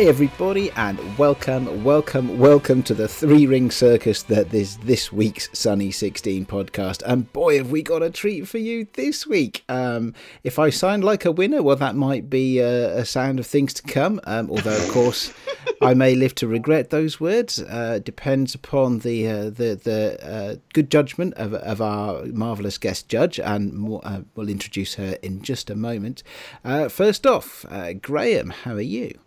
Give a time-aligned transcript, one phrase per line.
[0.00, 5.50] Hey everybody, and welcome, welcome, welcome to the three ring circus that is this week's
[5.52, 7.02] Sunny 16 podcast.
[7.04, 9.62] And boy, have we got a treat for you this week.
[9.68, 13.46] Um, if I sound like a winner, well, that might be a, a sound of
[13.46, 14.22] things to come.
[14.24, 15.34] Um, although, of course,
[15.82, 17.60] I may live to regret those words.
[17.60, 23.10] Uh, depends upon the uh, the the uh, good judgment of, of our marvelous guest
[23.10, 26.22] judge, and more, uh, we'll introduce her in just a moment.
[26.64, 29.18] Uh, first off, uh, Graeme, how are you?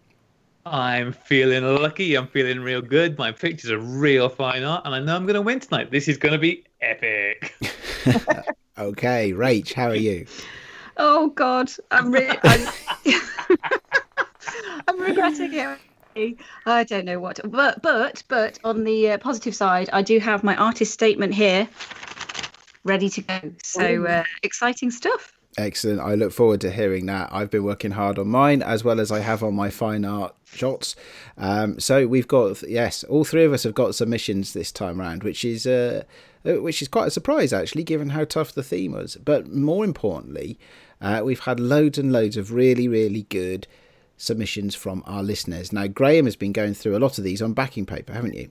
[0.66, 2.16] I'm feeling lucky.
[2.16, 3.18] I'm feeling real good.
[3.18, 5.92] My pictures are real fine art, and I know I'm going to win tonight.
[5.92, 7.54] This is going to be epic.
[8.78, 10.26] okay, Rach, how are you?
[10.96, 12.68] Oh God, I'm really, I'm,
[14.88, 16.38] I'm regretting it.
[16.66, 20.44] I don't know what, but but but on the uh, positive side, I do have
[20.44, 21.68] my artist statement here,
[22.86, 23.40] ready to go.
[23.64, 25.33] So uh, exciting stuff.
[25.58, 26.00] Excellent.
[26.00, 27.30] I look forward to hearing that.
[27.32, 30.36] I've been working hard on mine as well as I have on my fine art
[30.46, 30.96] shots.
[31.38, 35.24] Um, so we've got yes, all three of us have got submissions this time round,
[35.24, 36.04] which is uh,
[36.46, 39.16] uh, which is quite a surprise actually, given how tough the theme was.
[39.18, 40.58] But more importantly,
[41.00, 43.68] uh, we've had loads and loads of really really good
[44.18, 45.72] submissions from our listeners.
[45.72, 48.50] Now Graeme has been going through a lot of these on backing paper, haven't you?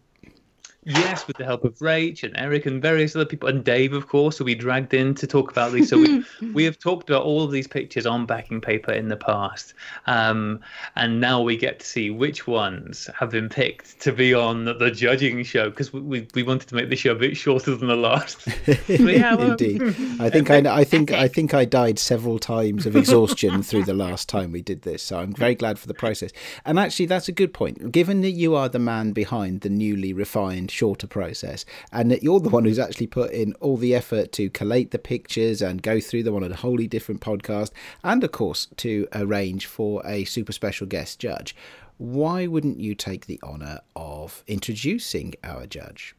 [0.84, 4.08] Yes, with the help of Rach and Eric and various other people, and Dave, of
[4.08, 5.88] course, who we dragged in to talk about these.
[5.88, 9.16] So we, we have talked about all of these pictures on backing paper in the
[9.16, 9.74] past,
[10.06, 10.58] um,
[10.96, 14.90] and now we get to see which ones have been picked to be on the
[14.90, 17.86] judging show because we, we, we wanted to make the show a bit shorter than
[17.86, 18.48] the last.
[18.88, 19.82] yeah, well, Indeed,
[20.20, 23.94] I think I, I think I think I died several times of exhaustion through the
[23.94, 25.04] last time we did this.
[25.04, 26.32] So I'm very glad for the process.
[26.64, 27.92] And actually, that's a good point.
[27.92, 32.40] Given that you are the man behind the newly refined shorter process and that you're
[32.40, 36.00] the one who's actually put in all the effort to collate the pictures and go
[36.00, 37.70] through them on a wholly different podcast
[38.02, 41.54] and of course to arrange for a super special guest judge.
[41.98, 46.16] Why wouldn't you take the honour of introducing our judge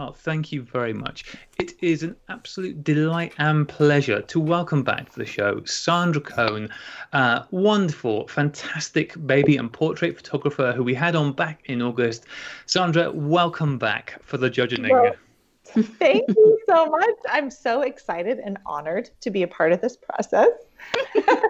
[0.00, 1.24] Oh, thank you very much.
[1.58, 6.70] It is an absolute delight and pleasure to welcome back to the show Sandra Coan,
[7.12, 12.26] uh, wonderful, fantastic baby and portrait photographer who we had on back in August.
[12.66, 14.88] Sandra, welcome back for the judging.
[14.88, 15.16] Well,
[15.64, 17.16] thank you so much.
[17.28, 20.50] I'm so excited and honored to be a part of this process.
[20.94, 21.42] I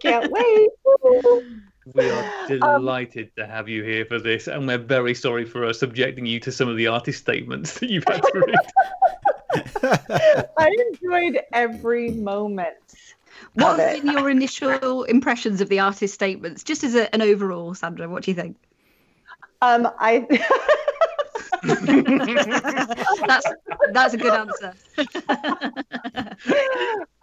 [0.00, 0.70] Can't wait.
[1.92, 5.44] We are um, delighted um, to have you here for this, and we're very sorry
[5.44, 8.56] for us subjecting you to some of the artist statements that you've had to read.
[10.58, 12.74] I enjoyed every moment.
[13.54, 17.74] What have been your initial impressions of the artist statements, just as a, an overall,
[17.74, 18.08] Sandra?
[18.08, 18.56] What do you think?
[19.62, 20.26] Um, I.
[23.26, 23.46] that's
[23.92, 24.74] that's a good answer.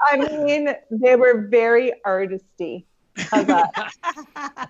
[0.02, 2.86] I mean, they were very artisty.
[3.18, 3.92] How's that?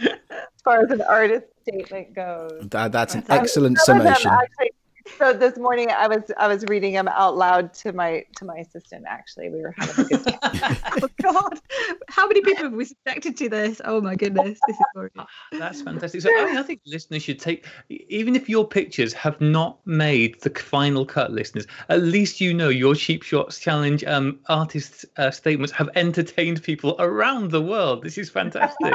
[0.00, 2.68] as far as an artist statement goes.
[2.70, 4.30] That, that's an excellent summation.
[4.30, 4.70] Actually,
[5.18, 8.56] so this morning I was I was reading them out loud to my to my
[8.56, 9.04] assistant.
[9.08, 10.76] Actually, we were having a good time.
[11.02, 11.60] oh God,
[12.08, 13.80] how many people have we subjected to this?
[13.84, 15.10] Oh my goodness, this is boring.
[15.18, 16.20] Ah, that's fantastic.
[16.22, 20.40] So I, mean, I think listeners should take, even if your pictures have not made
[20.42, 25.30] the final cut, listeners, at least you know your cheap shots challenge um, artist uh,
[25.30, 28.02] statements have entertained people around the world.
[28.02, 28.94] This is fantastic.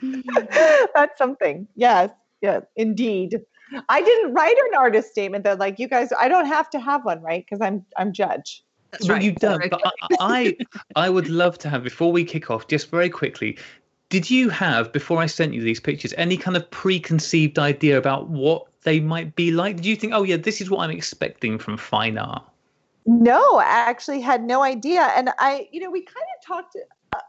[0.94, 1.66] that's something.
[1.74, 3.40] Yes, yes, indeed.
[3.88, 6.10] I didn't write an artist statement that like you guys.
[6.18, 7.44] I don't have to have one, right?
[7.44, 8.64] Because I'm I'm judge.
[8.90, 9.22] That's well, right.
[9.22, 9.70] you don't.
[9.70, 9.82] But
[10.20, 10.56] I,
[10.96, 13.58] I would love to have before we kick off, just very quickly.
[14.08, 18.28] Did you have before I sent you these pictures any kind of preconceived idea about
[18.28, 19.76] what they might be like?
[19.76, 22.42] Did you think, oh yeah, this is what I'm expecting from fine art?
[23.06, 26.76] No, I actually had no idea, and I, you know, we kind of talked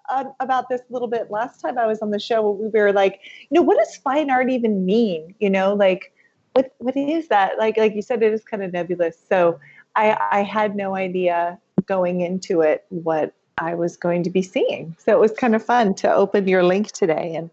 [0.10, 2.52] uh, about this a little bit last time I was on the show.
[2.52, 5.34] We were like, you know, what does fine art even mean?
[5.40, 6.14] You know, like
[6.54, 7.58] what what is that?
[7.58, 9.18] Like like you said, it is kind of nebulous.
[9.30, 9.60] So
[9.96, 14.96] I I had no idea going into it what I was going to be seeing.
[15.00, 17.50] So it was kind of fun to open your link today and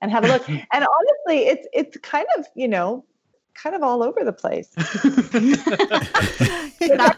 [0.00, 0.48] and have a look.
[0.48, 3.04] and honestly, it's it's kind of you know
[3.54, 4.68] kind of all over the place.
[4.76, 4.86] that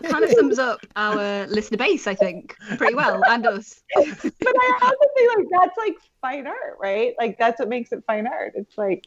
[0.02, 3.82] kind of sums up our listener base, I think, pretty well, and us.
[3.94, 7.14] but I also think like that's like fine art, right?
[7.18, 8.52] Like that's what makes it fine art.
[8.54, 9.06] It's like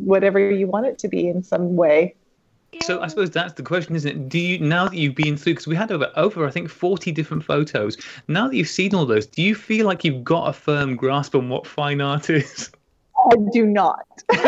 [0.00, 2.14] whatever you want it to be in some way.
[2.82, 4.28] So I suppose that's the question, isn't it?
[4.28, 7.10] Do you now that you've been through because we had over over I think forty
[7.10, 7.96] different photos.
[8.28, 11.34] Now that you've seen all those, do you feel like you've got a firm grasp
[11.34, 12.70] on what fine art is?
[13.18, 14.06] I do not.
[14.30, 14.38] okay,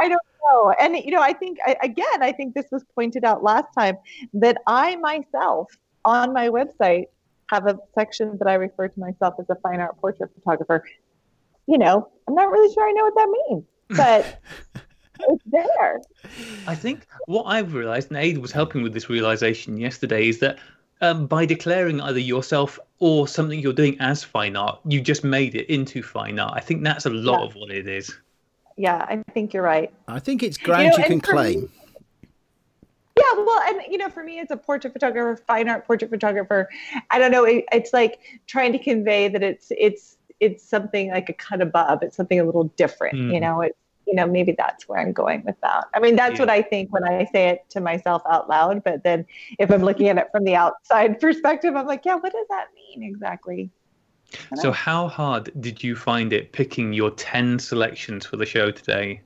[0.00, 0.20] I don't
[0.50, 0.74] know.
[0.80, 3.98] And you know, I think again, I think this was pointed out last time
[4.34, 7.06] that I myself on my website
[7.50, 10.84] have a section that I refer to myself as a fine art portrait photographer.
[11.66, 14.40] You know, I'm not really sure I know what that means, but
[15.20, 16.00] it's there.
[16.66, 20.58] I think what I've realized, and Ade was helping with this realization yesterday, is that
[21.00, 25.54] um, by declaring either yourself or something you're doing as fine art, you just made
[25.54, 26.54] it into fine art.
[26.56, 27.46] I think that's a lot yeah.
[27.46, 28.14] of what it is.
[28.76, 29.92] Yeah, I think you're right.
[30.08, 31.60] I think it's ground you, know, you can claim.
[31.62, 31.68] Me,
[33.18, 36.68] yeah, well, and you know, for me, as a portrait photographer, fine art portrait photographer,
[37.10, 37.44] I don't know.
[37.44, 42.02] It, it's like trying to convey that it's it's it's something like a cut above.
[42.02, 43.16] It's something a little different.
[43.16, 43.32] Mm.
[43.32, 46.34] You know, it's you know maybe that's where i'm going with that i mean that's
[46.34, 46.40] yeah.
[46.40, 49.24] what i think when i say it to myself out loud but then
[49.60, 52.66] if i'm looking at it from the outside perspective i'm like yeah what does that
[52.74, 53.70] mean exactly
[54.56, 59.20] so how hard did you find it picking your 10 selections for the show today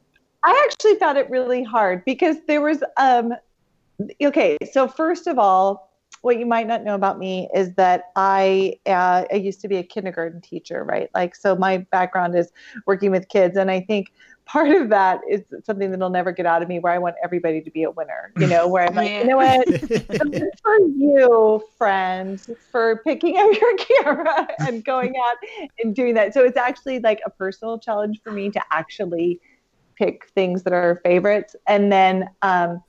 [0.44, 3.32] i actually found it really hard because there was um
[4.22, 5.85] okay so first of all
[6.26, 9.76] what you might not know about me is that I uh, I used to be
[9.76, 11.08] a kindergarten teacher, right?
[11.14, 12.50] Like, so my background is
[12.84, 14.12] working with kids, and I think
[14.44, 17.60] part of that is something that'll never get out of me, where I want everybody
[17.60, 18.32] to be a winner.
[18.40, 19.68] You know, where I'm like, you know what,
[20.62, 25.36] for you, friend, for picking up your camera and going out
[25.78, 26.34] and doing that.
[26.34, 29.40] So it's actually like a personal challenge for me to actually
[29.94, 32.28] pick things that are favorites, and then.
[32.42, 32.82] Um,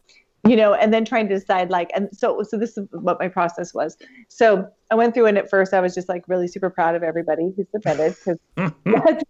[0.48, 3.28] you know, and then trying to decide like, and so, so this is what my
[3.28, 3.98] process was.
[4.30, 7.04] So I went through and at first I was just like really super proud of
[7.04, 8.40] everybody who submitted because
[8.86, 9.24] that's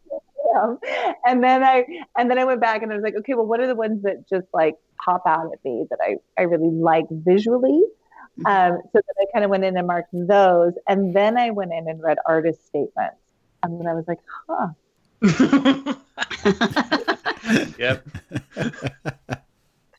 [1.25, 1.85] and then I,
[2.17, 4.01] and then I went back and I was like, okay, well, what are the ones
[4.03, 7.83] that just like pop out at me that I, I really like visually?
[8.39, 8.45] Mm-hmm.
[8.45, 10.73] Um, so then I kind of went in and marked those.
[10.87, 13.17] And then I went in and read artist statements.
[13.63, 14.67] And then I was like, huh.
[17.77, 18.07] yep.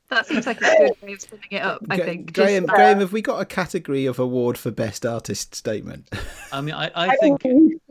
[0.09, 1.81] That seems like a good way of splitting it up.
[1.89, 2.33] I think.
[2.33, 6.09] Graeme, Just, uh, Graeme, have we got a category of award for best artist statement?
[6.51, 7.41] I mean, I, I, I think.
[7.41, 7.81] think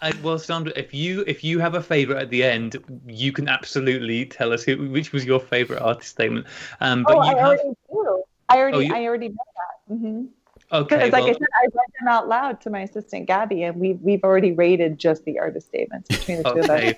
[0.00, 2.76] I, well, Sandra, if you if you have a favorite at the end,
[3.06, 6.46] you can absolutely tell us who, which was your favorite artist statement.
[6.80, 7.46] Um, but oh, you I have...
[7.46, 8.22] already do.
[8.48, 8.94] I already oh, you...
[8.94, 9.94] I already know that.
[9.94, 10.24] Mm-hmm.
[10.70, 10.96] Okay.
[10.96, 11.30] Because, like well...
[11.30, 14.52] I said, I read them out loud to my assistant Gabby, and we've we've already
[14.52, 16.94] rated just the artist statements between the two of us.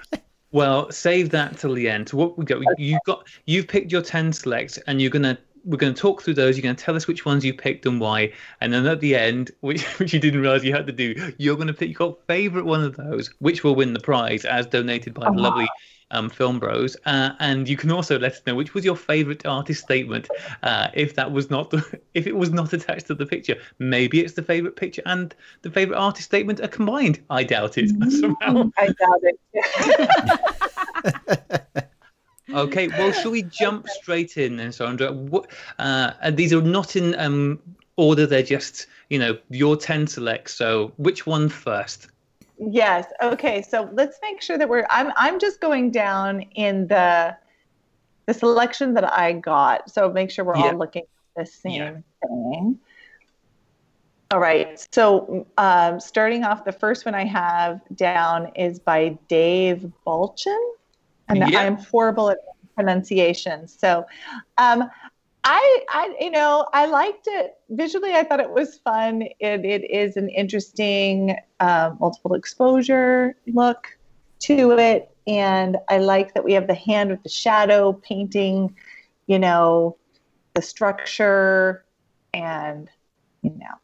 [0.53, 2.09] Well, save that till the end.
[2.09, 2.67] So what we go, okay.
[2.79, 6.35] you've got you've picked your ten selects, and you're gonna we're going to talk through
[6.35, 6.57] those.
[6.57, 9.15] You're going to tell us which ones you picked and why, and then at the
[9.15, 12.17] end, which, which you didn't realize you had to do, you're going to pick your
[12.27, 15.41] favorite one of those, which will win the prize, as donated by the uh-huh.
[15.41, 15.69] lovely
[16.11, 16.97] um, Film Bros.
[17.07, 20.29] Uh, and you can also let us know which was your favorite artist statement.
[20.63, 24.21] Uh, if that was not the, if it was not attached to the picture, maybe
[24.21, 27.21] it's the favorite picture and the favorite artist statement are combined.
[27.31, 28.71] I doubt it somehow.
[28.79, 29.41] I doubt it.
[32.53, 35.13] Okay, well, shall we jump straight in then, Sandra?
[35.13, 37.61] What, uh, and these are not in um,
[37.97, 40.55] order; they're just, you know, your ten selects.
[40.55, 42.09] So, which one first?
[42.61, 43.07] Yes.
[43.23, 43.63] Okay.
[43.63, 44.87] So let's make sure that we're.
[44.91, 45.13] I'm.
[45.17, 47.37] I'm just going down in the
[48.27, 49.91] the selection that I got.
[49.91, 50.67] So make sure we're yeah.
[50.67, 51.93] all looking at the same yeah.
[52.27, 52.79] thing.
[54.31, 54.87] All right.
[54.93, 60.73] So um, starting off, the first one I have down is by Dave Bulchin
[61.31, 61.61] and yeah.
[61.61, 62.39] I am horrible at
[62.75, 63.69] pronunciation.
[63.69, 64.07] So,
[64.59, 64.91] um,
[65.45, 68.15] I, I, you know, I liked it visually.
[68.15, 69.23] I thought it was fun.
[69.23, 73.97] It, it is an interesting uh, multiple exposure look
[74.41, 78.75] to it, and I like that we have the hand with the shadow painting,
[79.27, 79.97] you know,
[80.55, 81.85] the structure,
[82.35, 82.91] and
[83.43, 83.75] you know,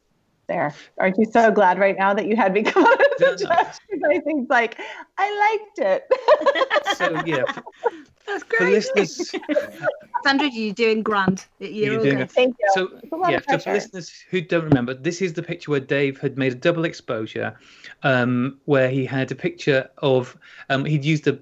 [0.48, 0.74] there.
[0.98, 3.76] Aren't you so glad right now that you had me come on as a judge?
[4.10, 4.78] I think like
[5.18, 6.96] I liked it.
[6.96, 7.44] so yeah.
[8.26, 8.58] That's great.
[8.58, 9.32] For listeners,
[10.24, 11.46] Sandra, you're doing grand.
[11.58, 12.30] You're, you're doing good.
[12.30, 12.68] Thank you.
[12.74, 16.52] So yeah, for listeners who don't remember, this is the picture where Dave had made
[16.52, 17.56] a double exposure,
[18.02, 20.36] um, where he had a picture of
[20.70, 21.38] um, he'd used a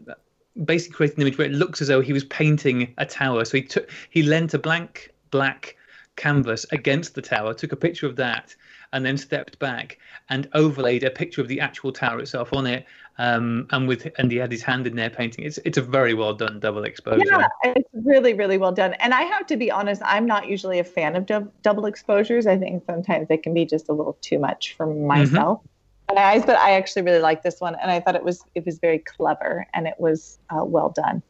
[0.64, 3.44] basically created an image where it looks as though he was painting a tower.
[3.44, 5.76] So he took he lent a blank black
[6.16, 8.54] canvas against the tower, took a picture of that,
[8.92, 9.98] and then stepped back
[10.28, 12.86] and overlaid a picture of the actual tower itself on it.
[13.16, 15.44] Um, and with and he had his hand in there painting.
[15.44, 17.23] It's it's a very well done double exposure.
[17.25, 18.94] Yeah, it's really really well done.
[18.94, 22.47] And I have to be honest, I'm not usually a fan of du- double exposures.
[22.47, 25.06] I think sometimes they can be just a little too much for mm-hmm.
[25.06, 25.59] myself.
[25.59, 25.68] Mm-hmm.
[26.16, 28.78] Eyes, but I actually really like this one, and I thought it was it was
[28.78, 31.23] very clever and it was uh, well done.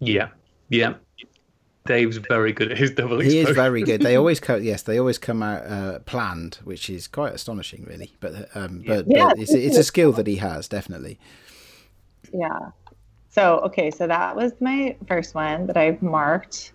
[0.00, 0.28] Yeah,
[0.70, 0.94] yeah.
[1.86, 3.36] Dave's very good at his double exposure.
[3.36, 4.00] He is very good.
[4.00, 8.14] They always come, yes, they always come out uh, planned, which is quite astonishing, really.
[8.20, 9.28] But um, but, yeah.
[9.28, 11.18] but it's, it's a skill that he has, definitely.
[12.32, 12.70] Yeah.
[13.28, 16.72] So okay, so that was my first one that I've marked.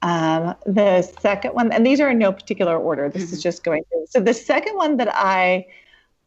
[0.00, 3.08] Um, the second one, and these are in no particular order.
[3.10, 3.34] This Mm-hmm.
[3.34, 4.06] is just going through.
[4.08, 5.66] So the second one that I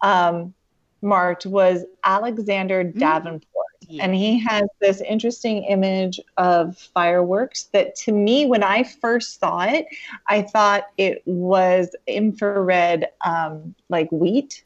[0.01, 0.53] um,
[1.01, 2.99] marked was Alexander Mm.
[2.99, 3.66] Davenport.
[3.87, 4.03] Yeah.
[4.03, 9.61] And he has this interesting image of fireworks that to me, when I first saw
[9.61, 9.85] it,
[10.27, 14.63] I thought it was infrared, um, like wheat.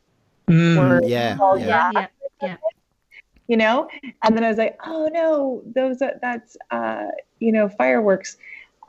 [0.47, 0.77] Mm.
[0.77, 1.91] or- yeah, Oh, yeah.
[1.93, 2.07] yeah,
[2.41, 2.57] yeah.
[3.47, 3.87] You know,
[4.23, 7.07] and then I was like, "Oh no, those are, that's uh,
[7.39, 8.37] you know fireworks."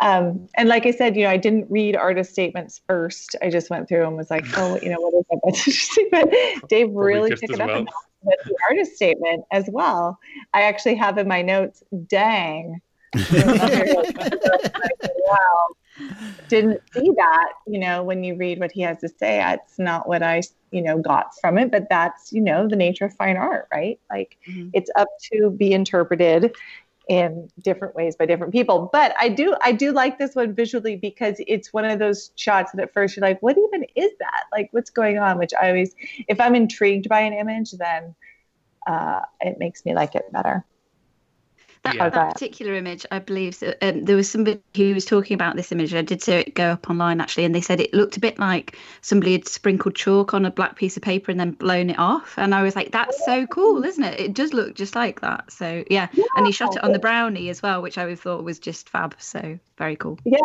[0.00, 3.36] Um, and like I said, you know, I didn't read artist statements first.
[3.42, 6.08] I just went through and was like, "Oh, you know, what is that?"
[6.60, 7.86] But Dave really just took as it up well.
[8.22, 10.18] With the artist statement as well.
[10.54, 12.80] I actually have in my notes, "Dang."
[13.14, 13.28] wow
[16.48, 20.08] didn't see that you know when you read what he has to say that's not
[20.08, 23.36] what i you know got from it but that's you know the nature of fine
[23.36, 24.70] art right like Mhm.
[24.72, 26.54] it's up to be interpreted
[27.08, 28.88] in different ways by different people.
[28.92, 32.72] But i do i do like this one visually because it's one of those shots
[32.72, 34.44] that at first you're like what even is that?
[34.52, 35.38] Like what's going on?
[35.38, 35.94] Which i always
[36.28, 38.14] if i'm intrigued by an image then
[38.86, 40.64] uh, it makes me like it better
[41.84, 42.10] That, Yeah.
[42.10, 45.72] that particular image, I believe, so, um, there was somebody who was talking about this
[45.72, 45.92] image.
[45.92, 48.38] I did see it go up online actually, and they said it looked a bit
[48.38, 51.98] like somebody had sprinkled chalk on a black piece of paper and then blown it
[51.98, 52.34] off.
[52.36, 54.20] And I was like, "That's so cool, isn't it?
[54.20, 57.48] It does look just like that." So yeah, and he shot it on the brownie
[57.48, 59.16] as well, which I thought was just fab.
[59.18, 60.20] So very cool.
[60.24, 60.38] Yeah,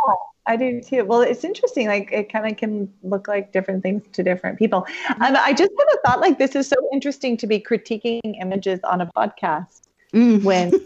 [0.48, 1.06] I do too.
[1.06, 1.86] Well, it's interesting.
[1.86, 4.88] Like it kind of can look like different things to different people.
[5.22, 6.20] Um, I just had a thought.
[6.20, 9.82] Like this is so interesting to be critiquing images on a podcast
[10.16, 10.42] Mm.
[10.42, 10.72] when.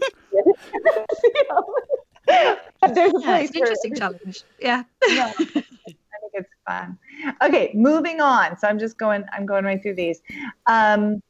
[1.50, 1.74] know,
[2.94, 4.44] there's a Yeah, place it's an interesting challenge.
[4.58, 4.84] Yeah.
[5.08, 6.98] Yeah, I think it's fun.
[7.42, 8.56] Okay, moving on.
[8.58, 9.24] So I'm just going.
[9.32, 10.22] I'm going right through these.
[10.66, 11.20] Um,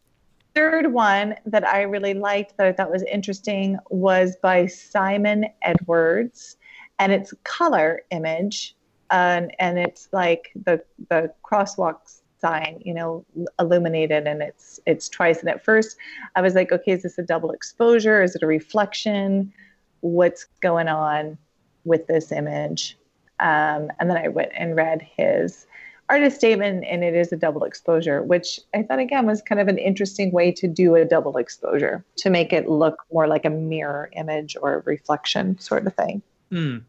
[0.55, 6.57] third one that I really liked that I thought was interesting was by Simon Edwards,
[6.99, 8.77] and it's color image,
[9.11, 13.25] and and it's like the the crosswalk sign, you know,
[13.59, 15.41] illuminated, and it's it's twice.
[15.41, 15.97] And at first,
[16.37, 18.23] I was like, okay, is this a double exposure?
[18.23, 19.53] Is it a reflection?
[20.01, 21.39] What's going on
[21.85, 22.99] with this image?
[23.41, 25.67] Um, and then I went and read his
[26.09, 29.69] artist statement, and it is a double exposure, which I thought again was kind of
[29.69, 33.51] an interesting way to do a double exposure to make it look more like a
[33.51, 36.23] mirror image or reflection sort of thing.
[36.53, 36.83] Mm.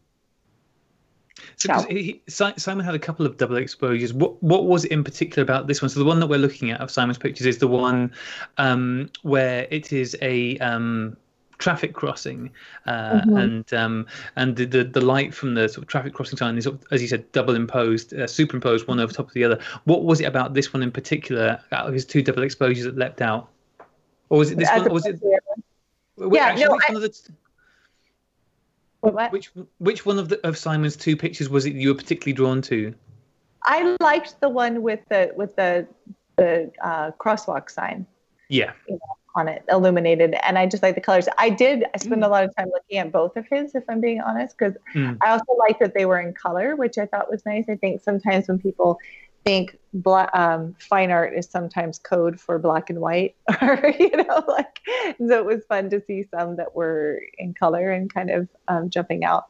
[1.56, 4.12] So he, Simon had a couple of double exposures.
[4.12, 5.88] What what was it in particular about this one?
[5.88, 8.12] So the one that we're looking at of Simon's pictures is the one
[8.58, 11.16] um, where it is a um,
[11.58, 12.50] traffic crossing,
[12.86, 13.42] uh, Mhm.
[13.42, 16.68] and um, and the, the the light from the sort of traffic crossing sign is,
[16.92, 19.58] as you said, double imposed, uh, superimposed one over top of the other.
[19.84, 22.96] What was it about this one in particular, out of his two double exposures that
[22.96, 23.48] leapt out,
[24.28, 24.90] or was it this As one?
[24.90, 25.16] Or was it?
[25.16, 25.62] opposed to the other
[26.16, 26.30] one.
[26.30, 27.20] wait, Yeah, actually, no, I- the
[29.10, 32.32] What- which which one of the of Simon's two pictures was it you were particularly
[32.32, 32.94] drawn to?
[33.64, 35.86] I liked the one with the with the
[36.36, 38.06] the uh, crosswalk sign
[38.48, 38.72] Yeah.
[39.36, 41.28] on it, illuminated, and I just like the colors.
[41.38, 41.84] I did.
[41.94, 42.26] I spent Mm.
[42.26, 45.18] a lot of time looking at both of his, if I'm being honest, because Mm.
[45.22, 47.68] I also like that they were in color, which I thought was nice.
[47.68, 48.98] I think sometimes when people
[49.44, 54.44] think bla- um, fine art is sometimes code for black and white, or you know,
[54.48, 54.80] like
[55.18, 58.90] so it was fun to see some that were in color and kind of um,
[58.90, 59.46] jumping out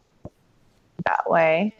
[1.07, 1.75] that way.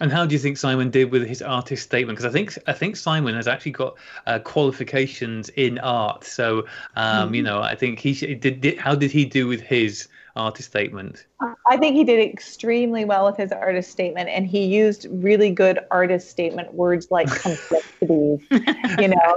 [0.00, 2.16] And how do you think Simon did with his artist statement?
[2.16, 6.24] Because I think I think Simon has actually got uh, qualifications in art.
[6.24, 6.64] So
[6.96, 8.78] um, you know, I think he did, did.
[8.78, 11.26] How did he do with his artist statement?
[11.66, 15.78] I think he did extremely well with his artist statement, and he used really good
[15.90, 19.36] artist statement words like complexities, you know,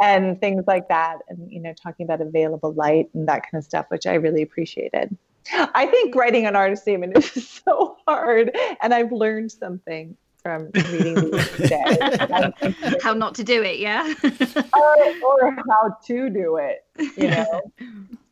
[0.00, 3.64] and things like that, and you know, talking about available light and that kind of
[3.64, 5.16] stuff, which I really appreciated.
[5.52, 11.30] I think writing an artist statement is so hard, and I've learned something from reading
[11.30, 12.52] these today.
[13.02, 14.14] How not to do it, yeah.
[14.22, 16.84] or, or how to do it,
[17.16, 17.62] you know.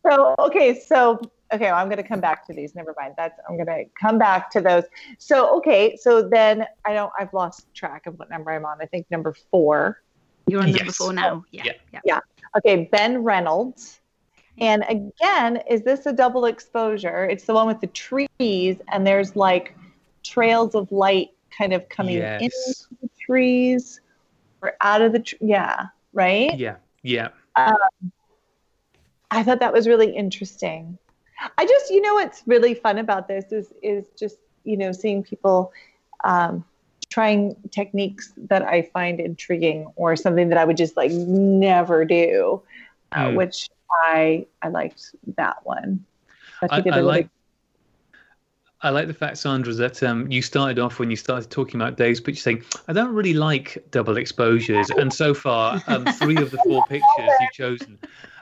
[0.07, 1.21] so okay, so
[1.55, 2.75] okay, well, I'm going to come back to these.
[2.75, 3.15] Never mind.
[3.17, 4.85] That's I'm going to come back to those.
[5.19, 7.13] So okay, so then I don't.
[7.19, 8.79] I've lost track of what number I'm on.
[8.81, 10.03] I think number four.
[10.47, 11.45] You're on number four now.
[11.51, 11.65] Yeah.
[11.93, 12.01] Yeah.
[12.05, 12.21] yeah.
[12.57, 14.01] Okay, Ben Reynolds.
[14.59, 17.25] And again, is this a double exposure?
[17.25, 19.77] It's the one with the trees, and there's like
[20.23, 22.41] trails of light kind of coming Yes.
[22.43, 24.01] into the trees
[24.63, 26.57] or out of the tr- yeah, right?
[26.57, 26.77] Yeah.
[27.03, 27.29] Yeah.
[27.57, 27.77] Um,
[29.31, 30.99] I thought that was really interesting.
[31.59, 35.23] I just, you know, what's really fun about this is is just you know seeing
[35.23, 35.73] people
[36.25, 36.65] um,
[37.11, 42.63] trying techniques that I find intriguing or something that I would just like never do,
[43.13, 43.37] uh, Mm.
[43.37, 43.69] which
[44.07, 46.05] I I liked that one.
[46.61, 47.29] But I, I a like.
[48.81, 51.97] I like the fact, Sandra, that um, you started off when you started talking about
[51.97, 54.91] Dave's picture saying, I don't really like double exposures.
[54.91, 57.99] And so far, um, three of the four pictures you've chosen.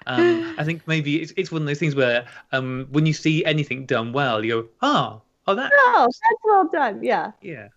[0.06, 3.44] Um, I think maybe it's, it's one of those things where um, when you see
[3.44, 5.70] anything done well, you go, oh, oh, that.
[5.74, 7.02] Oh, that's well done.
[7.02, 7.32] Yeah.
[7.40, 7.68] Yeah.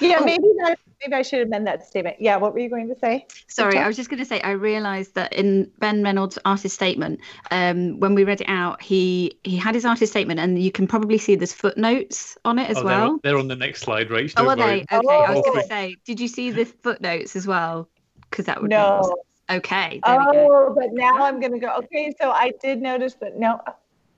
[0.00, 2.16] Yeah, maybe that maybe I should amend that statement.
[2.18, 3.26] Yeah, what were you going to say?
[3.46, 7.20] Sorry, I was just going to say I realised that in Ben Reynolds' artist statement,
[7.50, 10.86] um, when we read it out, he he had his artist statement, and you can
[10.86, 13.08] probably see there's footnotes on it as oh, well.
[13.22, 14.34] They're, they're, on the next slide, Rach.
[14.36, 14.84] Oh, are worry.
[14.90, 14.96] they?
[14.96, 15.52] Okay, I was Oh.
[15.52, 17.88] going to say, did you see the footnotes as well?
[18.28, 18.76] Because that would be.
[18.76, 19.14] No.
[19.48, 19.58] Be awesome.
[19.58, 20.00] Okay.
[20.04, 20.48] There we go.
[20.50, 21.74] Oh, but now I'm gonna go.
[21.78, 23.60] Okay, so I did notice, but no.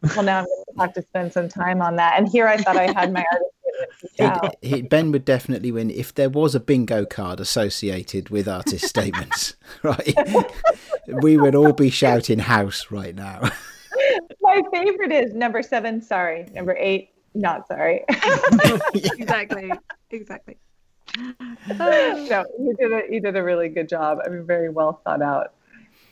[0.03, 2.19] Well, now I'm gonna have to spend some time on that.
[2.19, 3.51] And here I thought I had my artist
[4.15, 4.45] statement.
[4.45, 4.57] out.
[4.63, 8.85] He'd, he, Ben would definitely win if there was a bingo card associated with artist
[8.89, 10.15] statements, right?
[11.07, 13.51] we would all be shouting house right now.
[14.41, 16.01] My favorite is number seven.
[16.01, 17.11] Sorry, number eight.
[17.35, 18.05] Not sorry.
[18.95, 19.71] exactly.
[20.11, 20.59] Exactly.
[21.79, 24.19] no, you did a you did a really good job.
[24.25, 25.55] I mean, very well thought out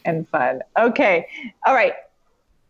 [0.05, 0.61] and fun.
[0.79, 1.27] Okay,
[1.67, 1.95] all right.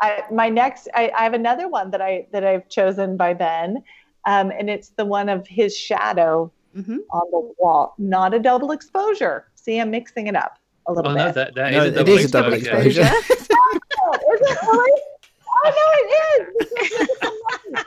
[0.00, 3.82] I, my next, I, I have another one that I that I've chosen by Ben,
[4.26, 8.70] um, and it's the one of his shadow hmm on the wall, not a double
[8.70, 9.48] exposure.
[9.56, 11.34] See, I'm mixing it up a little Oh, no, bit.
[11.34, 12.86] that, that no, is a it double is a double exposure.
[12.86, 13.10] exposure.
[14.02, 15.02] Oh, is it really?
[15.64, 16.10] Oh no, it
[16.40, 17.08] is.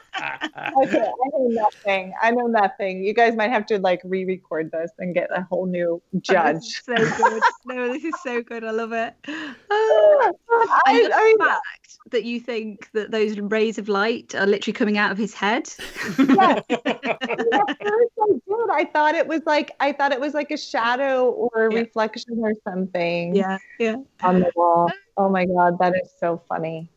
[0.84, 2.14] okay, I know nothing.
[2.22, 3.04] I know nothing.
[3.04, 6.58] You guys might have to like re-record this and get a whole new oh, judge.
[6.58, 7.44] is so good.
[7.66, 8.64] No, this is so good.
[8.64, 9.14] I love it.
[9.28, 10.28] I, I
[10.64, 14.74] love I mean, the fact that you think that those rays of light are literally
[14.74, 15.70] coming out of his head.
[16.18, 16.64] yes.
[16.70, 18.42] At first I did.
[18.72, 21.80] I thought it was like I thought it was like a shadow or a Yeah.
[21.82, 23.96] reflection or something yeah, yeah.
[24.24, 24.90] on the wall.
[25.18, 26.90] Oh my god, that is so funny.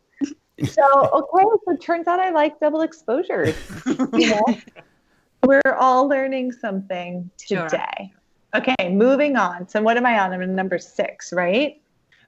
[0.62, 3.56] So okay, so it turns out I like double exposures.
[3.86, 4.44] You know?
[5.44, 7.68] We're all learning something Sure.
[7.68, 8.12] today.
[8.54, 9.68] Okay, moving on.
[9.68, 10.32] So what am I on?
[10.32, 11.80] I'm in number six, right?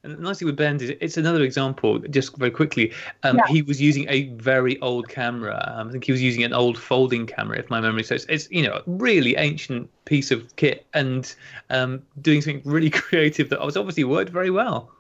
[0.02, 1.98] And nicely with Ben, is it's another example.
[1.98, 3.46] Just very quickly, um, Yeah.
[3.46, 5.74] he was using a very old camera.
[5.74, 8.26] Um, I think he was using an old folding camera, if my memory serves.
[8.28, 11.32] It's you know a really ancient piece of kit, and
[11.70, 14.90] um, doing something really creative that was obviously worked very well.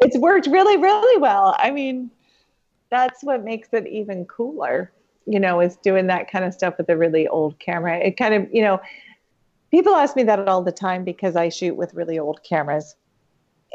[0.00, 1.56] It's worked really, really well.
[1.58, 2.10] I mean,
[2.94, 4.92] that's what makes it even cooler,
[5.26, 7.98] you know, is doing that kind of stuff with a really old camera.
[7.98, 8.80] It kind of, you know,
[9.70, 12.96] people ask me that all the time because I shoot with really old cameras.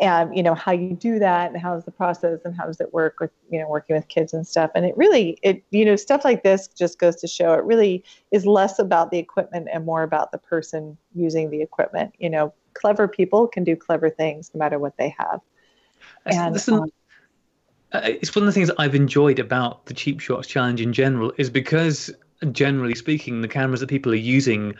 [0.02, 2.94] And, you know, how you do that and how's the process and how does it
[2.94, 4.72] work with, you know, working with kids and stuff.
[4.74, 8.06] And it really, it, you know, stuff like this just goes to show it really
[8.32, 12.16] is less about the equipment and more about the person using the equipment.
[12.18, 15.42] You know, clever people can do clever things no matter what they have.
[16.26, 16.90] And, an- um,
[17.92, 21.34] uh, it's one of the things I've enjoyed about the cheap shots challenge in general
[21.38, 22.12] is because
[22.52, 24.74] generally speaking the cameras that people are using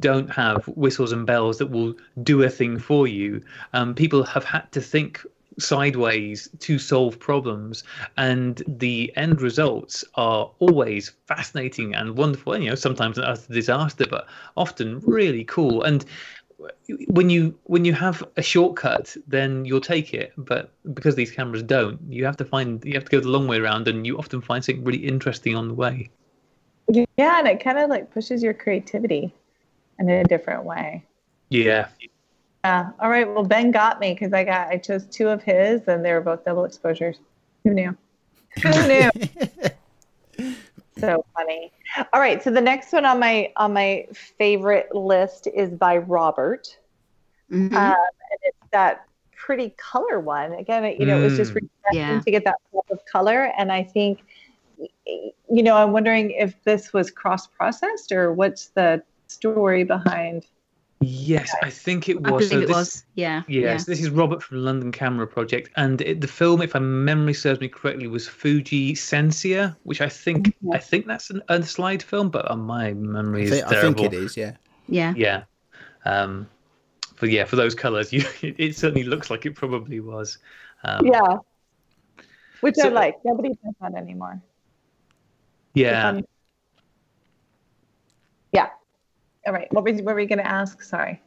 [0.00, 3.42] don't have whistles and bells that will do a thing for you.
[3.72, 5.24] Um, people have had to think
[5.58, 7.82] sideways to solve problems
[8.18, 12.52] and the end results are always fascinating and wonderful.
[12.52, 14.26] And, you know sometimes a disaster but
[14.56, 15.82] often really cool.
[15.82, 16.04] And
[17.08, 21.62] when you when you have a shortcut then you'll take it but because these cameras
[21.62, 24.16] don't you have to find you have to go the long way around and you
[24.16, 26.08] often find something really interesting on the way
[26.88, 27.04] Yeah,
[27.38, 29.34] and it kind of like pushes your creativity
[29.98, 31.04] in a different way.
[31.50, 31.88] yeah
[32.64, 32.90] Yeah.
[32.98, 33.28] All right.
[33.28, 36.20] Well, Ben got me because I got I chose two of his, and they were
[36.20, 37.16] both double exposures.
[37.64, 37.96] Who knew?
[38.62, 39.10] Who knew?
[40.98, 41.72] so funny.
[42.12, 42.42] All right.
[42.42, 44.06] So the next one on my on my
[44.38, 46.78] favorite list is by Robert,
[47.50, 47.72] Mhm.
[47.74, 47.94] um,
[48.30, 50.52] and it's that pretty color one.
[50.52, 51.68] Again, it, you know, it was just Mm.
[51.92, 52.20] Yeah.
[52.20, 54.20] to get that pop of color, and I think.
[55.48, 60.46] You know, I'm wondering if this was cross processed or what's the story behind
[61.00, 62.30] yes i think it was.
[62.30, 63.04] I was believe so it this, was.
[63.14, 63.42] Yeah.
[63.48, 67.34] yes this is robert from london camera project and it, the film if my memory
[67.34, 70.74] serves me correctly was fuji sensia which i think Mhm.
[70.74, 73.80] i think that's an, a slide film but uh, my memory I is think, I
[73.82, 74.52] think it is, yeah.
[74.88, 75.12] Yeah.
[75.16, 75.42] yeah
[76.06, 76.48] um
[77.20, 80.38] but yeah for those colors you it certainly looks like it probably was
[80.84, 81.36] um, Yeah.
[82.60, 83.16] Which I like.
[83.24, 84.40] Nobody does that anymore.
[85.74, 86.20] Yeah.
[89.46, 89.72] All right.
[89.72, 90.82] What were, what were you going to ask?
[90.82, 91.20] Sorry.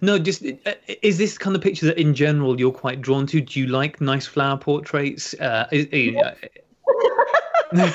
[0.00, 3.40] No, just uh, is this kind of picture that in general you're quite drawn to?
[3.40, 5.34] Do you like nice flower portraits?
[5.34, 6.34] Uh, is- uh,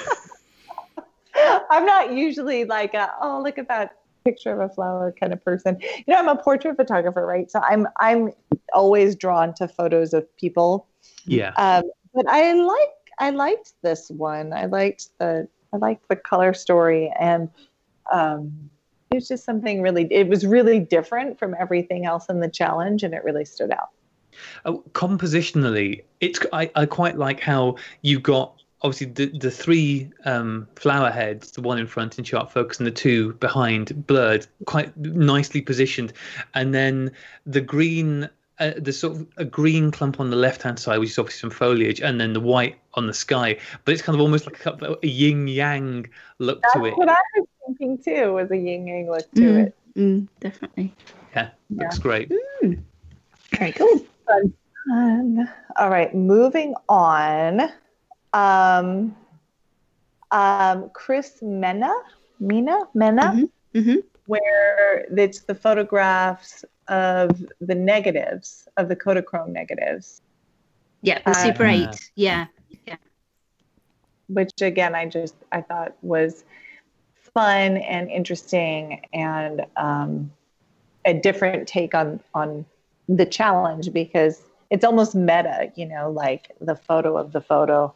[1.70, 5.44] I'm not usually like, a, oh, look at that picture of a flower kind of
[5.44, 5.78] person.
[5.82, 7.50] You know, I'm a portrait photographer, right?
[7.50, 8.32] So I'm I'm
[8.74, 10.88] always drawn to photos of people.
[11.26, 12.90] yeah, Um, but I like
[13.20, 14.54] I liked this one.
[14.54, 17.50] I liked the I liked the color story and
[18.12, 18.70] um,
[19.12, 20.08] it was just something really.
[20.10, 23.90] It was really different from everything else in the challenge, and it really stood out.
[24.66, 30.68] Oh, compositionally, it's I, I quite like how you've got obviously the the three um,
[30.78, 34.96] flower heads, the one in front in sharp focus and the two behind blurred, quite
[34.98, 36.14] nicely positioned,
[36.56, 37.12] and then
[37.46, 38.30] the green.
[38.60, 41.40] Uh, the sort of a green clump on the left hand side, which is obviously
[41.40, 43.58] some foliage, and then the white on the sky.
[43.86, 46.96] But it's kind of almost like a, a yin yang look That's to it.
[46.96, 48.34] what I was thinking too.
[48.34, 49.66] Was a yin yang look to Mm.
[49.68, 49.76] it.
[49.96, 50.94] Mm, definitely.
[51.36, 52.02] Yeah, looks Yeah.
[52.02, 52.32] great.
[53.58, 54.00] Very cool.
[54.26, 55.50] Fun.
[55.78, 57.62] All right, moving on.
[58.34, 59.16] Um,
[60.32, 61.92] um, Chris Mena,
[62.40, 63.50] Mina, Mena, Mhm.
[63.74, 63.96] hmm
[64.28, 70.22] where it's the photographs of the negatives of the Kodachrome negatives,
[71.02, 71.92] Yeah, the Uh, Super Yeah.
[71.92, 72.12] 8.
[72.16, 72.46] Yeah.
[74.30, 76.46] which again I just I thought was
[77.34, 80.32] fun and interesting and um,
[81.06, 82.66] a different take on on
[83.08, 87.94] the challenge because it's almost meta, you know, like the photo of the photo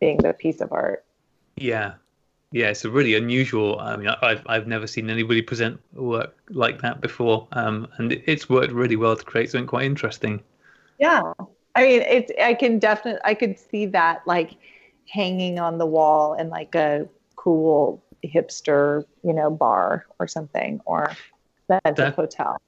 [0.00, 1.04] being the piece of art.
[1.56, 1.94] Yeah,
[2.52, 3.78] yeah, it's a really unusual.
[3.80, 8.48] I mean, I've I've never seen anybody present work like that before, um, and it's
[8.48, 10.42] worked really well to create something quite interesting.
[10.98, 11.32] Yeah.
[11.74, 14.56] I mean, it's, I can definitely, I could see that like
[15.08, 21.12] hanging on the wall in like a cool hipster, you know, bar or something, or
[21.68, 22.58] That- Hotel.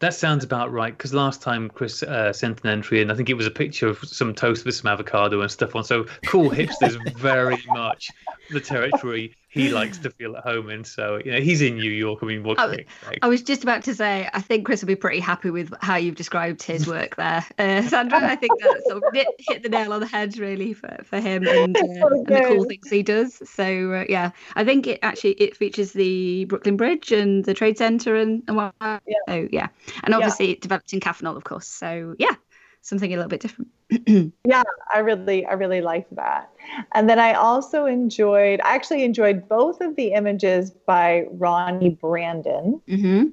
[0.00, 0.96] That sounds about right.
[0.96, 3.86] Because last time Chris uh, sent an entry, and I think it was a picture
[3.86, 5.84] of some toast with some avocado and stuff on.
[5.84, 8.08] So cool hipsters, very much
[8.48, 10.84] the territory he likes to feel at home in.
[10.84, 12.20] So you know, he's in New York.
[12.22, 13.18] I mean, what can you expect?
[13.22, 15.96] I was just about to say, I think Chris will be pretty happy with how
[15.96, 18.22] you've described his work there, uh, Sandra.
[18.22, 21.20] I think that sort of hit, hit the nail on the head, really, for, for
[21.20, 23.42] him and, uh, and the cool things he does.
[23.50, 27.76] So uh, yeah, I think it actually it features the Brooklyn Bridge and the Trade
[27.76, 28.74] Center and, and what.
[28.80, 29.16] Yeah.
[29.28, 29.68] So yeah,
[30.04, 31.66] and obviously it developed in Caffenol, of course.
[31.66, 32.34] So yeah,
[32.82, 33.70] something a little bit different.
[34.44, 34.62] Yeah,
[34.94, 36.50] I really, I really liked that.
[36.92, 42.80] And then I also enjoyed, I actually enjoyed both of the images by Ronnie Brandon.
[42.88, 43.06] Mm-hmm.
[43.20, 43.32] Um,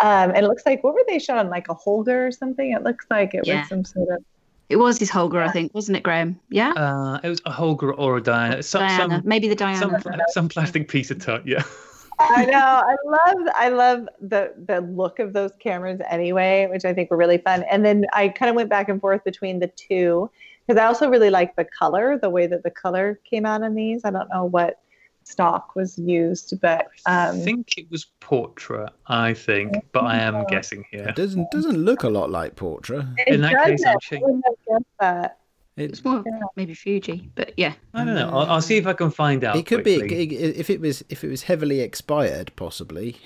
[0.00, 1.48] and it looks like, what were they shot on?
[1.50, 2.72] Like a Holga or something?
[2.72, 3.60] It looks like it Yeah.
[3.60, 4.24] was some sort of,
[4.68, 6.38] It was his Holga, I think, wasn't it, Graeme?
[6.50, 8.62] Yeah, Uh, it was a Holga or a Diana.
[8.62, 9.78] Some, Diana, some, maybe the Diana.
[9.78, 9.96] some,
[10.28, 11.46] some plastic piece of tut.
[11.46, 11.62] Yeah.
[12.18, 12.58] I know.
[12.58, 17.16] I love I love the the look of those cameras anyway, which I think were
[17.16, 17.64] really fun.
[17.70, 20.30] And then I kind of went back and forth between the two
[20.66, 23.74] because I also really like the color, the way that the color came out in
[23.74, 24.04] these.
[24.04, 24.80] I don't know what
[25.24, 28.90] stock was used, but I um, think it was Portra.
[29.06, 31.08] I think, but I am guessing here.
[31.08, 33.14] It doesn't doesn't look a lot like Portra.
[33.18, 34.42] it in that case, doesn't.
[34.70, 35.30] I'm I
[35.76, 35.82] sure- wouldn't have guessed that.
[35.82, 36.40] It, It's more Yeah.
[36.56, 37.74] maybe Fuji, but yeah.
[37.94, 38.28] I don't know.
[38.30, 39.56] I'll, I'll see if I can find out.
[39.56, 40.26] it could quickly.
[40.26, 43.16] be if it was if it was heavily expired, possibly.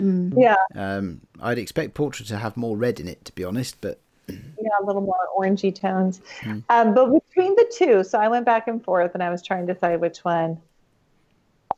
[0.00, 0.32] Mm.
[0.36, 3.80] Yeah, Um, I'd expect Portra to have more red in it, to be honest.
[3.80, 6.20] But yeah, a little more orangey tones.
[6.42, 6.58] Hmm.
[6.68, 9.66] Um, but between the two, so I went back and forth, and I was trying
[9.66, 10.60] to decide which one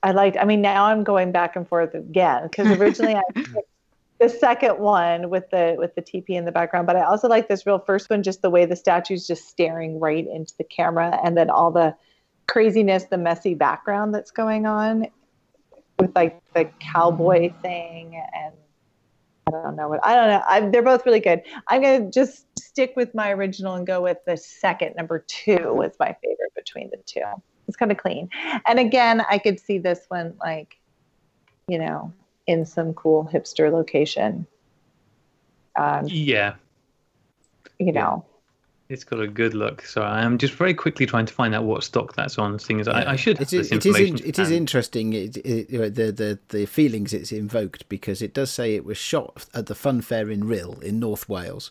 [0.02, 0.36] I liked.
[0.38, 3.50] I mean, now I'm going back and forth again because originally I picked
[4.18, 7.48] the second one with the with the TP in the background, but I also like
[7.48, 11.18] this real first one, just the way the statue's just staring right into the camera,
[11.22, 11.94] and then all the
[12.48, 15.08] craziness, the messy background that's going on
[15.98, 18.54] with like the cowboy thing and.
[19.48, 20.42] I don't know what I don't know.
[20.48, 21.40] I, they're both really good.
[21.68, 25.92] I'm gonna just stick with my original and go with the second number two was
[26.00, 27.22] my favorite between the two.
[27.68, 28.28] It's kind of clean,
[28.66, 30.76] and again, I could see this one like,
[31.68, 32.12] you know,
[32.46, 34.46] in some cool hipster location.
[35.74, 36.54] Um, Yeah,
[37.78, 38.24] you know,
[38.88, 39.82] it's got a good look.
[39.84, 42.58] So I'm just very quickly trying to find out what stock that's on.
[42.58, 44.18] Seeing as I, I should have It's, this it is information.
[44.18, 48.22] in, it is interesting it, it, you know, the, the the feelings it's invoked because
[48.22, 51.70] it does say it was shot at the fun fair in Rhyl in North Wales.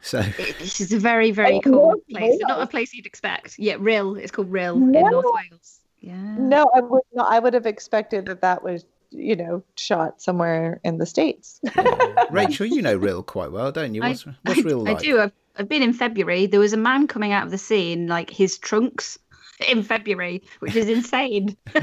[0.00, 2.38] So It- This is a very, very Oh, cool North place.
[2.42, 3.58] Not a place you'd expect.
[3.58, 4.16] Yeah, Rhyl.
[4.18, 5.80] It's called Rhyl in North Wales.
[6.00, 6.14] Yeah.
[6.38, 10.80] no, I would not, I would have expected that that was you know shot somewhere
[10.84, 11.60] in the states.
[12.30, 14.02] Rachel, you know Rhyl quite well, don't you?
[14.02, 15.20] I- What's, what's I, Rhyl I do.
[15.20, 16.46] I've, I've been in February.
[16.46, 19.18] There was a man coming out of the sea in like his trunks
[19.68, 21.56] in February, which is insane.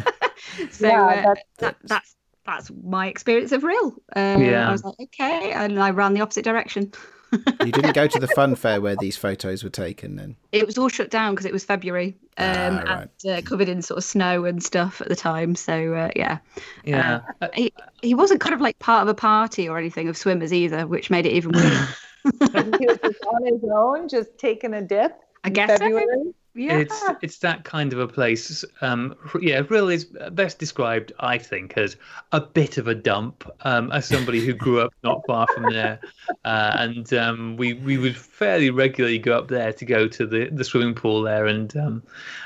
[0.71, 3.91] so Yeah, uh, that's- that, that's that's my experience of Rhyl.
[4.15, 4.69] Uh, Yeah.
[4.69, 6.93] I was like, okay, and I ran the opposite direction.
[7.31, 10.35] You didn't go to the fun fair where these photos were taken then?
[10.51, 13.09] It was all shut down because it was February um, Ah, right.
[13.25, 15.55] and uh, covered in sort of snow and stuff at the time.
[15.55, 16.37] So uh, yeah,
[16.83, 17.21] Yeah.
[17.41, 20.53] Uh, he, he wasn't kind of like part of a party or anything of swimmers
[20.53, 21.87] either, which made it even weirder.
[22.79, 25.19] he was just on his own, just taking a dip.
[25.43, 26.33] I in guess so.
[26.57, 26.77] Yeah.
[26.77, 28.65] It's it's that kind of a place.
[28.81, 31.97] Um, yeah, Rhyl is best described, I think, as
[32.31, 33.47] a bit of a dump.
[33.61, 35.99] Um, as somebody who grew up not far from there,
[36.45, 40.49] uh, and um, we we would fairly regularly go up there to go to the,
[40.51, 42.01] the swimming pool there, and um,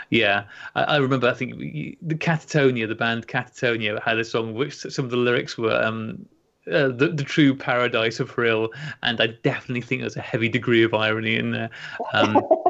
[0.09, 0.43] yeah,
[0.75, 1.29] I, I, remember.
[1.29, 5.17] I think we, the Catatonia, the band Catatonia, had a song which some of the
[5.17, 5.81] lyrics were.
[5.81, 6.25] Um,
[6.71, 8.69] uh, the, the true paradise of Rhyl,
[9.01, 11.71] and I definitely think there's a heavy degree of irony in there.
[12.13, 12.39] Um,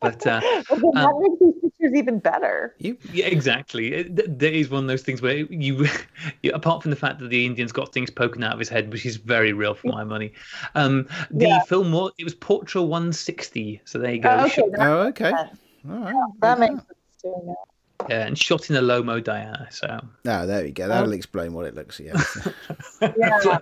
[0.00, 2.74] but uh, well, that um, makes these pictures even better.
[2.78, 3.94] You, yeah, exactly.
[3.94, 5.86] It, there is one of those things where you,
[6.42, 8.92] you, apart from the fact that the Indian's got things poking out of his head,
[8.92, 10.32] which is very real for my money.
[10.74, 11.62] Um, the yeah.
[11.62, 13.82] film was it was Portra 160.
[13.84, 14.30] So there you go.
[14.30, 14.62] Oh, okay.
[14.78, 15.32] Oh, okay.
[15.88, 16.14] All right.
[16.40, 16.82] That makes
[17.22, 17.34] sense
[18.08, 19.68] Yeah, and shot in a Lomo Diana.
[19.70, 20.00] So.
[20.26, 20.88] Oh, there we go.
[20.88, 21.12] That'll oh.
[21.12, 22.00] explain what it looks.
[22.00, 22.12] Yeah.
[23.00, 23.60] yeah, I,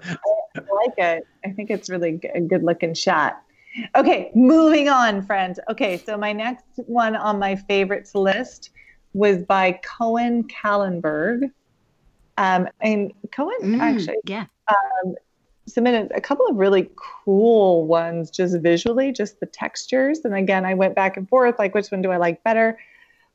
[0.57, 1.27] I like it.
[1.45, 3.43] I think it's really a good looking shot.
[3.95, 5.59] Okay, moving on, friends.
[5.71, 8.71] Okay, so my next one on my favorites list
[9.13, 11.51] was by Cohen Kallenberg.
[12.39, 14.47] Um, and Cohen mm, actually yeah.
[14.69, 15.15] Um,
[15.67, 20.21] submitted a couple of really cool ones just visually, just the textures.
[20.25, 22.79] And again, I went back and forth like, which one do I like better?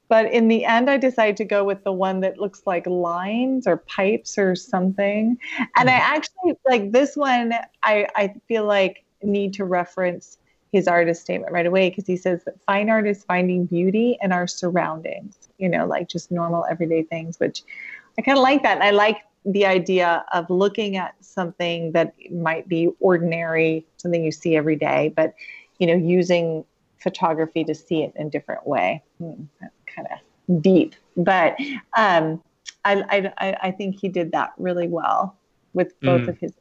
[0.08, 3.66] But in the end, I decided to go with the one that looks like lines
[3.66, 5.38] or pipes or something.
[5.78, 6.00] And I mm.
[6.00, 10.38] actually like this one, I, I feel like need to reference
[10.72, 14.32] his artist statement right away because he says that fine art is finding beauty in
[14.32, 17.64] our surroundings, you know, like just normal everyday things, which
[18.18, 18.76] I kind of like that.
[18.76, 24.32] And I like the idea of looking at something that might be ordinary, something you
[24.32, 25.34] see every day, but,
[25.80, 26.64] you know, using
[27.00, 29.04] photography to see it in a different way.
[29.18, 29.44] Hmm,
[29.88, 30.96] kind of deep.
[31.18, 31.58] But
[31.98, 32.42] um,
[32.86, 35.36] I, I, I think he did that really well
[35.74, 36.28] with both mm.
[36.30, 36.54] of his.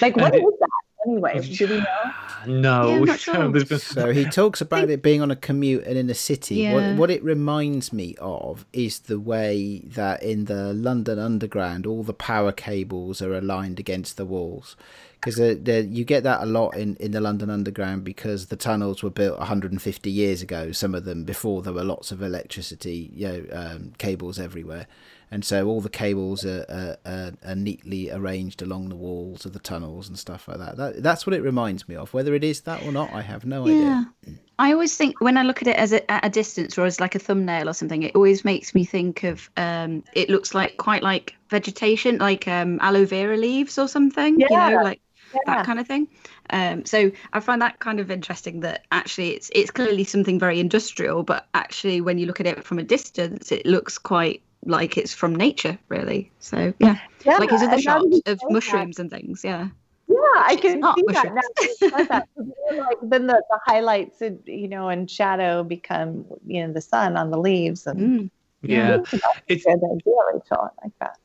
[0.00, 0.83] Like, what what is that?
[1.06, 1.40] Anyway?
[1.40, 1.84] Do we know?
[2.46, 3.04] No.
[3.06, 3.78] Yeah, sure.
[3.78, 6.56] so he talks about it being on a commute and in a city.
[6.56, 6.74] Yeah.
[6.74, 12.02] What, what it reminds me of is the way that in the London Underground, all
[12.02, 14.76] the power cables are aligned against the walls.
[15.14, 19.08] Because you get that a lot in, in the London Underground because the tunnels were
[19.08, 23.44] built 150 years ago, some of them before there were lots of electricity you know,
[23.52, 24.86] um, cables everywhere
[25.30, 29.58] and so all the cables are, are, are, neatly arranged along the walls of the
[29.58, 30.76] tunnels and stuff like that.
[30.76, 31.02] that.
[31.02, 32.12] That's what it reminds me of.
[32.14, 34.04] Whether it is that or not, I have no yeah.
[34.24, 34.38] idea.
[34.58, 37.00] I always think when I look at it as a, at a distance or as
[37.00, 39.50] like a thumbnail or something, it always makes me think of.
[39.56, 44.38] Um, it looks like quite like vegetation, like um, aloe vera leaves or something.
[44.38, 44.46] Yeah.
[44.50, 45.00] You know, like
[45.34, 45.40] yeah.
[45.46, 46.08] that kind of thing.
[46.50, 50.60] Um, so I find that kind of interesting that actually it's it's clearly something very
[50.60, 54.96] industrial, but actually when you look at it from a distance, it looks quite like
[54.96, 56.30] it's from nature, really.
[56.38, 59.02] So yeah, yeah like his other shot of mushrooms that.
[59.02, 59.42] and things.
[59.44, 59.68] Yeah.
[60.06, 61.40] Yeah, I can see mushrooms.
[61.80, 62.08] that.
[62.08, 62.28] that.
[62.76, 67.30] like, then the, the highlights, you know, and shadow become, you know, the sun on
[67.30, 67.86] the leaves.
[67.86, 68.30] And mm.
[68.62, 69.18] yeah, yeah.
[69.48, 70.70] it's good idea, Rachel.
[70.82, 71.16] I like that.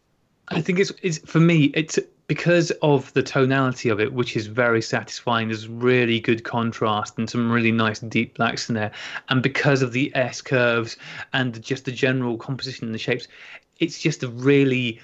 [0.47, 1.65] I think it's, it's for me.
[1.75, 1.99] It's
[2.30, 5.48] because of the tonality of it, which is very satisfying.
[5.48, 8.92] There's really good contrast and some really nice deep blacks in there,
[9.30, 10.96] and because of the S curves
[11.34, 13.28] and just the general composition and the shapes,
[13.80, 15.02] it's just a really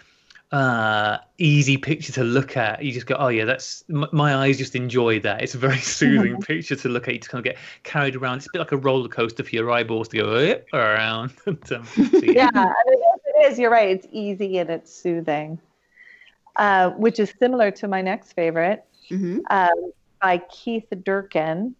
[0.51, 2.83] uh, easy picture to look at.
[2.83, 5.41] You just go, oh yeah, that's my eyes just enjoy that.
[5.41, 7.15] It's a very soothing picture to look at.
[7.15, 8.37] You just kind of get carried around.
[8.37, 11.33] It's a bit like a roller coaster for your eyeballs to go around.
[11.47, 11.81] um, so,
[12.21, 13.57] yeah, yeah it is.
[13.57, 13.89] You're right.
[13.89, 15.59] It's easy and it's soothing.
[16.57, 19.39] Uh, which is similar to my next favorite mm-hmm.
[19.49, 19.91] um,
[20.21, 21.75] by Keith Durkin.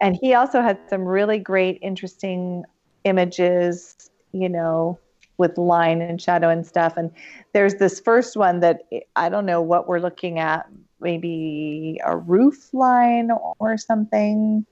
[0.00, 2.64] And he also had some really great, interesting
[3.04, 4.98] images, you know,
[5.36, 6.96] with line and shadow and stuff.
[6.96, 7.10] And
[7.52, 8.84] there's this first one that
[9.16, 10.66] I don't know what we're looking at,
[11.00, 14.64] maybe a roof line or something,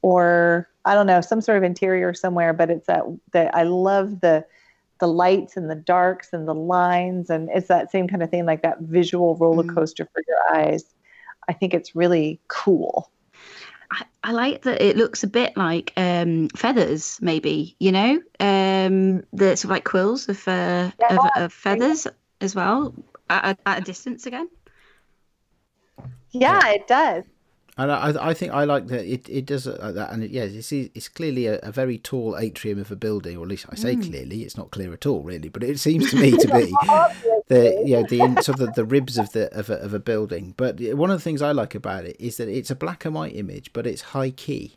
[0.00, 2.54] or I don't know, some sort of interior somewhere.
[2.54, 4.46] But it's that that I love the
[5.02, 8.46] the lights and the darks and the lines and it's that same kind of thing
[8.46, 9.74] like that visual roller mm.
[9.74, 10.84] coaster for your eyes
[11.48, 13.10] i think it's really cool
[13.90, 19.22] I, I like that it looks a bit like um, feathers, maybe you know, um,
[19.34, 22.12] the sort of like quills of, uh, yeah, of, of, feathers yeah.
[22.40, 22.94] as well
[23.28, 24.48] at, at, a distance again.
[26.30, 27.24] Yeah, it does.
[27.78, 30.42] And I, I think I like that it, it does like that, and it, yeah,
[30.42, 33.76] it's, it's clearly a, a, very tall atrium of a building, or at least I
[33.76, 34.10] say mm.
[34.10, 34.42] clearly.
[34.42, 36.70] It's not clear at all, really, but it seems to me to be
[37.48, 40.52] the you know the sort of the ribs of the of a, of a building.
[40.58, 43.14] But one of the things I like about it is that it's a black and
[43.14, 44.76] white image, but it's high key.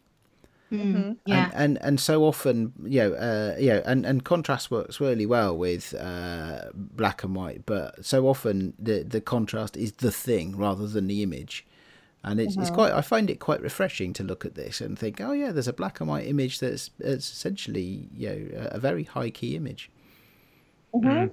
[0.72, 1.14] Mm-hmm.
[1.26, 5.02] Yeah, and, and, and so often, you know, uh, you know, and and contrast works
[5.02, 10.12] really well with uh, black and white, but so often the the contrast is the
[10.12, 11.66] thing rather than the image.
[12.26, 12.92] And it's, it's quite.
[12.92, 15.74] I find it quite refreshing to look at this and think, oh yeah, there's a
[15.74, 19.90] black and white image that's, that's essentially you know a, a very high key image.
[20.94, 21.32] Mhm.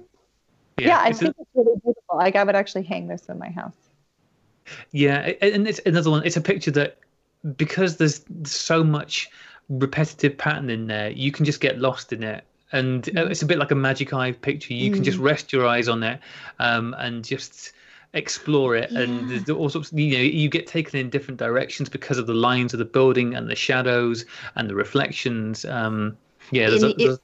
[0.79, 2.17] Yeah, I think it's really beautiful.
[2.17, 3.75] Like I would actually hang this in my house.
[4.91, 6.25] Yeah, and it's another one.
[6.25, 6.97] It's a picture that
[7.57, 9.29] because there's so much
[9.69, 12.43] repetitive pattern in there, you can just get lost in it.
[12.71, 14.73] And uh, it's a bit like a magic eye picture.
[14.73, 16.19] You can just rest your eyes on it
[16.59, 17.71] um, and just
[18.13, 18.91] explore it.
[18.91, 19.91] And there's all sorts.
[19.93, 23.35] You know, you get taken in different directions because of the lines of the building
[23.35, 25.65] and the shadows and the reflections.
[25.65, 26.17] Um,
[26.51, 27.19] yeah, there's, a, there's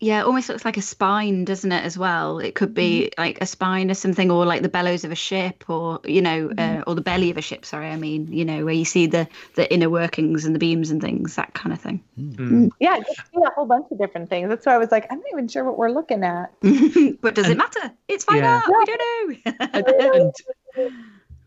[0.00, 2.38] Yeah, it almost looks like a spine, doesn't it, as well?
[2.38, 5.68] It could be like a spine or something, or like the bellows of a ship,
[5.68, 7.64] or you know, uh, or the belly of a ship.
[7.64, 10.92] Sorry, I mean, you know, where you see the the inner workings and the beams
[10.92, 12.00] and things, that kind of thing.
[12.16, 12.70] mm.
[12.78, 14.48] Yeah, just see a whole bunch of different things.
[14.48, 16.52] That's why I was like, I'm not even sure what we're looking at.
[17.20, 17.90] but does it matter?
[18.06, 18.60] It's fine Yeah.
[18.64, 18.64] art.
[18.68, 18.84] We
[19.54, 20.12] don't know.
[20.14, 20.32] and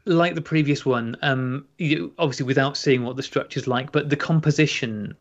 [0.06, 4.16] like the previous one, um, you, obviously without seeing what the structure's like, but the
[4.18, 5.16] composition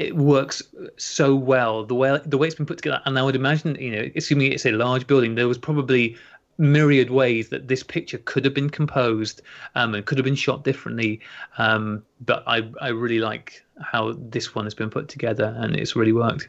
[0.00, 0.62] it works
[0.96, 1.84] so well.
[1.84, 4.50] The way the way it's been put together, and I would imagine, you know, assuming
[4.52, 6.16] it's a large building, there was probably
[6.56, 9.40] myriad ways that this picture could have been composed
[9.74, 11.20] um, and could have been shot differently.
[11.58, 15.94] Um, but I I really like how this one has been put together, and it's
[15.94, 16.48] really worked.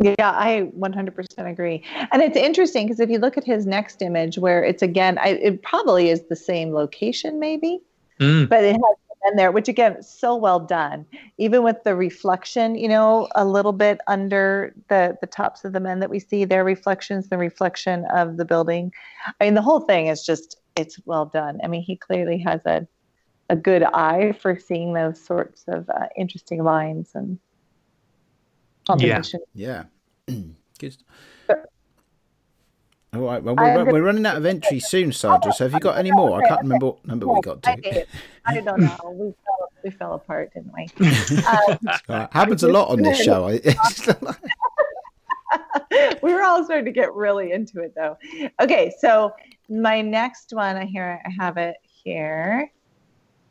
[0.00, 1.84] Yeah, I 100% agree.
[2.10, 5.28] And it's interesting because if you look at his next image, where it's again, I,
[5.28, 7.80] it probably is the same location, maybe,
[8.20, 8.48] Mm.
[8.48, 11.06] but it has the there, which again, so well done.
[11.38, 15.80] Even with the reflection, you know, a little bit under the the tops of the
[15.80, 18.92] men that we see, their reflections, the reflection of the building.
[19.40, 21.60] I mean, the whole thing is just it's well done.
[21.62, 22.86] I mean, he clearly has a
[23.50, 27.38] a good eye for seeing those sorts of uh, interesting lines and
[28.86, 29.40] composition.
[29.54, 29.84] Yeah.
[30.78, 30.96] Good.
[33.14, 33.42] All right.
[33.42, 35.52] Well, we're, we're running out of entries soon, Sandra.
[35.52, 36.42] So have you got any more?
[36.42, 38.06] I can't remember what number we got to.
[38.44, 38.96] I don't know.
[39.14, 40.88] We fell, we fell apart, didn't we?
[41.46, 43.46] Um, right, Happens a lot on this show.
[43.46, 43.60] We
[46.34, 48.16] were all starting to get really into it, though.
[48.60, 49.32] Okay, so
[49.68, 52.70] my next one, I hear I have it here.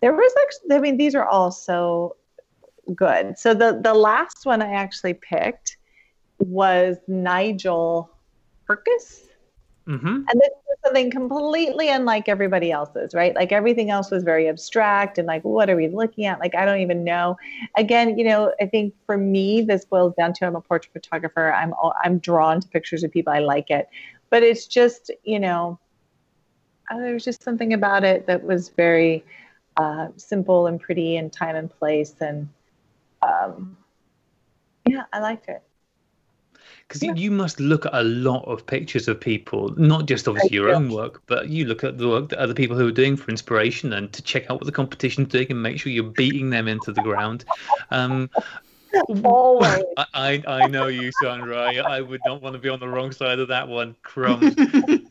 [0.02, 2.18] There was actually, I mean, these are all so
[2.96, 3.38] good.
[3.38, 5.78] So the the last one I actually picked
[6.40, 8.10] was Nigel
[8.68, 9.22] Perkis.
[9.86, 13.36] Hmm And this was something completely unlike everybody else's, right?
[13.36, 16.40] Like everything else was very abstract and like, what are we looking at?
[16.40, 17.36] Like, I don't even know.
[17.78, 21.54] Again, you know, I think for me, this boils down to I'm a portrait photographer.
[21.54, 23.34] I'm I'm drawn to pictures of people.
[23.34, 23.90] I like it,
[24.30, 25.80] but it's just, you know,
[26.90, 29.24] uh, there was just something about it that was very
[29.78, 32.48] uh, simple and pretty and time and place and
[33.22, 33.78] um,
[34.86, 35.64] yeah, I liked it.
[36.88, 40.70] Because you must look at a lot of pictures of people, not just obviously your
[40.70, 43.32] own work, but you look at the work that other people who are doing for
[43.32, 46.68] inspiration and to check out what the competition's doing and make sure you're beating them
[46.68, 47.46] into the ground.
[47.90, 48.30] Um,
[49.24, 49.84] Always.
[50.14, 51.58] I, I, know you, Sandra.
[51.58, 53.96] I, I would not want to be on the wrong side of that one.
[54.04, 54.56] Crumbs.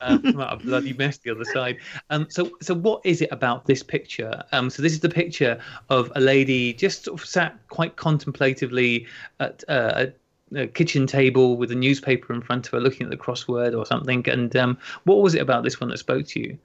[0.01, 1.79] um, a bloody mess the other side.
[2.11, 4.43] Um, so, so what is it about this picture?
[4.53, 9.07] Um, so this is the picture of a lady just sort of sat quite contemplatively
[9.41, 10.13] at uh, a,
[10.57, 13.87] a kitchen table with a newspaper in front of her, looking at the crossword or
[13.87, 14.29] something.
[14.29, 16.59] And um, what was it about this one that spoke to you?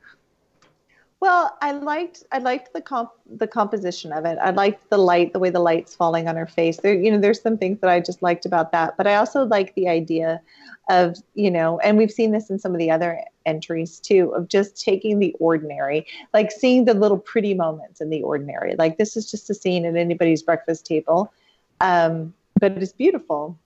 [1.20, 4.38] Well, I liked I liked the comp the composition of it.
[4.40, 6.78] I liked the light, the way the light's falling on her face.
[6.78, 8.98] There, you know, there's some things that I just liked about that.
[8.98, 10.42] But I also like the idea
[10.90, 14.48] of, you know, and we've seen this in some of the other entries too, of
[14.48, 18.76] just taking the ordinary, like seeing the little pretty moments in the ordinary.
[18.78, 21.34] Like this is just a scene at anybody's breakfast table,
[21.82, 23.58] um, but it's beautiful.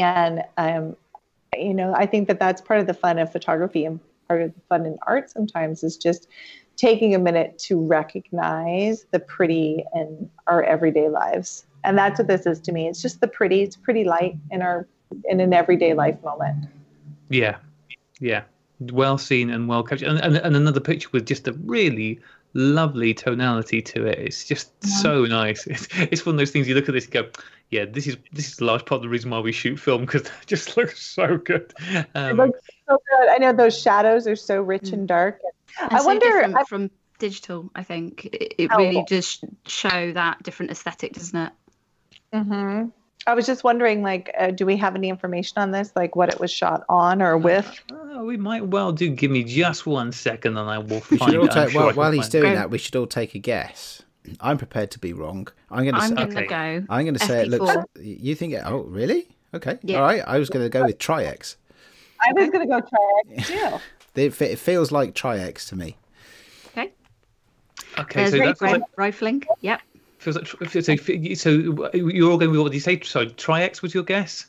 [0.00, 0.96] And um,
[1.56, 4.54] you know, I think that that's part of the fun of photography and part of
[4.54, 6.28] the fun in art sometimes is just
[6.76, 11.66] taking a minute to recognize the pretty in our everyday lives.
[11.84, 12.88] And that's what this is to me.
[12.88, 14.86] It's just the pretty, it's pretty light in our
[15.24, 16.66] in an everyday life moment.
[17.30, 17.56] Yeah,
[18.20, 18.42] yeah,
[18.80, 22.20] well seen and well captured, and, and, and another picture with just a really
[22.54, 24.18] lovely tonality to it.
[24.18, 25.66] It's just so nice.
[25.70, 27.28] It's, it's one of those things you look at this and go,
[27.70, 30.02] yeah, this is this is a large part of the reason why we shoot film
[30.02, 31.72] because it just looks so good.
[31.90, 33.28] It Um, looks so good.
[33.30, 35.40] I know those shadows are so rich and dark.
[35.80, 37.70] And I so wonder- different I- from digital.
[37.74, 38.78] I think it, it Oh.
[38.78, 41.52] really does sh- show that different aesthetic, doesn't it?
[42.32, 42.88] Mm-hmm.
[43.26, 46.28] I was just wondering, like, uh, do we have any information on this, like what
[46.32, 47.68] it was shot on or with?
[47.92, 49.10] oh, we might well do.
[49.10, 51.32] Give me just one second, and I will we find.
[51.32, 53.34] should all take, sure while, can while he's find doing that, we should all take
[53.34, 54.02] a guess.
[54.40, 55.48] I'm prepared to be wrong.
[55.70, 56.00] I'm going to.
[56.00, 56.46] I'm Say, going Okay.
[56.46, 56.86] go.
[56.90, 57.74] I'm going to say it looks.
[58.00, 58.54] You think?
[58.54, 59.28] It, oh, really?
[59.54, 59.78] Okay.
[59.82, 59.96] Yeah.
[59.98, 60.22] All right.
[60.26, 61.56] I was going to go with Tri-X.
[62.20, 63.78] I was going to go try it too.
[64.14, 65.96] It, it feels like Tri-X to me.
[66.68, 66.90] Okay.
[67.98, 69.44] Okay, There's so that like, rifling.
[69.60, 69.80] Yep.
[70.18, 70.96] feels like so, so,
[71.34, 71.50] so
[71.94, 72.98] you're all going to what did you say?
[73.00, 74.46] Sorry, Tri-X was your guess?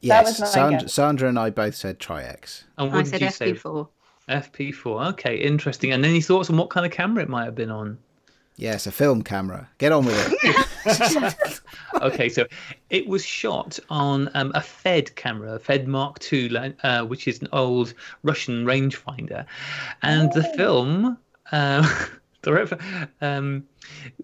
[0.00, 0.92] Yes, was Sandra, guess.
[0.94, 2.64] Sandra and I both said Tri-X.
[2.78, 3.52] And I what said did you say?
[3.52, 3.88] FP4.
[4.28, 5.10] FP4.
[5.12, 5.92] Okay, interesting.
[5.92, 7.98] And any thoughts on what kind of camera it might have been on?
[8.56, 9.68] Yes, a film camera.
[9.78, 10.66] Get on with it.
[12.02, 12.46] okay, so
[12.90, 17.40] it was shot on um, a Fed camera, a Fed Mark II, uh, which is
[17.40, 19.46] an old Russian rangefinder,
[20.02, 21.18] and the film.
[21.52, 22.06] Uh,
[22.42, 23.64] the ref- um,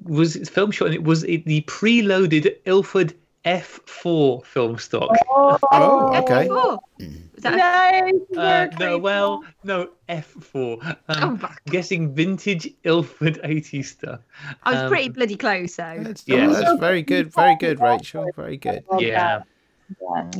[0.04, 3.14] was film shot and it was it, the preloaded Ilford
[3.44, 5.10] F4 film stock.
[5.30, 6.46] Oh, okay.
[6.48, 6.78] FP4.
[6.98, 8.12] Is that a- Nice.
[8.36, 10.96] Uh, no, well, no, F4.
[11.08, 11.60] Oh, Um, fuck.
[11.66, 14.20] guessing vintage Ilford 80 stuff.
[14.62, 15.98] I was Um, pretty bloody close, though.
[16.00, 16.46] That's, Yeah.
[16.48, 17.32] oh, that's very good.
[17.32, 18.30] Very good, Rachel.
[18.36, 18.84] Very good.
[18.98, 18.98] Yeah.
[18.98, 19.42] Yeah.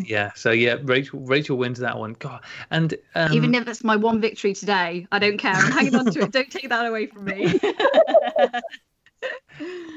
[0.05, 2.15] Yeah, so yeah, Rachel Rachel wins that one.
[2.21, 2.41] God,
[2.71, 5.55] and um, Even if it's my one victory today, I don't care.
[5.55, 6.31] I'm hanging on to it.
[6.31, 7.59] Don't take that away from me.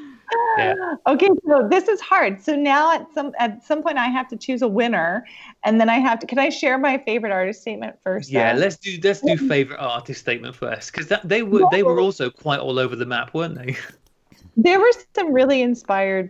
[0.58, 0.74] Yeah.
[1.08, 2.42] Okay, so this is hard.
[2.42, 5.26] So now at some at some point I have to choose a winner,
[5.64, 6.28] and then I have to.
[6.28, 8.30] Can I share my favorite artist statement first?
[8.32, 8.60] yeah, though?
[8.60, 12.30] let's do let's do favorite artist statement first because that they were they were also
[12.30, 13.76] quite all over the map, weren't they?
[14.56, 16.30] There were some really inspired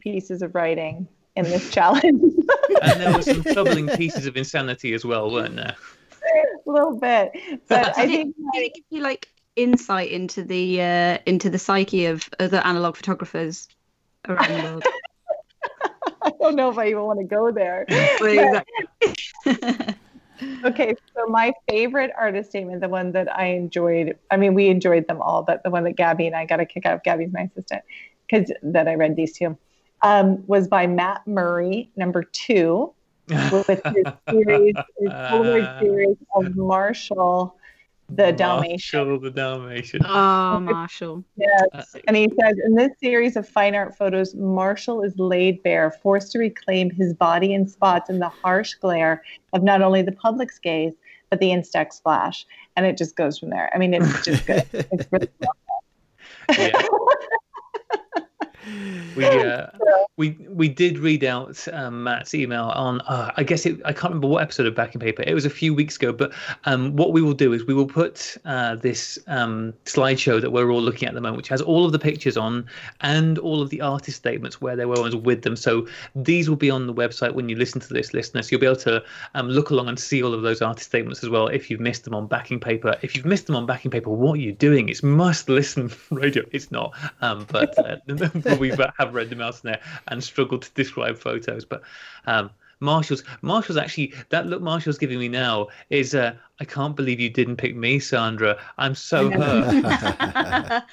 [0.00, 1.06] pieces of writing
[1.36, 2.22] in this challenge.
[2.82, 5.76] And there were some troubling pieces of insanity as well, weren't there?
[6.66, 7.32] a little bit,
[7.68, 11.50] but I Did it, think did it give you like insight into the uh, into
[11.50, 13.68] the psyche of other analog photographers
[14.28, 14.84] around the world?
[16.22, 17.84] I don't know if I even want to go there.
[17.88, 19.94] Exactly.
[20.64, 25.06] Okay, so my favorite artist statement, the one that I enjoyed, I mean, we enjoyed
[25.06, 27.32] them all, but the one that Gabby and I got a kick out of, Gabby's
[27.32, 27.82] my assistant,
[28.26, 29.56] because that I read these two,
[30.02, 32.92] um, was by Matt Murray, number two,
[33.28, 33.76] with his
[34.28, 37.56] series, his Polaroid series of Marshall,
[38.08, 38.98] the Dalmatian.
[39.00, 40.00] Marshall the Dalmatian.
[40.04, 41.24] oh, Marshall.
[41.36, 41.96] Yes.
[42.06, 46.32] And he says, in this series of fine art photos, Marshall is laid bare, forced
[46.32, 50.58] to reclaim his body in spots in the harsh glare of not only the public's
[50.58, 50.94] gaze,
[51.30, 52.46] but the Instax flash.
[52.76, 53.70] And it just goes from there.
[53.74, 54.64] I mean, it's just good.
[54.72, 55.28] It's really
[56.58, 56.82] Yeah.
[59.16, 59.66] We uh,
[60.16, 64.10] we we did read out um, Matt's email on uh, I guess it, I can't
[64.10, 65.22] remember what episode of Backing Paper.
[65.26, 66.32] It was a few weeks ago but
[66.64, 70.70] um, what we will do is we will put uh, this um, slideshow that we're
[70.70, 72.66] all looking at the moment which has all of the pictures on
[73.00, 75.56] and all of the artist statements where there were ones with them.
[75.56, 78.50] So these will be on the website when you listen to this listeners.
[78.50, 79.02] You'll be able to
[79.34, 82.04] um, look along and see all of those artist statements as well if you've missed
[82.04, 82.96] them on Backing Paper.
[83.02, 84.88] If you've missed them on Backing Paper what are you doing?
[84.88, 86.44] It's must listen radio.
[86.52, 90.62] It's not um, but uh, but we have read them out in there and struggled
[90.62, 91.64] to describe photos.
[91.64, 91.82] But
[92.26, 92.50] um,
[92.80, 97.30] Marshall's Marshall's actually that look Marshall's giving me now is uh, I can't believe you
[97.30, 98.56] didn't pick me, Sandra.
[98.78, 99.74] I'm so hurt.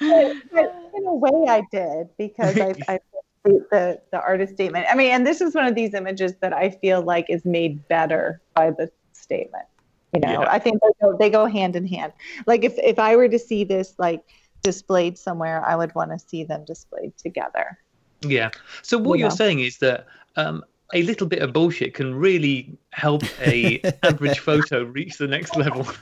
[0.00, 2.98] In a way, I did because I, I
[3.44, 4.86] the, the the artist statement.
[4.90, 7.86] I mean, and this is one of these images that I feel like is made
[7.88, 9.64] better by the statement.
[10.12, 10.50] You know, Yeah.
[10.50, 12.12] I think they go, they go hand in hand.
[12.46, 14.22] Like if if I were to see this like
[14.62, 17.78] displayed somewhere, I would want to see them displayed together.
[18.22, 18.50] yeah.
[18.82, 19.34] So what You you're know.
[19.36, 20.06] saying is that
[20.36, 25.56] um, a little bit of bullshit can really help a average photo reach the next
[25.56, 25.86] level.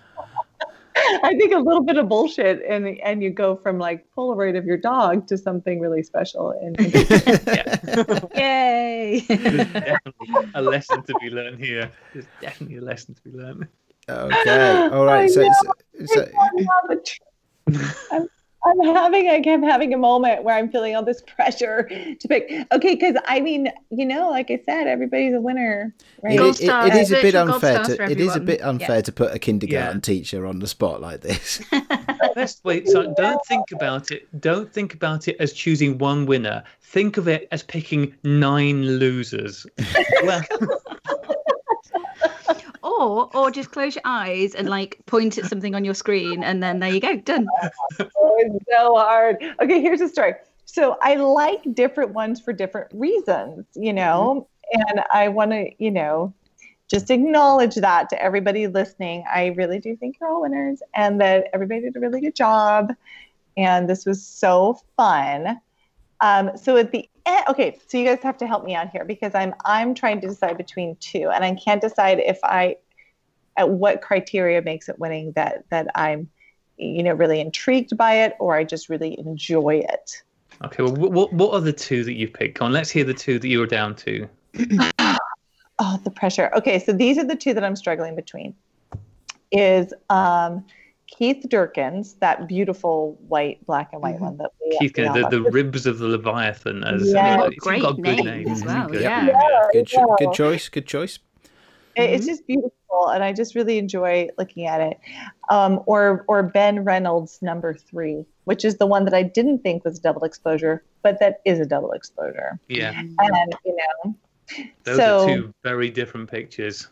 [1.22, 4.64] I think a little bit of bullshit, and and you go from like Polaroid of
[4.66, 6.50] your dog to something really special.
[6.50, 6.76] And
[7.46, 7.78] Yeah.
[8.36, 9.20] Yay!
[9.28, 11.90] Definitely a lesson to be learned here.
[12.12, 13.66] There's definitely a lesson to be learned.
[14.08, 14.88] Okay.
[14.92, 15.30] All right.
[15.30, 15.42] So,
[16.04, 16.28] so, so
[18.12, 18.28] I'm,
[18.64, 21.84] I'm having, I kept having a moment where I'm feeling all this pressure
[22.18, 22.50] to pick.
[22.72, 26.34] Okay, because I mean, you know, like I said, everybody's a winner, right?
[26.34, 27.82] it, Gold it- it is a bit unfair.
[27.84, 29.02] To, it is a bit unfair Yeah.
[29.02, 30.00] to put a kindergarten Yeah.
[30.00, 31.62] teacher on the spot like this.
[32.36, 32.88] Let's wait.
[32.88, 34.28] So don't think about it.
[34.40, 36.62] Don't think about it as choosing one winner.
[36.82, 39.66] Think of it as picking nine losers.
[40.24, 40.42] well,
[43.01, 46.62] or or just close your eyes and like point at something on your screen, and
[46.62, 47.46] then there you go, done.
[47.98, 49.42] Oh, it's so hard.
[49.61, 50.34] Okay, here's a story.
[50.66, 55.90] So I like different ones for different reasons, you know, and I want to, you
[55.90, 56.32] know,
[56.88, 59.24] just acknowledge that to everybody listening.
[59.32, 62.94] I really do think you're all winners and that everybody did a really good job.
[63.57, 65.61] And this was so fun.
[66.20, 69.05] Um, so at the end, okay, so you guys have to help me out here
[69.05, 72.76] because I'm I'm trying to decide between two, and I can't decide if I
[73.61, 76.28] at what criteria makes it winning that that I'm
[76.78, 80.22] you know really intrigued by it or I just really enjoy it.
[80.64, 80.82] okay.
[80.82, 82.56] Well, what what are the two that you've picked?
[82.58, 84.26] Come on, let's hear the two that you were down to.
[85.82, 86.50] Oh, the pressure.
[86.54, 88.54] Okay, so these are the two that I'm struggling between.
[89.50, 90.66] Is um,
[91.06, 94.20] Keith Durkins, that beautiful white, black and white Mhm.
[94.20, 96.84] one that we Keith, we the, the ribs of the Leviathan.
[96.84, 97.20] As Yeah.
[97.20, 98.48] I mean, like, it's great got a good name name.
[98.52, 99.00] as well, good.
[99.00, 99.26] yeah.
[99.26, 99.32] Yeah,
[99.72, 100.04] Good, yeah.
[100.18, 100.68] good choice.
[100.68, 101.18] Good choice.
[101.96, 102.74] It- It's just beautiful,
[103.11, 104.99] and I just really enjoy looking at it.
[105.49, 109.84] Um, or or Ben Reynolds number three, which is the one that I didn't think
[109.84, 112.59] was double exposure, but that is a double exposure.
[112.68, 114.14] Yeah, And you know,
[114.84, 116.88] those so are two very different pictures.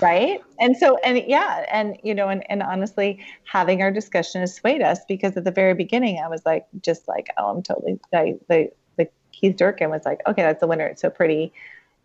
[0.00, 4.54] right, and so and yeah, and you know, and and honestly, having our discussion has
[4.54, 7.98] swayed us because at the very beginning, I was like, just like, oh, I'm totally
[8.12, 10.86] like the the Keith Durkin was like, okay, that's the winner.
[10.86, 11.52] It's so pretty.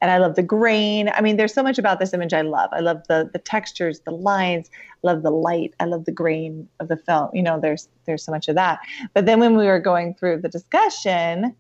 [0.02, 1.10] And I love the grain.
[1.10, 2.70] I mean, there's so much about this image I love.
[2.72, 4.70] I love the the textures, the lines.
[5.04, 5.74] I love the light.
[5.80, 7.30] I love the grain of the film.
[7.34, 8.80] You know, there's there's so much of that.
[9.14, 11.56] But then when we were going through the discussion,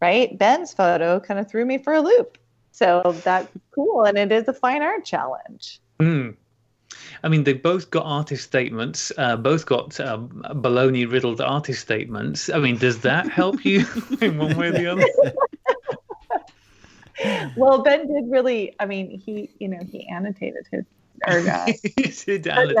[0.00, 2.38] right, Ben's photo kind of threw me for a loop.
[2.72, 5.80] So that's cool, and it is a fine art challenge.
[5.98, 6.36] Mm.
[7.22, 9.12] I mean, they both got artist statements.
[9.16, 12.48] Uh, both got um, baloney riddled artist statements.
[12.48, 13.86] I mean, does that help you
[14.20, 15.06] in one way or the other?
[17.56, 18.74] Well, Ben did really.
[18.80, 20.84] I mean, he you know he annotated his
[21.26, 21.66] or uh,
[22.10, 22.72] Sit down.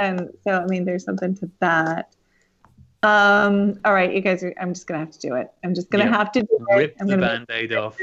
[0.00, 2.14] and so I mean, there's something to that.
[3.02, 3.78] Um.
[3.84, 4.42] All right, you guys.
[4.42, 5.50] Are, I'm just gonna have to do it.
[5.64, 6.16] I'm just gonna Yeah.
[6.16, 6.76] have to do it.
[6.76, 7.96] Rip I'm the band-aid off.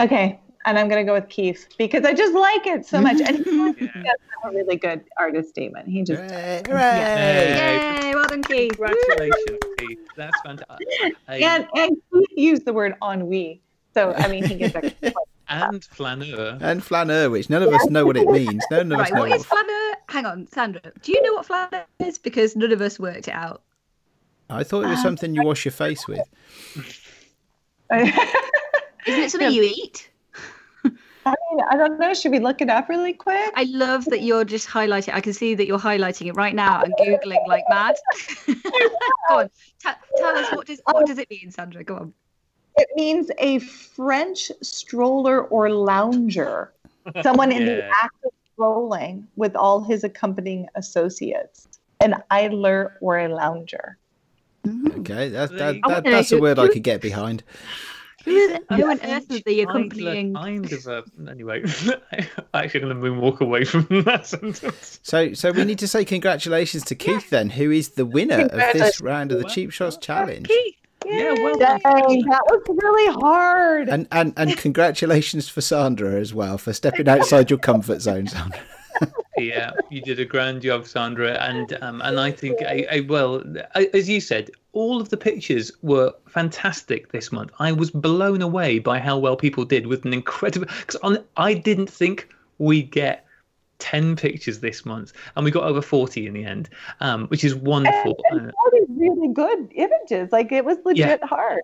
[0.00, 3.36] Okay, and I'm gonna go with Keith because I just like it so much, and
[3.36, 3.44] he
[3.80, 3.90] Yeah.
[4.06, 5.88] has a really good artist statement.
[5.88, 6.62] He just Hooray!
[6.66, 7.78] Yay.
[8.02, 8.72] Yay, well done, Keith.
[8.72, 9.98] Congratulations, Keith.
[10.16, 11.16] That's fantastic.
[11.28, 13.60] and and Keith used the word ennui,
[13.92, 15.30] so I mean he gets extra points.
[15.48, 16.58] and flaneur.
[16.60, 18.64] And flaneur, which none of us know what it means.
[18.70, 19.20] None of us Right, know.
[19.20, 19.94] what is flaneur?
[20.08, 20.80] Hang on, Sandra.
[21.02, 22.18] Do you know what flaneur is?
[22.18, 23.62] Because none of us worked it out.
[24.50, 25.02] I thought it was ah.
[25.02, 26.20] something you wash your face with.
[27.92, 28.12] Isn't
[29.06, 30.10] it something you eat?
[31.26, 32.12] I mean, I don't know.
[32.12, 33.52] Should we look it up really quick?
[33.54, 35.14] I love that you're just highlighting.
[35.14, 37.96] I can see that you're highlighting it right now and googling like mad.
[38.46, 39.50] Go on,
[39.82, 41.82] t- tell us what does what does it mean, Sandra?
[41.84, 42.14] Go on.
[42.76, 46.72] It means a French stroller or lounger,
[47.22, 51.68] someone in the act of strolling with all his accompanying associates.
[52.00, 53.96] An idler or a lounger.
[54.66, 57.42] Okay, that, that, that, that's a word I could get behind.
[58.24, 60.34] Who, who on earth is the idler accompanying?
[60.34, 61.04] Kind of a.
[61.28, 61.64] Anyway,
[62.12, 65.00] I'm actually going to walk away from that sentence.
[65.02, 68.72] So, so we need to say congratulations to Keith then, who is the winner of
[68.72, 69.96] this round of the Cheap Shots.
[69.98, 70.48] Challenge.
[70.48, 70.76] Keith.
[71.06, 73.90] Yeah, well Dang, that was really hard.
[73.90, 78.58] And, and and congratulations for Sandra as well for stepping outside your comfort zone, Sandra.
[79.36, 83.42] Yeah, you did a grand job, Sandra, and um, and I think, I, I, well,
[83.74, 87.50] I, as you said, all of the pictures were fantastic this month.
[87.58, 90.66] I was blown away by how well people did with an incredible.
[90.66, 92.28] Because I didn't think
[92.58, 93.26] we'd get
[93.78, 96.68] ten pictures this month, and we got over forty in the end,
[97.00, 98.16] um, which is wonderful.
[98.30, 100.32] and, and all these really good images.
[100.32, 101.60] Like it was legit hard.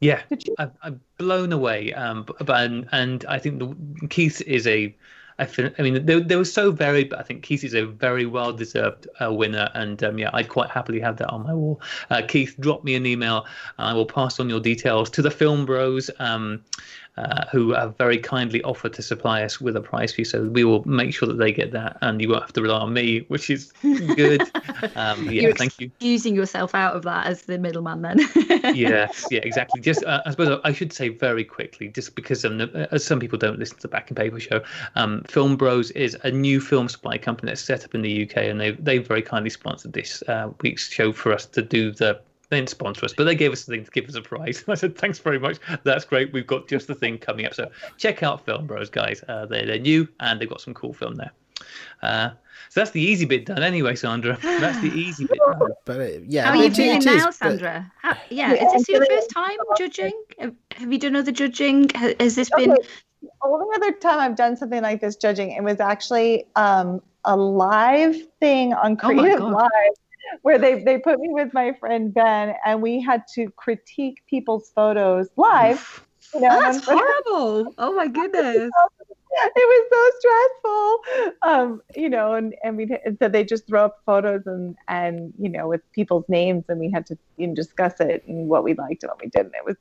[0.00, 0.54] yeah, you?
[0.58, 1.92] I'm, I'm blown away.
[1.94, 4.94] Um, but and, and I think the Keith is a.
[5.42, 7.84] I, fin- I mean, they, they were so varied, but I think Keith is a
[7.84, 9.70] very well deserved uh, winner.
[9.74, 11.80] And um, yeah, I'd quite happily have that on my wall.
[12.10, 13.44] Uh, Keith, drop me an email.
[13.78, 16.64] And I will pass on your details to the Film Bros, um,
[17.16, 20.24] uh, who have very kindly offered to supply us with a prize fee.
[20.24, 22.80] So we will make sure that they get that, and you won't have to rely
[22.80, 24.42] on me, which is good.
[24.96, 25.90] Um, yeah, You're thank you.
[26.00, 28.18] Using yourself out of that as the middleman, then.
[28.74, 29.80] yes, yeah, exactly.
[29.80, 33.38] Just, uh, I suppose I should say very quickly, just because um, uh, some people
[33.38, 34.60] don't listen to the Backing Paper show.
[34.96, 38.38] Um, film Bros is a new film supply company that's set up in the UK,
[38.38, 42.20] and they they very kindly sponsored this uh, week's show for us to do the.
[42.52, 44.62] They didn't sponsor us, but they gave us something to give us a prize.
[44.68, 45.56] I said, "Thanks very much.
[45.84, 46.34] That's great.
[46.34, 47.54] We've got just the thing coming up.
[47.54, 49.24] So check out Film Bros, guys.
[49.26, 51.32] Uh, they're they're new and they've got some cool film there.
[52.02, 52.28] Uh,
[52.68, 54.36] so that's the easy bit done, anyway, Sandra.
[54.42, 55.70] That's the easy bit done.
[55.86, 57.90] But uh, yeah, How are you it- feeling it now, is, but- Sandra?
[58.02, 60.12] How, yeah, Yeah, is this your first time judging?
[60.38, 61.88] Have, have you done other judging?
[61.90, 62.72] Has this been?
[62.72, 62.88] Okay.
[63.22, 67.34] The only other time I've done something like this judging, it was actually um, a
[67.36, 69.52] live thing on Oh Creative God.
[69.52, 69.70] Live
[70.42, 74.70] where they, they put me with my friend Ben and we had to critique people's
[74.74, 76.04] photos live.
[76.34, 77.74] You know, Oh, that's horrible!
[77.78, 78.70] Oh my goodness!
[79.34, 83.86] it was so stressful um you know and and we and so they just throw
[83.86, 87.54] up photos and and you know with people's names and we had to you know,
[87.54, 89.76] discuss it and what we liked and what we didn't it was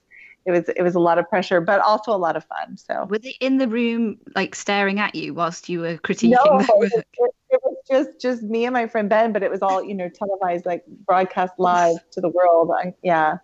[0.46, 3.06] it was it was a lot of pressure but also a lot of fun so
[3.10, 6.62] Were they in the room, like staring at you whilst you were critiquing no their
[6.62, 7.06] it, was- work?
[7.20, 9.94] it, it was just just me and my friend ben but it was all you
[9.94, 13.38] know televised like broadcast live to the world I, yeah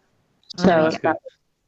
[0.59, 1.15] Oh, so that's good.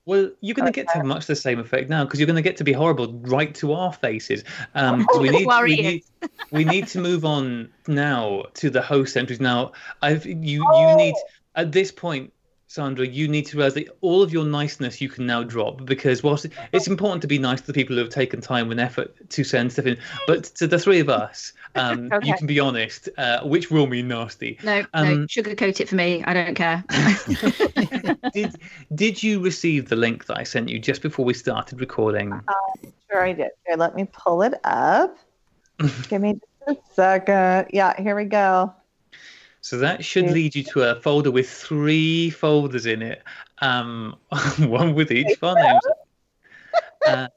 [0.05, 2.37] Well, you're going to get to have much the same effect now because you're going
[2.37, 4.43] to get to be horrible right to our faces.
[4.73, 6.03] Um, so we need, we need,
[6.51, 9.39] we need to move on now to the host entries.
[9.39, 11.13] Now, I've you you need
[11.55, 12.33] at this point
[12.69, 16.21] Sandra, you need to realize that all of your niceness you can now drop because
[16.21, 19.11] whilst it's important to be nice to the people who have taken time and effort
[19.31, 19.97] to send stuff in,
[20.27, 22.27] but to the three of us, um, okay.
[22.27, 24.59] you can be honest, uh, which will mean nasty.
[24.63, 26.23] No, um, no, sugarcoat it for me.
[26.25, 26.83] I don't care.
[28.33, 28.55] did
[28.93, 32.33] Did you receive the link that I sent you just before we started recording?
[32.33, 33.49] Uh, sure, I did.
[33.65, 35.17] Here, let me pull it up.
[36.07, 37.71] Give me just a second.
[37.73, 38.75] Yeah, here we go.
[39.61, 43.23] So that should lead you to a folder with three folders in it,
[43.59, 44.15] um,
[44.59, 45.81] one with each file names.
[47.07, 47.29] Uh,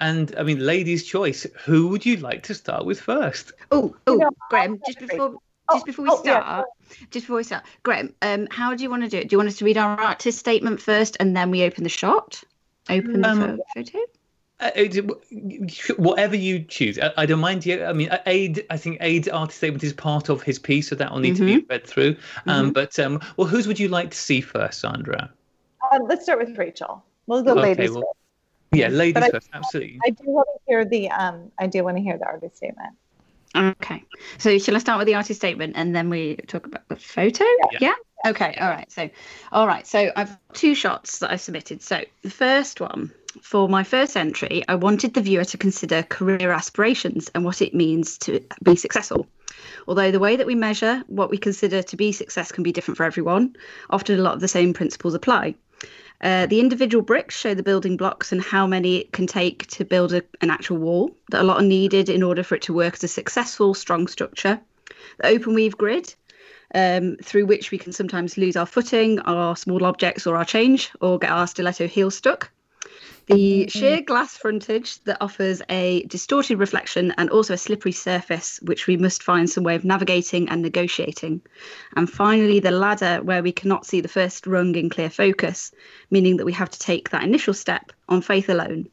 [0.00, 1.46] and I mean, ladies' choice.
[1.64, 3.52] Who would you like to start with first?
[3.70, 4.80] Oh, oh, Graeme.
[4.84, 5.36] Just before,
[5.72, 7.06] just before we oh, start, oh, yeah.
[7.10, 8.12] just before we start, Graeme.
[8.20, 9.28] Um, how do you want to do it?
[9.28, 11.88] Do you want us to read our artist statement first, and then we open the
[11.88, 12.42] shot?
[12.90, 13.98] Open um, the photo.
[14.60, 14.70] Uh,
[15.96, 17.66] whatever you choose, I, I, don't mind.
[17.66, 17.84] you.
[17.84, 18.64] I mean, uh, Ade.
[18.70, 21.46] I think Ade's artist statement is part of his piece, so that will need mm-hmm.
[21.46, 21.70] to be mm-hmm.
[21.70, 22.16] read through.
[22.46, 22.72] Um, mm-hmm.
[22.72, 25.28] But um, well, whose would you like to see first, Sandra?
[25.90, 27.04] Uh, let's start with Rachel.
[27.26, 28.80] We'll go okay, ladies well, first.
[28.80, 29.50] Yeah, ladies but first.
[29.52, 30.00] I, absolutely.
[30.06, 31.10] I do want to hear the.
[31.10, 32.94] Um, I do want to hear the artist statement.
[33.56, 34.04] Okay.
[34.38, 37.44] So shall I start with the artist statement and then we talk about the photo?
[37.72, 37.78] Yeah.
[37.80, 38.30] yeah?
[38.30, 38.56] Okay.
[38.60, 38.90] All right.
[38.90, 39.10] So,
[39.52, 39.86] all right.
[39.86, 41.82] So I've two shots that I submitted.
[41.82, 46.50] So the first one for my first entry, I wanted the viewer to consider career
[46.50, 49.26] aspirations and what it means to be successful.
[49.86, 52.96] Although the way that we measure what we consider to be success can be different
[52.96, 53.56] for everyone,
[53.90, 55.54] often a lot of the same principles apply.
[56.20, 59.84] Uh, the individual bricks show the building blocks and how many it can take to
[59.84, 62.72] build a, an actual wall, that a lot are needed in order for it to
[62.72, 64.60] work as a successful, strong structure.
[65.18, 66.14] The open weave grid,
[66.74, 70.90] um, through which we can sometimes lose our footing, our small objects, or our change,
[71.00, 72.50] or get our stiletto heel stuck.
[73.26, 73.78] The mm-hmm.
[73.78, 78.96] sheer glass frontage that offers a distorted reflection and also a slippery surface, which we
[78.96, 81.40] must find some way of navigating and negotiating.
[81.96, 85.72] And finally, the ladder where we cannot see the first rung in clear focus,
[86.10, 88.88] meaning that we have to take that initial step on faith alone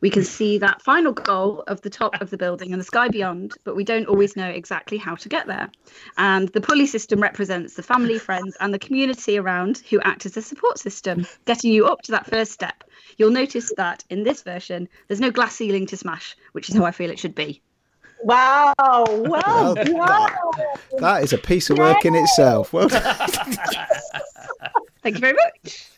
[0.00, 0.26] we can hmm.
[0.26, 3.76] see that final goal of the top of the building and the sky beyond, but
[3.76, 5.70] we don't always know exactly how to get there.
[6.16, 10.36] And the pulley system represents the family, friends, and the community around who act as
[10.36, 12.84] a support system, getting you up to that first step.
[13.16, 16.84] You'll notice that in this version, there's no glass ceiling to smash, which is how
[16.84, 17.62] I feel it should be.
[18.22, 18.74] Wow!
[18.78, 20.26] Well, well
[20.98, 22.72] That is a piece of work in itself.
[22.72, 22.88] Well
[25.02, 25.88] Thank you very much.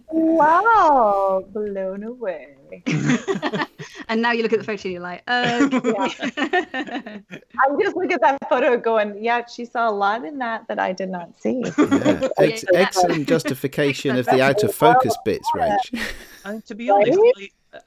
[0.10, 2.56] wow, blown away.
[4.08, 5.68] and now you look at the photo and you're like, oh.
[5.84, 7.18] Yeah.
[7.58, 10.78] I'm just look at that photo going, yeah, she saw a lot in that that
[10.78, 11.62] I did not see.
[11.92, 12.28] Yeah.
[12.38, 16.12] Ex- excellent justification of the out of focus bits, Rach.
[16.44, 17.18] And to be honest,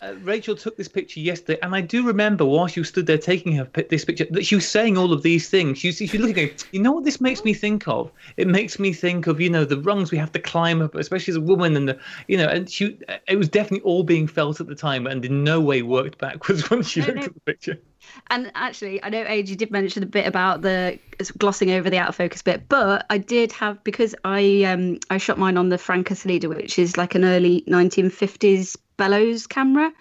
[0.01, 3.55] uh, Rachel took this picture yesterday, and I do remember while she stood there taking
[3.55, 5.77] her this picture that she was saying all of these things.
[5.77, 8.11] She was, she was looking, you know what this makes me think of?
[8.37, 11.33] It makes me think of you know the rungs we have to climb up, especially
[11.33, 14.59] as a woman, and the you know, and she it was definitely all being felt
[14.59, 17.79] at the time, and in no way worked backwards when she looked at the picture.
[18.27, 20.99] And actually, I know Ade, you did mention a bit about the
[21.37, 25.17] glossing over the out of focus bit, but I did have because I um I
[25.17, 29.91] shot mine on the Franka Solida, which is like an early 1950s bellows camera.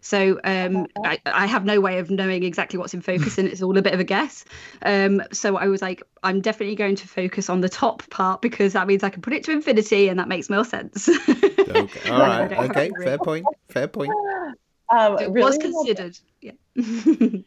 [0.00, 3.62] So um, I, I, have no way of knowing exactly what's in focus, and it's
[3.62, 4.44] all a bit of a guess.
[4.82, 8.72] Um, so I was like, I'm definitely going to focus on the top part because
[8.72, 11.08] that means I can put it to infinity, and that makes more sense.
[11.08, 12.10] okay.
[12.10, 12.52] All right.
[12.70, 12.90] Okay.
[13.02, 13.46] Fair point.
[13.68, 14.12] Fair point.
[14.92, 16.18] Um, it really was considered.
[16.42, 16.52] Yeah.
[16.74, 17.42] yeah,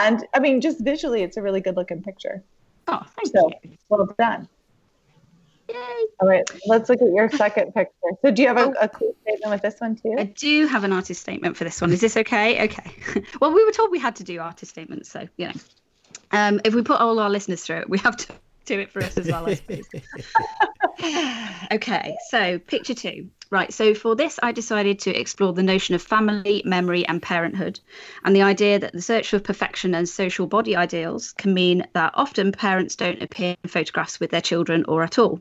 [0.00, 2.44] and I mean, just visually, it's a really good looking picture.
[2.86, 3.70] Oh, thank so, you.
[3.88, 4.46] Well done.
[5.68, 6.06] Yay.
[6.20, 7.92] All right, let's look at your second picture.
[8.22, 10.14] So, do you have a, a cool statement with this one too?
[10.16, 11.92] I do have an artist statement for this one.
[11.92, 12.64] Is this okay?
[12.64, 13.24] Okay.
[13.40, 15.54] well, we were told we had to do artist statements, so you know,
[16.30, 18.32] um, if we put all our listeners through it, we have to
[18.64, 19.86] do it for us as well, I suppose.
[21.72, 23.30] okay, so picture two.
[23.48, 27.78] Right, so for this, I decided to explore the notion of family, memory, and parenthood,
[28.24, 32.12] and the idea that the search for perfection and social body ideals can mean that
[32.14, 35.40] often parents don't appear in photographs with their children or at all.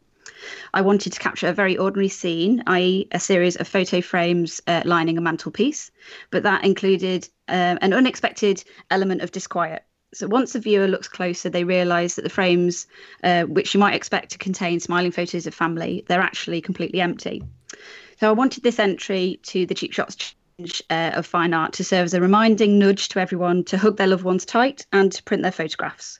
[0.73, 4.81] I wanted to capture a very ordinary scene, i.e., a series of photo frames uh,
[4.85, 5.91] lining a mantelpiece,
[6.31, 9.83] but that included uh, an unexpected element of disquiet.
[10.13, 12.87] So once the viewer looks closer, they realise that the frames,
[13.23, 17.43] uh, which you might expect to contain smiling photos of family, they're actually completely empty.
[18.19, 20.15] So I wanted this entry to the Cheap Shots
[20.57, 23.97] Challenge uh, of Fine Art to serve as a reminding nudge to everyone to hug
[23.97, 26.19] their loved ones tight and to print their photographs.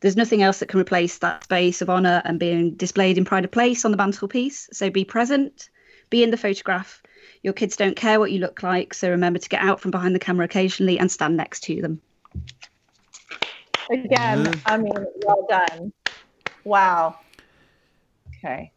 [0.00, 3.44] There's nothing else that can replace that space of honour and being displayed in pride
[3.44, 4.68] of place on the mantelpiece.
[4.72, 5.70] So be present,
[6.10, 7.02] be in the photograph.
[7.42, 10.14] Your kids don't care what you look like, so remember to get out from behind
[10.14, 12.00] the camera occasionally and stand next to them.
[13.90, 14.92] Again, I mean,
[15.24, 15.92] well done.
[16.64, 17.18] Wow.
[18.38, 18.72] Okay.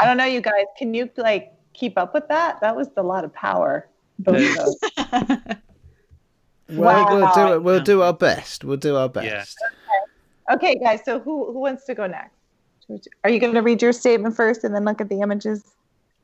[0.00, 0.64] I don't know, you guys.
[0.78, 2.60] Can you like keep up with that?
[2.60, 3.88] That was a lot of power.
[4.18, 5.56] Both of those.
[6.70, 7.62] Well, we'll do it.
[7.62, 8.62] We'll do our best.
[8.62, 9.58] We'll do our best.
[10.50, 11.00] Okay, guys.
[11.04, 12.34] So who who wants to go next?
[13.22, 15.62] Are you going to read your statement first and then look at the images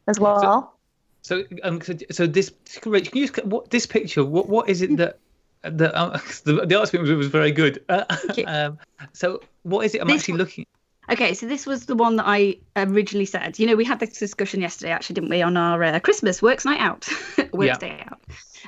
[0.08, 0.74] as well?
[1.22, 4.24] So, um, so, so this, Rach, can you just what this picture?
[4.24, 5.18] What, what is it that
[5.62, 6.12] that um,
[6.44, 7.84] the the art statement was very good.
[7.88, 8.04] Uh,
[8.46, 8.78] um,
[9.12, 10.00] so, what is it?
[10.00, 10.64] I'm This actually looking.
[11.10, 13.58] Okay, so this was the one that I originally said.
[13.58, 16.64] You know, we had this discussion yesterday, actually, didn't we, on our uh, Christmas works
[16.64, 17.06] night out,
[17.52, 17.76] works Yeah.
[17.76, 18.20] day out.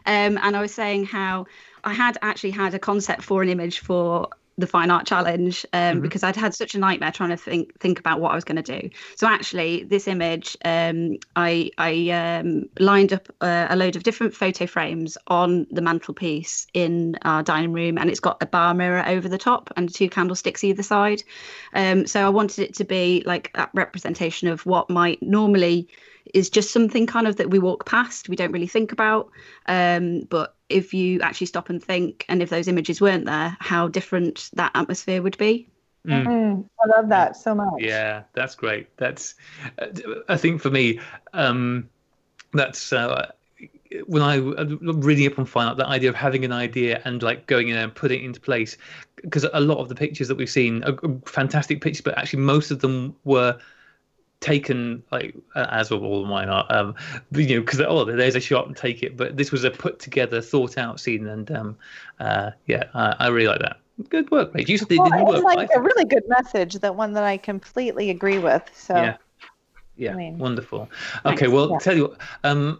[0.05, 1.47] Um, and I was saying how
[1.85, 4.29] I had actually had a concept for an image for
[4.59, 6.03] the fine art challenge um, Mhm.
[6.03, 8.63] because I'd had such a nightmare trying to think think about what I was going
[8.63, 8.89] to do.
[9.17, 14.35] So actually, this image, um, I I um, lined up uh, a load of different
[14.35, 19.05] photo frames on the mantelpiece in our dining room, and it's got a bar mirror
[19.07, 21.23] over the top and two candlesticks either side.
[21.75, 25.89] Um, so I wanted it to be like that representation of what might normally
[26.35, 29.31] is just something kind of that we walk past, we don't really think about.
[29.67, 33.89] Um, but if you actually stop and think, and if those images weren't there, how
[33.89, 35.69] different that atmosphere would be.
[36.07, 36.27] Mm.
[36.27, 37.81] Mm, I love that so much.
[37.81, 38.97] Yeah, that's great.
[38.97, 39.35] That's,
[39.79, 39.87] uh,
[40.29, 41.01] I think for me,
[41.33, 41.89] um,
[42.53, 43.33] that's uh,
[44.07, 47.23] when I I'm reading up on fine art, that idea of having an idea and
[47.23, 48.77] like going in and putting it into place.
[49.17, 52.43] Because a lot of the pictures that we've seen are are fantastic pictures, but actually
[52.43, 53.59] most of them were
[54.41, 56.95] taken like uh, as of all of mine are um
[57.33, 59.99] you know because oh there's a shot and take it but this was a put
[59.99, 61.77] together thought out scene and um
[62.21, 63.79] uh yeah i, I really like that
[64.11, 66.75] good work mate you said they Well, didn't it's work like a really good message,
[66.75, 68.63] that one that I completely agree with.
[68.75, 69.17] So yeah
[69.97, 70.91] yeah I mean- wonderful
[71.23, 71.41] Thanks.
[71.43, 71.79] okay well Yeah.
[71.79, 72.79] tell you what um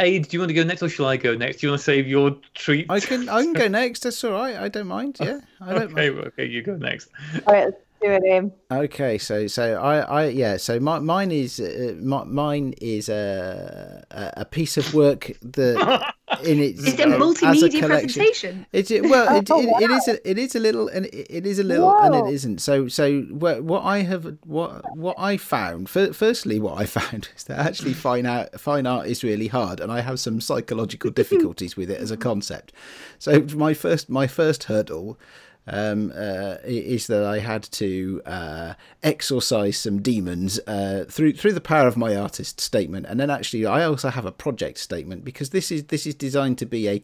[0.00, 1.80] Ade do you want to go next or shall i go next do you want
[1.80, 3.28] to save your treat I can.
[3.28, 4.00] I can go next.
[4.04, 4.56] That's all right.
[4.56, 5.18] I don't mind.
[5.20, 5.92] Yeah, I don't.
[5.92, 6.26] okay Mind.
[6.28, 7.10] okay you go next
[7.46, 8.52] all right, let's do it, Ade.
[8.70, 10.56] Okay, so so I I yeah.
[10.56, 16.14] So my, mine is uh, my, mine is a a a piece of work that
[16.44, 18.66] in its Is it a um, multimedia collection- presentation?
[18.72, 21.26] It's it, well, it, Oh, it, it is a, it is a little and it,
[21.30, 22.60] it is a little and it isn't.
[22.60, 27.28] So so what, what I have what what I found fir- firstly what I found
[27.36, 31.10] is that actually fine art fine art is really hard and I have some psychological
[31.10, 32.72] difficulties with it as a concept.
[33.18, 35.18] So my first my first hurdle
[35.66, 41.60] um, uh, is that I had to uh, exorcise some demons uh, through through the
[41.60, 45.50] power of my artist statement, and then actually I also have a project statement because
[45.50, 47.00] this is this is designed to be a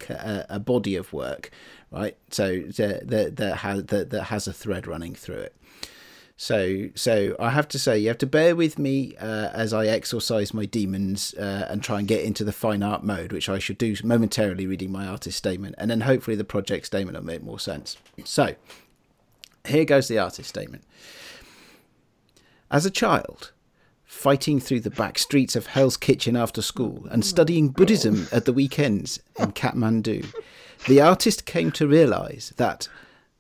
[0.49, 1.51] a, body of work,
[1.91, 2.17] right?
[2.31, 5.57] So that that that has that, that has a thread running through it.
[6.37, 9.87] So, so I have to say, you have to bear with me uh, as I
[9.87, 13.59] exorcise my demons uh, and try and get into the fine art mode, which I
[13.59, 17.43] should do momentarily, reading my artist statement, and then hopefully the project statement will make
[17.43, 17.97] more sense.
[18.25, 18.55] So,
[19.67, 20.85] here goes the artist statement.
[22.71, 23.53] As a child,
[24.05, 28.53] fighting through the back streets of Hell's Kitchen after school and studying Buddhism at the
[28.53, 30.27] weekends in Kathmandu,
[30.89, 32.89] the artist came to realise that,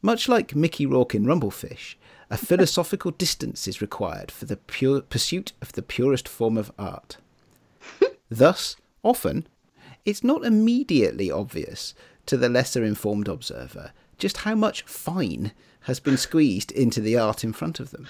[0.02, 1.94] much like Mickey Rourke in Rumblefish,
[2.32, 7.18] a philosophical distance is required for the pure pursuit of the purest form of art.
[8.30, 9.46] Thus, often,
[10.06, 11.92] it's not immediately obvious
[12.24, 15.52] to the lesser informed observer just how much fine
[15.82, 18.06] has been squeezed into the art in front of them.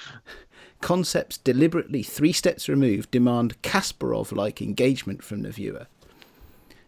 [0.81, 5.89] Concepts deliberately three steps removed demand Kasparov like engagement from the viewer.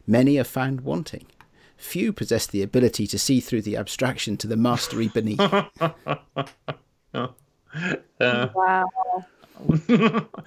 [0.07, 1.27] Many are found wanting.
[1.77, 5.41] Few possess the ability to see through the abstraction to the mastery beneath.
[7.15, 7.29] uh,
[8.55, 8.89] Wow.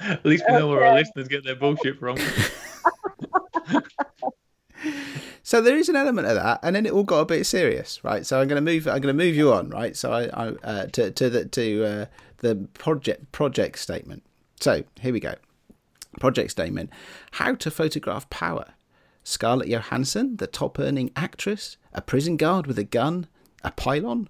[0.02, 2.18] at least we know where our listeners get their bullshit from
[5.44, 8.04] So there is an element of that, and then it all got a bit serious,
[8.04, 8.26] right?
[8.26, 8.86] So I'm going to move.
[8.86, 9.96] I'm going to move you on, right?
[9.96, 12.06] So I, I uh, to to the to uh,
[12.40, 14.24] the project project statement.
[14.60, 15.36] So here we go.
[16.20, 16.90] Project statement:
[17.32, 18.74] How to photograph power.
[19.24, 23.28] Scarlett Johansson, the top earning actress, a prison guard with a gun,
[23.68, 24.30] a pylon?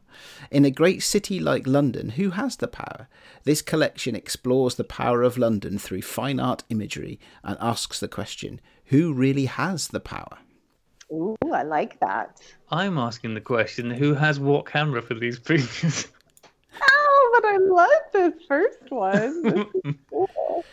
[0.51, 3.07] In a great city like London, who has the power?
[3.43, 8.59] This collection explores the power of London through fine art imagery and asks the question
[8.85, 10.37] who really has the power?
[11.11, 12.41] Ooh, I like that.
[12.71, 16.07] i'm asking the question who has what camera for these pictures
[16.81, 19.43] Oh, but I love this first one.
[19.43, 20.63] This is cool.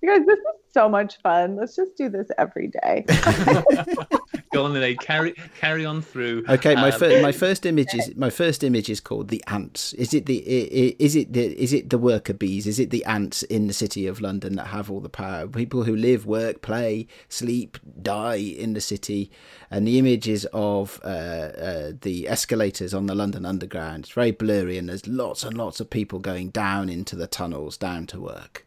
[0.00, 1.56] You guys, this is so much fun.
[1.56, 3.04] Let's just do this every day.
[4.52, 4.96] Go on, then.
[4.96, 6.44] Carry carry on through.
[6.48, 9.92] Okay, my Um, first my first image is my first image is called the ants.
[9.94, 12.66] Is it the i- i- is it the is it the worker bees?
[12.66, 15.46] Is it the ants in the city of London that have all the power?
[15.48, 19.30] People who live, work, play, sleep, die in the city,
[19.70, 24.04] and the image is of uh, uh, the escalators on the London Underground.
[24.04, 27.76] It's very blurry, and there's lots and lots of people going down into the tunnels
[27.76, 28.63] down to work.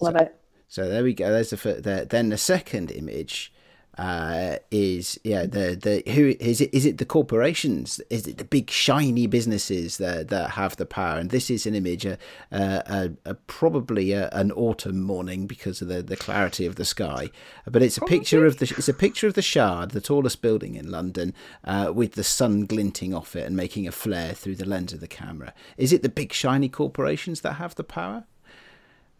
[0.00, 0.36] Love it.
[0.68, 1.30] So there we go.
[1.30, 3.52] There's the the then the second image
[3.98, 8.00] uh, is yeah the the who is it is it the corporations?
[8.10, 11.18] Is it the big shiny businesses that that have the power?
[11.18, 12.16] And this is an image uh,
[12.52, 16.84] uh, uh, uh, probably uh, an autumn morning because of the the clarity of the
[16.84, 17.30] sky.
[17.66, 20.74] But it's a picture of the it's a picture of the Shard the tallest building
[20.74, 21.32] in London
[21.64, 25.00] uh, with the sun glinting off it and making a flare through the lens of
[25.00, 25.54] the camera.
[25.78, 28.24] Is it the big shiny corporations that have the power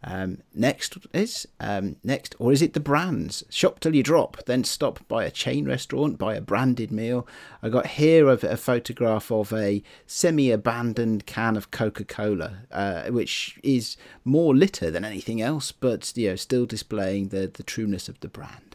[0.03, 3.43] um, next is um, next, or is it the brands?
[3.49, 7.27] Shop till you drop, then stop by a chain restaurant, buy a branded meal.
[7.63, 13.97] I got here a, a photograph of a semi-abandoned can of Coca-Cola, uh, which is
[14.23, 18.27] more litter than anything else, but you know, still displaying the the trueness of the
[18.27, 18.66] brand.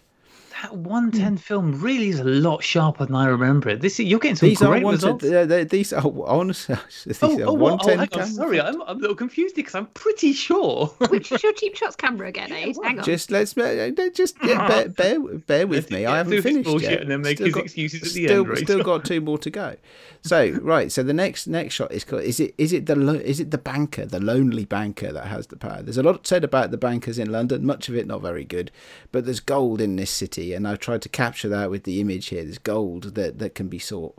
[0.63, 3.81] That 110 film really is a lot sharper than I remember it.
[3.81, 5.03] This you're getting some These are great wanted.
[5.03, 5.25] results.
[5.25, 6.77] Uh, they- these are honestly.
[7.05, 7.73] These Oh, are oh, what?
[7.85, 10.87] oh, 110 hang sorry, I'm, I'm a little confused because I'm pretty sure.
[11.09, 12.77] Which is your cheap shots camera again, Ade?
[12.83, 13.05] Hang on.
[13.05, 16.07] Just let's uh, just yeah, bear, bear bear with me.
[16.07, 17.01] I haven't finished yet.
[17.03, 18.65] and then make Still his got- excuses at the still, end, Rachel.
[18.67, 19.77] Still got two more to go.
[20.25, 23.15] So right, so the next next shot is called, is it is it the lo-
[23.15, 25.83] is it the banker, the lonely banker that has the power?
[25.83, 28.71] There's a lot said about the bankers in London, much of it not very good,
[29.11, 32.29] but there's gold in this city, and I've tried to capture that with the image
[32.29, 32.45] here.
[32.45, 34.15] There's gold that that can be sought.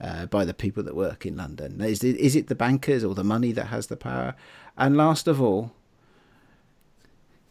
[0.00, 3.14] Uh, by the people that work in London, is it, is it the bankers or
[3.14, 4.34] the money that has the power?
[4.76, 5.72] And last of all,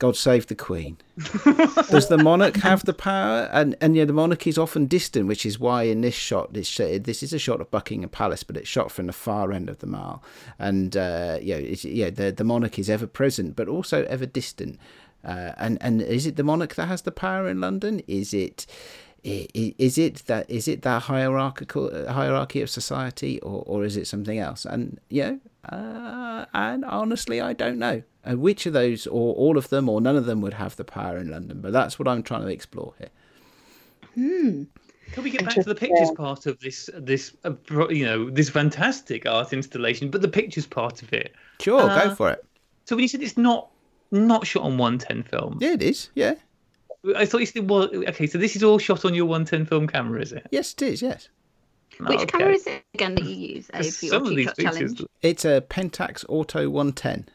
[0.03, 0.97] God save the Queen.
[1.89, 3.49] Does the monarch have the power?
[3.53, 6.75] And and yeah, the monarch is often distant, which is why in this shot, this
[6.75, 9.79] this is a shot of Buckingham Palace, but it's shot from the far end of
[9.79, 10.21] the Mall.
[10.59, 14.77] And uh, yeah, yeah, the the monarch is ever present, but also ever distant.
[15.23, 18.01] Uh, and and is it the monarch that has the power in London?
[18.05, 18.65] Is it?
[19.23, 24.05] Is it that is it that hierarchical uh, hierarchy of society, or, or is it
[24.05, 24.65] something else?
[24.65, 25.39] And know,
[25.69, 29.99] uh, and honestly, I don't know uh, which of those, or all of them, or
[30.01, 31.61] none of them would have the power in London.
[31.61, 33.09] But that's what I'm trying to explore here.
[34.15, 36.89] Can we get back to the pictures part of this?
[36.95, 37.53] This uh,
[37.89, 41.33] you know this fantastic art installation, but the pictures part of it.
[41.61, 42.43] Sure, Uh, go for it.
[42.85, 43.69] So when you said it's not
[44.11, 46.09] not shot on 110 film, Yeah, it is.
[46.15, 46.35] Yeah,
[47.15, 48.27] I thought you said well, okay.
[48.27, 50.47] So this is all shot on your 110 film camera, is it?
[50.51, 51.01] yes, it is.
[51.01, 51.29] Yes,
[51.99, 54.47] Which Oh, camera is it again that you use, Ade, for your Some of these
[54.53, 55.03] pictures, challenge?
[55.21, 57.27] it's a Pentax Auto 110.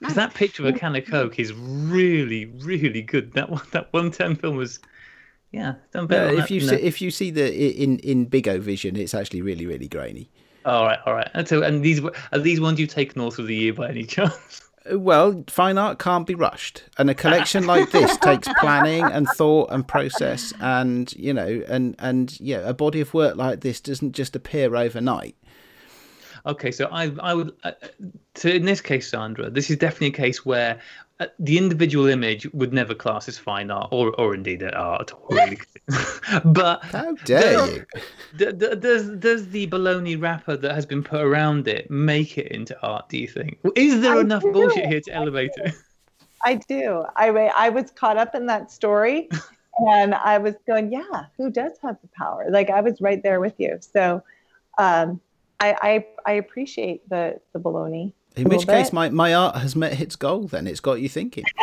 [0.00, 3.32] Because that picture of a can of Coke is really, really good.
[3.34, 4.80] That one, that 110 film was,
[5.52, 6.30] yeah, done better.
[6.30, 6.86] If that you see, that.
[6.86, 10.30] if you see the in in Big O Vision, it's actually really really grainy.
[10.64, 11.28] all right, all right.
[11.34, 12.00] And so, and these
[12.32, 14.62] are these ones you've taken all through the year by any chance?
[14.90, 19.28] Uh, Well, fine art can't be rushed, and a collection like this takes planning and
[19.36, 23.80] thought and process, and you know, and and yeah, a body of work like this
[23.82, 25.36] doesn't just appear overnight.
[26.46, 27.72] Okay, so I, I would, uh,
[28.34, 30.80] so in this case, Sandra, this is definitely a case where
[31.20, 35.02] uh, the individual image would never class as fine art, or, or indeed at art
[35.02, 35.28] at all.
[35.30, 35.58] Really.
[36.44, 37.84] but How dare you?
[38.36, 42.46] d- d- does does the baloney wrapper that has been put around it make it
[42.52, 43.08] into art?
[43.08, 43.58] Do you think?
[43.76, 44.52] Is there I enough do.
[44.52, 45.74] bullshit here to elevate it?
[46.44, 47.04] I do.
[47.16, 49.28] I I was caught up in that story,
[49.78, 52.46] and I was going, yeah, who does have the power?
[52.48, 53.78] Like I was right there with you.
[53.80, 54.22] So,
[54.78, 55.20] um,
[55.60, 58.12] I I, I appreciate the the baloney.
[58.36, 58.94] In which little case, bit.
[58.94, 60.46] my, my art has met its goal.
[60.46, 61.44] Then it's got you thinking.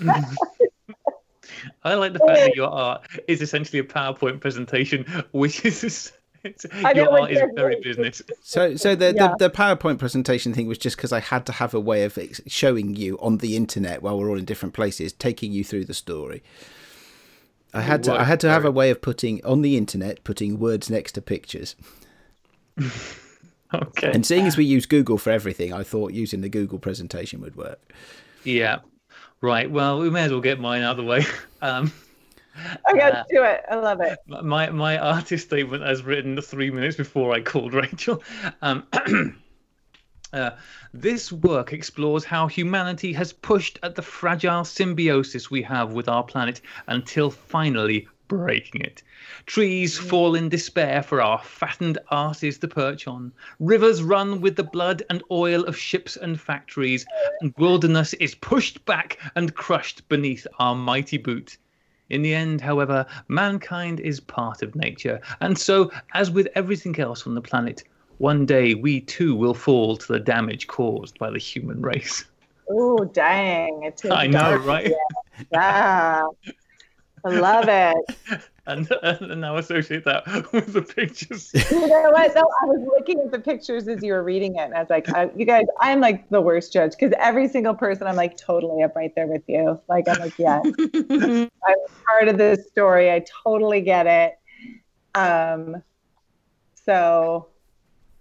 [1.84, 6.12] I like the fact that your art is essentially a PowerPoint presentation, which is
[6.44, 8.22] it's, your art is very business.
[8.42, 9.34] So, so the, Yeah.
[9.38, 12.18] the the PowerPoint presentation thing was just because I had to have a way of
[12.46, 15.94] showing you on the internet while we're all in different places, taking you through the
[15.94, 16.42] story.
[17.74, 20.58] I had to I had to have a way of putting on the internet, putting
[20.58, 21.74] words next to pictures.
[23.88, 24.10] Okay.
[24.12, 27.56] And seeing as we use Google for everything, I thought using the Google presentation would
[27.56, 27.92] work.
[28.44, 28.80] Yeah.
[29.40, 29.70] Right.
[29.70, 31.24] Well, we may as well get mine out of the way.
[31.62, 31.92] Um,
[32.86, 33.60] I got Uh, to do it.
[33.70, 34.18] I love it.
[34.26, 38.22] my my artist statement as written three minutes before I called Rachel.
[38.62, 38.84] Um,
[40.32, 40.50] uh,
[40.92, 46.24] this work explores how humanity has pushed at the fragile symbiosis we have with our
[46.24, 49.02] planet until finally breaking it.
[49.46, 50.08] Trees mm.
[50.08, 53.32] fall in despair for our fattened asses to perch on.
[53.60, 57.06] Rivers run with the blood and oil of ships and factories,
[57.40, 61.56] and wilderness is pushed back and crushed beneath our mighty boot.
[62.10, 67.26] In the end, however, mankind is part of nature, and so, as with everything else
[67.26, 67.84] on the planet,
[68.18, 72.24] one day we too will fall to the damage caused by the human race.
[72.68, 73.82] Oh, dang.
[73.82, 74.92] It's I know, right?
[75.50, 76.22] Yeah.
[77.24, 78.42] I love it.
[78.66, 81.52] and, and now associate that with the pictures.
[81.70, 82.34] You know what?
[82.34, 84.90] No, I was looking at the pictures as you were reading it, and I was
[84.90, 88.36] like, I, "You guys, I'm like the worst judge because every single person, I'm like
[88.36, 89.80] totally up right there with you.
[89.88, 91.50] Like, I'm like, yes, I'm
[92.06, 93.10] part of this story.
[93.10, 94.38] I totally get it.
[95.14, 95.82] Um,
[96.74, 97.48] so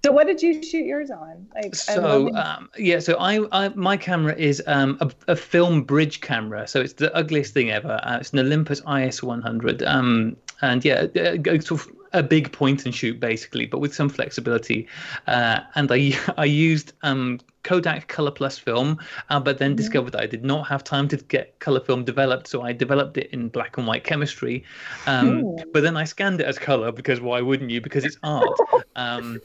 [0.03, 1.47] so what did you shoot yours on?
[1.53, 6.21] Like so um, yeah, so I, I my camera is um, a, a, film bridge
[6.21, 7.99] camera, so it's the ugliest thing ever.
[8.03, 12.85] Uh, it's an Olympus IS 100, um, and yeah, it's sort of a big point
[12.85, 14.87] and shoot basically, but with some flexibility.
[15.27, 18.99] Uh, and I I used um, Kodak Color Plus film,
[19.29, 19.77] uh, but then mm-hmm.
[19.77, 23.17] discovered that I did not have time to get color film developed, so I developed
[23.17, 24.63] it in black and white chemistry.
[25.05, 27.81] Um, but then I scanned it as color because why wouldn't you?
[27.81, 28.49] Because it's art.
[28.97, 29.39] Um,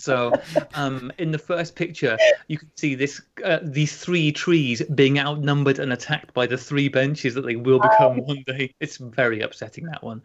[0.00, 0.32] so,
[0.74, 2.16] um, in the first picture,
[2.48, 6.88] you can see this uh, these three trees being outnumbered and attacked by the three
[6.88, 8.74] benches that they will become one day.
[8.80, 10.22] It's very upsetting that one.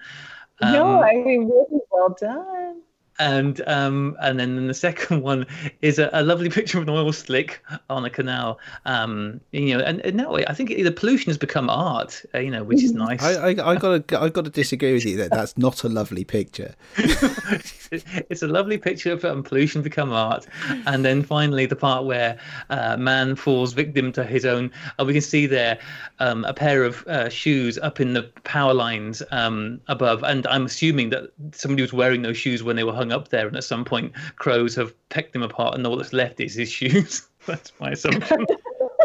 [0.61, 2.82] Um, no, I mean really well done
[3.20, 5.45] and um, and then the second one
[5.82, 8.59] is a, a, lovely picture of an oil slick on a canal.
[8.86, 12.24] Um, you know, and, and no, I think the pollution has become art.
[12.34, 13.24] Uh, you know, which is nice.
[13.24, 16.76] I, I, I gotta I gotta disagree with you that that's not a lovely picture.
[16.97, 20.45] it's a lovely picture of um, pollution become art,
[20.86, 22.38] and then finally the part where
[22.70, 24.72] uh, man falls victim to his own.
[24.99, 25.80] Uh, we can see there
[26.20, 30.66] um, a pair of uh, shoes up in the power lines um, above, and I'm
[30.66, 33.56] assuming that somebody was wearing those shoes when they were hung hung up there, and
[33.56, 37.28] at some point crows have pecked them apart, and all that's left is his shoes.
[37.45, 38.45] that's my assumption.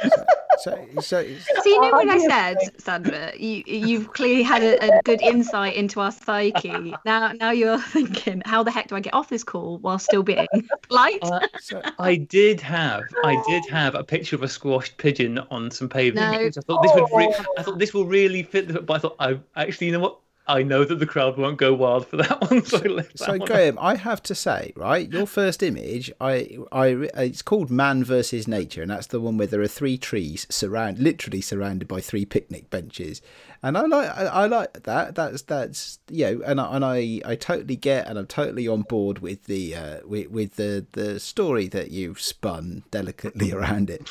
[0.59, 1.25] so, so, so
[1.67, 6.01] you know when I said, Sandra, you you've clearly had a, a, good insight into
[6.01, 6.95] our psyche.
[7.05, 10.23] Now, now you're thinking, how the heck do I get off this call while still
[10.23, 10.47] being
[10.83, 11.19] polite?
[11.23, 15.71] Uh, so I did have, I did have a picture of a squashed pigeon on
[15.71, 16.33] some pavement.
[16.33, 16.39] No.
[16.47, 18.69] I thought this would, re- I thought this will really fit.
[18.69, 20.19] The, but I thought, I actually, you know what?
[20.51, 22.65] I know that the crowd won't go wild for that one.
[22.65, 27.41] So, I so Graeme, I have to say, right, your first image, I, I, it's
[27.41, 31.41] called Man versus Nature, and that's the one where there are three trees surround, literally
[31.41, 33.23] surrounded by three picnic benches,
[33.63, 35.15] and I like, I, I like that.
[35.15, 38.83] That's that's you know, and I, and I, I totally get, and I'm totally on
[38.83, 44.11] board with the, uh, with, with the the story that you've spun delicately around it.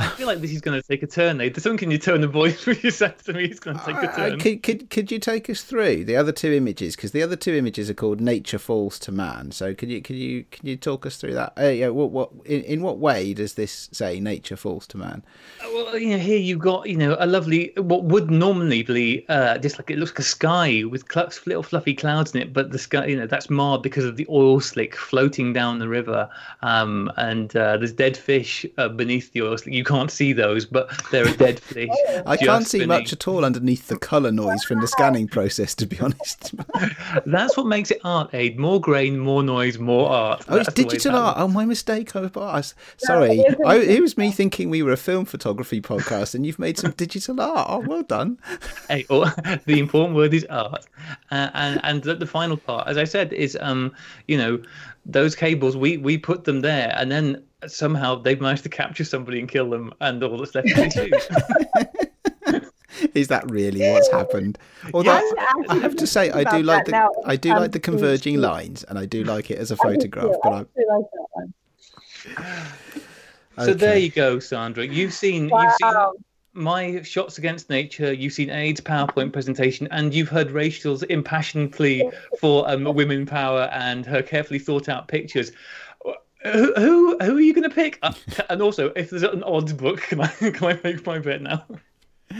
[0.00, 1.38] I feel like this is going to take a turn.
[1.38, 1.50] Though.
[1.52, 3.44] Someone, can you turn the voice for you said to me?
[3.44, 4.38] It's going to take a turn.
[4.38, 6.96] could, could, could you take us through the other two images?
[6.96, 10.16] Because the other two images are called "Nature Falls to Man." So, could you, could
[10.16, 11.52] you, can you talk us through that?
[11.58, 15.22] Uh, yeah, what, what, in, in what way does this say "Nature Falls to Man"?
[15.62, 19.24] Uh, well, you know, here you've got you know a lovely what would normally be
[19.28, 21.04] uh, just like it looks like a sky with
[21.46, 24.26] little fluffy clouds in it, but the sky, you know, that's marred because of the
[24.28, 26.28] oil slick floating down the river,
[26.62, 29.74] um, and uh, there's dead fish uh, beneath the oil slick.
[29.74, 31.90] You can't see those, but they're a dead fish.
[32.24, 32.88] I can't see beneath.
[32.88, 36.54] much at all underneath the colour noise from the scanning process, to be honest.
[37.26, 38.58] That's what makes it art, Ade.
[38.58, 40.44] More grain, more noise, more art.
[40.48, 41.36] Oh, it's digital art.
[41.38, 42.14] Oh, my mistake.
[42.14, 43.44] I was, sorry.
[43.66, 46.92] I, it was me thinking we were a film photography podcast, and you've made some
[46.92, 47.66] digital art.
[47.68, 48.38] Oh, well done.
[48.88, 49.32] Hey, oh,
[49.66, 50.84] the important word is art.
[51.30, 53.94] Uh, and and the, the final part, as I said, is um,
[54.26, 54.60] you know,
[55.06, 59.38] those cables we we put them there, and then somehow they've managed to capture somebody
[59.40, 61.28] and kill them, and all that's left is shoes.
[63.14, 64.58] is that really what's happened?
[64.94, 67.10] Although yes, I have to say, I do like the now.
[67.24, 70.36] I do um, like the converging lines, and I do like it as a photograph.
[70.42, 70.66] But I,
[72.36, 72.46] like
[73.66, 74.86] So there you go, Sandra.
[74.86, 75.62] You've seen wow.
[75.62, 78.12] you've seen my shots against nature.
[78.12, 83.70] You've seen Ade's PowerPoint presentation, and you've heard Rachel's impassioned plea for um, women power
[83.72, 85.52] and her carefully thought out pictures
[86.42, 87.98] who who, who are you going to pick?
[88.02, 88.12] Uh,
[88.50, 91.64] and also, if there's an odd book, can I can I make my bet now?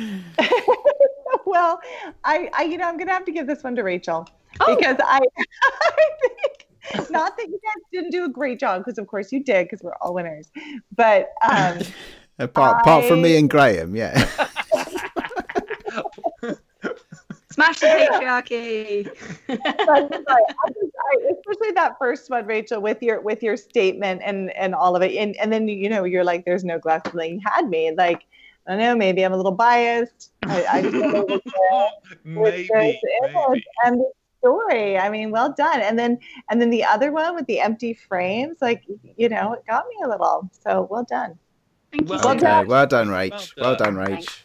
[1.47, 1.81] well,
[2.25, 4.27] I, I you know I'm going to have to give this one to Rachel
[4.61, 4.77] oh.
[4.77, 5.21] because I
[5.63, 5.91] I
[6.21, 9.67] think not that you guys didn't do a great job because of course you did
[9.67, 10.51] because we're all winners,
[10.95, 11.79] but um,
[12.39, 12.81] apart I...
[12.81, 14.29] apart from me and Graeme, yeah.
[17.53, 19.07] Smash the patriarchy.
[19.49, 25.15] especially that first one, Rachel, with your with your statement and and all of it,
[25.17, 28.25] and and then you know you're like, "There's no glass ceiling." You had me like,
[28.67, 30.33] I don't know, maybe I'm a little biased.
[30.45, 31.41] I, I just thought it was,
[31.73, 31.87] uh,
[32.25, 32.95] maybe, was good.
[33.35, 33.65] maybe.
[33.85, 34.99] and the story.
[34.99, 35.81] I mean, well done.
[35.81, 36.19] And then
[36.51, 38.85] and then the other one with the empty frames, like
[39.17, 40.49] you know, it got me a little.
[40.53, 41.39] So well done.
[41.91, 42.09] Thank you.
[42.11, 42.69] Well so Okay, done.
[42.69, 43.53] well done, Rach.
[43.57, 44.07] Well Well done, done.
[44.07, 44.39] Rach.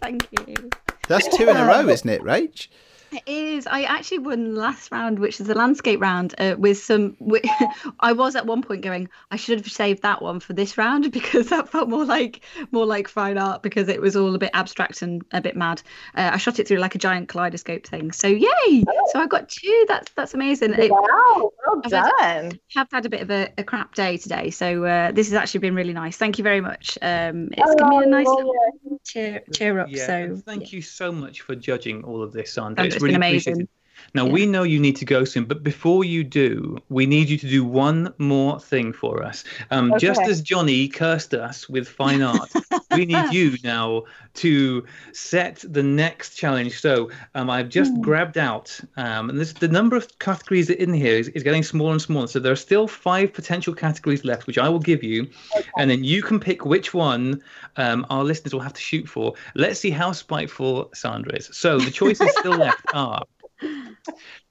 [0.00, 0.70] Thank you.
[1.08, 2.68] That's two in a row, isn't it, Rach?
[3.12, 3.66] It is.
[3.66, 7.16] I actually won last round, which is the landscape round, uh, with some.
[7.20, 7.42] wi-
[8.00, 11.12] I was at one point going, I should have saved that one for this round
[11.12, 12.40] because that felt more like
[12.72, 15.82] more like fine art because it was all a bit abstract and a bit mad.
[16.16, 18.10] Uh, I shot it through like a giant kaleidoscope thing.
[18.12, 18.84] So yay!
[19.12, 19.84] So I got two.
[19.88, 20.74] That's that's amazing.
[20.74, 22.60] It, Wow, well I've had- done.
[22.74, 25.60] have had a bit of a, a crap day today, so uh, this has actually
[25.60, 26.16] been really nice.
[26.16, 26.98] Thank you very much.
[27.02, 29.88] Um, gonna be a nice Oh, little cheer, cheer up.
[29.90, 32.84] Yeah, so and thank you so much for judging all of this, Sandra.
[32.96, 33.68] It's really been amazing.
[34.14, 34.32] Now Yeah.
[34.32, 37.48] we know you need to go soon, but before you do, we need you to
[37.48, 39.44] do one more thing for us.
[39.70, 42.50] Um, Just as Johnny cursed us with fine art,
[42.96, 46.80] we need you now to set the next challenge.
[46.80, 48.02] So um, I've just Hmm.
[48.02, 51.92] grabbed out, um, and this, the number of categories in here is, is getting smaller
[51.92, 52.28] and smaller.
[52.28, 55.28] So there are still five potential categories left, which I will give you,
[55.76, 57.42] and then you can pick which one
[57.76, 59.34] um, our listeners will have to shoot for.
[59.54, 61.50] Let's see how spiteful Sandra is.
[61.52, 63.24] So the choices still left are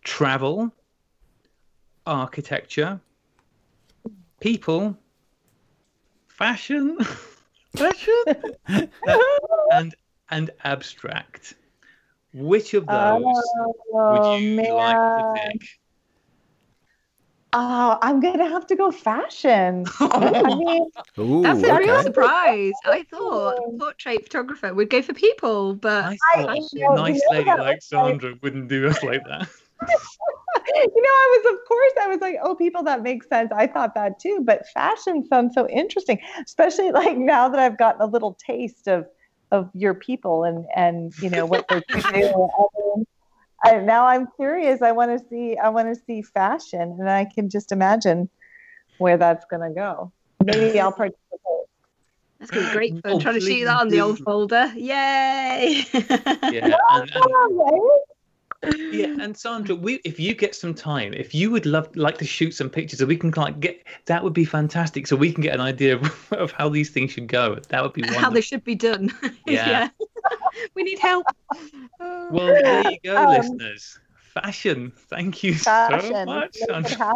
[0.04, 0.72] travel,
[2.06, 3.02] architecture,
[4.40, 4.98] people,
[6.28, 6.98] fashion,
[9.72, 9.96] and
[10.32, 11.56] and abstract.
[12.34, 14.74] Which of those Oh, would you man.
[14.74, 15.70] like to pick?
[17.58, 19.86] Oh, I'm gonna have to go fashion.
[20.02, 22.74] I mean, Ooh, that's a real surprise.
[22.84, 27.30] I thought portrait photographer would go for people, but I I- thought know, nice you
[27.32, 29.48] know lady that like was like- Sandra wouldn't do us like that.
[29.88, 33.52] you know, I was, of course, I was like, oh, people, that makes sense.
[33.54, 34.42] I thought that too.
[34.44, 39.06] But fashion sounds so interesting, especially like now that I've gotten a little taste of
[39.52, 42.02] of your people and and you know what they do.
[42.02, 43.06] I mean,
[43.64, 44.82] I, now I'm curious.
[44.82, 45.58] I want to see.
[45.58, 48.30] I want to see fashion, and I can just imagine
[48.98, 50.12] where that's gonna go.
[50.44, 51.20] Maybe I'll participate.
[52.40, 53.02] that's gonna be great fun.
[53.06, 54.72] Oh, Trying to please shoot that on the old folder.
[54.76, 55.86] Yay!
[55.94, 58.00] Yeah, and, and right?
[58.92, 62.26] Yeah, and Sandra, we if you get some time, if you would love like to
[62.26, 65.08] shoot some pictures, so we can like get that would be fantastic.
[65.08, 67.56] So we can get an idea of, of how these things should go.
[67.70, 68.22] That would be wonderful.
[68.24, 69.12] How they should be done.
[69.48, 69.90] Yeah.
[70.76, 71.26] we need help.
[72.00, 74.00] Well, there you go, Um, listeners.
[74.34, 74.92] Fashion.
[75.10, 76.26] Thank you so Fashion.
[76.26, 77.14] much, Sandra.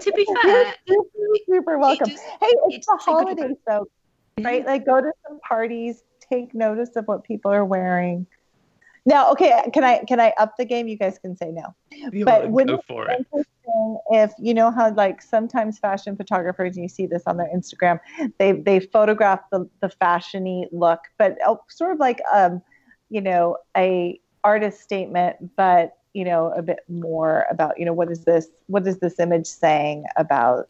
[0.00, 1.08] to be fair, super,
[1.46, 2.08] super welcome.
[2.08, 3.86] just- hey, it's the just figured holidays, though,
[4.40, 4.64] right?
[4.64, 8.26] Like, go to some parties, take notice of what people are wearing.
[9.08, 10.86] Now, okay, can I can I up the game?
[10.86, 11.74] You guys can say no.
[12.12, 13.26] You but wouldn't go for it.
[14.10, 18.00] If you know how like sometimes fashion photographers, and you see this on their Instagram,
[18.38, 22.60] they they photograph the the fashiony look, but oh, sort of like um,
[23.08, 28.10] you know, a artist statement, but you know, a bit more about you know what
[28.10, 30.68] is this what is this image saying about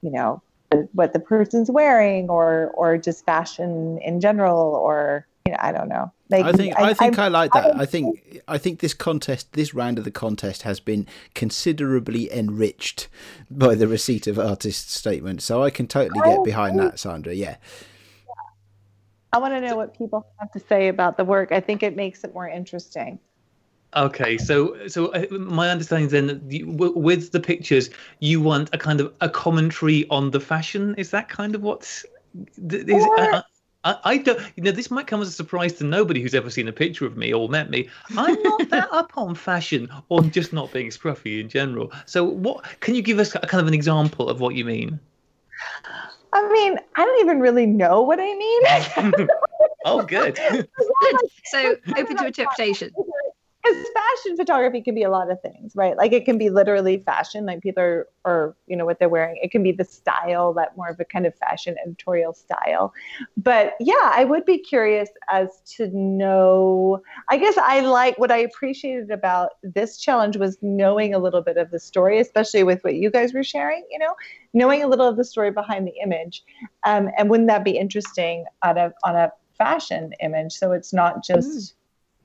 [0.00, 5.52] you know the, what the person's wearing or or just fashion in general or you
[5.52, 6.12] know I don't know.
[6.30, 7.66] Like I think I, think I, like that.
[7.66, 12.32] I'm- I think I think this contest, this round of the contest, has been considerably
[12.32, 13.08] enriched
[13.50, 15.44] by the receipt of artists' statements.
[15.44, 17.34] So I can totally get behind that, Sandra.
[17.34, 17.56] Yeah.
[19.32, 21.50] I want to know what people have to say about the work.
[21.50, 23.18] I think it makes it more interesting.
[23.96, 27.90] Okay, so so uh, my understanding is then that you, with the pictures,
[28.20, 30.94] you want a kind of a commentary on the fashion.
[30.96, 32.04] Is that kind of what's?
[32.68, 33.42] th- Is, I,
[33.84, 34.40] I, I don't.
[34.56, 37.06] You know, this might come as a surprise to nobody who's ever seen a picture
[37.06, 37.88] of me or met me.
[38.16, 41.92] I'm not that up on fashion or just not being scruffy in general.
[42.06, 44.98] So, what can you give us a kind of an example of what you mean?
[46.32, 49.28] I mean, I don't even really know what I mean.
[49.84, 50.36] oh, good.
[50.50, 50.68] Good.
[51.44, 52.90] So open to interpretation.
[53.64, 55.96] Because fashion photography can be a lot of things, right?
[55.96, 59.38] Like it can be literally fashion, like people are, or you know what they're wearing.
[59.42, 62.92] It can be the style, that more of a kind of fashion editorial style.
[63.36, 67.02] But yeah, I would be curious as to know.
[67.30, 71.56] I guess I like what I appreciated about this challenge was knowing a little bit
[71.56, 73.86] of the story, especially with what you guys were sharing.
[73.90, 74.14] You know,
[74.52, 76.44] knowing a little of the story behind the image,
[76.84, 80.52] um, and wouldn't that be interesting on a on a fashion image?
[80.52, 81.76] So it's not just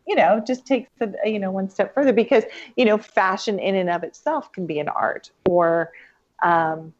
[0.09, 2.43] you know just takes it you know one step further because
[2.75, 5.91] you know fashion in and of itself can be an art or
[6.43, 6.91] um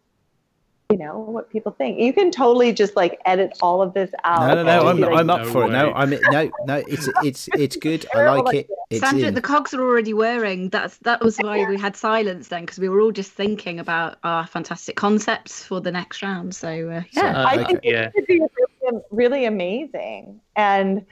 [0.91, 4.39] you know what people think you can totally just like edit all of this out
[4.39, 4.87] No, no, no.
[4.87, 5.71] I'm, like, I'm up No for it.
[5.71, 5.93] No.
[5.93, 6.75] I'm no, no.
[6.87, 8.07] It's it's it's good.
[8.15, 8.69] I like it.
[8.89, 9.35] It's Sandra, in.
[9.35, 10.69] the cogs are already whirring.
[10.69, 14.17] That's that was why we had silence then, because we were all just thinking about
[14.23, 16.55] our fantastic concepts for the next round.
[16.55, 17.65] So uh, So, yeah, I Okay.
[17.65, 18.05] think Yeah.
[18.05, 20.41] it could be really really amazing.
[20.55, 21.05] And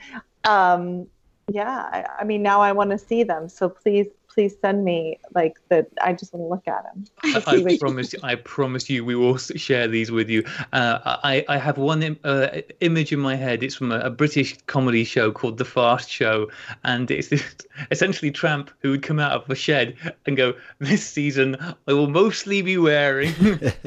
[0.44, 1.06] um,
[1.48, 3.48] yeah, I, I mean, now I want to see them.
[3.48, 4.08] So please,
[4.38, 5.84] please send me like the.
[6.00, 7.04] I just want to look at them.
[7.24, 8.14] I, I promise.
[8.22, 10.44] I promise you, we will share these with you.
[10.72, 13.64] Uh, I I have one Im- uh, image in my head.
[13.64, 16.48] It's from a, a, British comedy show called The Fast Show,
[16.84, 17.42] and it's this,
[17.90, 21.56] essentially Tramp who would come out of a shed and go, "This season,
[21.88, 23.34] I will mostly be wearing."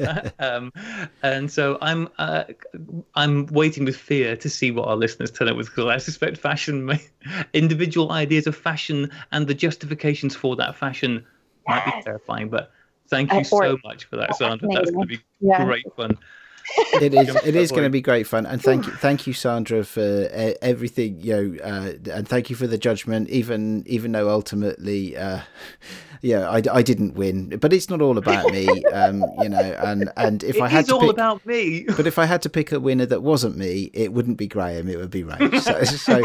[0.38, 0.70] um,
[1.22, 2.44] and so I'm uh,
[3.14, 6.36] I'm waiting with fear to see what our listeners turn up with because I suspect
[6.36, 7.00] fashion, may,
[7.54, 11.24] individual ideas of fashion, and the justifications for that fashion
[11.68, 12.72] might be terrifying, but
[13.08, 14.68] thank you so much for that, Sandra.
[14.72, 15.64] That's going to be yeah.
[15.64, 16.18] great fun.
[17.02, 19.82] it is it is going to be great fun and thank you thank you sandra
[19.82, 24.30] for uh, everything you know uh, and thank you for the judgment even even though
[24.30, 25.40] ultimately uh,
[26.22, 30.08] yeah I, I didn't win but it's not all about me um, you know and
[30.16, 32.48] and if it i had to all pick, about me but if i had to
[32.48, 35.82] pick a winner that wasn't me it wouldn't be graeme it would be ray so,
[35.82, 36.22] so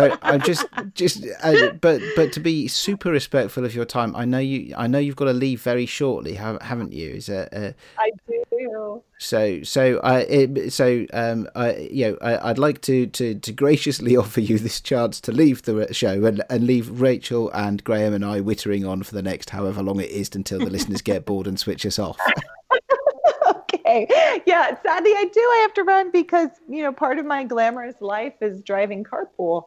[0.00, 4.24] so I'm just just uh, but but to be super respectful of your time, I
[4.24, 7.10] know you I know you've got to leave very shortly, haven't you?
[7.10, 7.48] Is it?
[7.52, 9.02] Uh, I do.
[9.18, 13.52] So so I it, so um I you know I, would like to, to to
[13.52, 18.14] graciously offer you this chance to leave the show and and leave Rachel and Graeme
[18.14, 21.26] and I wittering on for the next however long it is until the listeners get
[21.26, 22.18] bored and switch us off.
[23.46, 24.42] okay.
[24.46, 25.40] Yeah, sadly I do.
[25.40, 29.64] I have to run because, you know, part of my glamorous life is driving carpool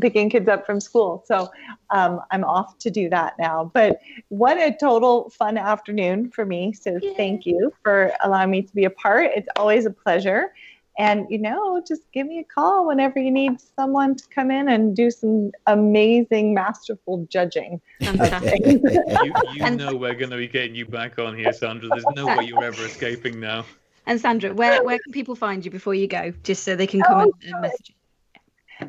[0.00, 1.24] picking kids up from school.
[1.26, 1.50] So
[1.90, 3.70] um, I'm off to do that now.
[3.74, 6.72] But what a total fun afternoon for me.
[6.72, 7.14] So Yay.
[7.14, 9.30] thank you for allowing me to be a part.
[9.34, 10.52] It's always a pleasure.
[10.96, 14.68] And, you know, just give me a call whenever you need someone to come in
[14.68, 17.80] and do some amazing, masterful judging.
[18.00, 21.88] you, you know we're going to be getting you back on here, Sandra.
[21.88, 23.64] There's no way you're ever escaping now.
[24.06, 26.32] And Sandra, where, where can people find you before you go?
[26.44, 27.94] Just so they can come oh, and message you.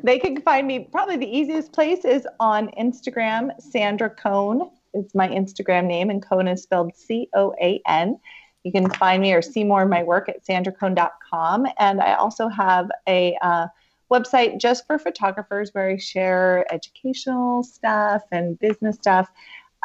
[0.02, 3.50] They can find me probably the easiest place is on Instagram.
[3.60, 8.18] Sandra Coan is my Instagram name, and Coan is spelled C O A N.
[8.64, 11.66] You can find me or see more of my work at sandracoan.com.
[11.78, 13.68] And I also have a uh,
[14.10, 19.30] website just for photographers where I share educational stuff and business stuff.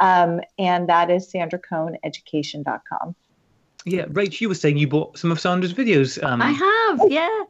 [0.02, 3.16] Um, and that is sandracoaneducation.com.
[3.86, 6.22] Yeah, Rach, you were saying you bought some of Sandra's videos.
[6.24, 6.42] Um...
[6.42, 7.44] I have, yeah.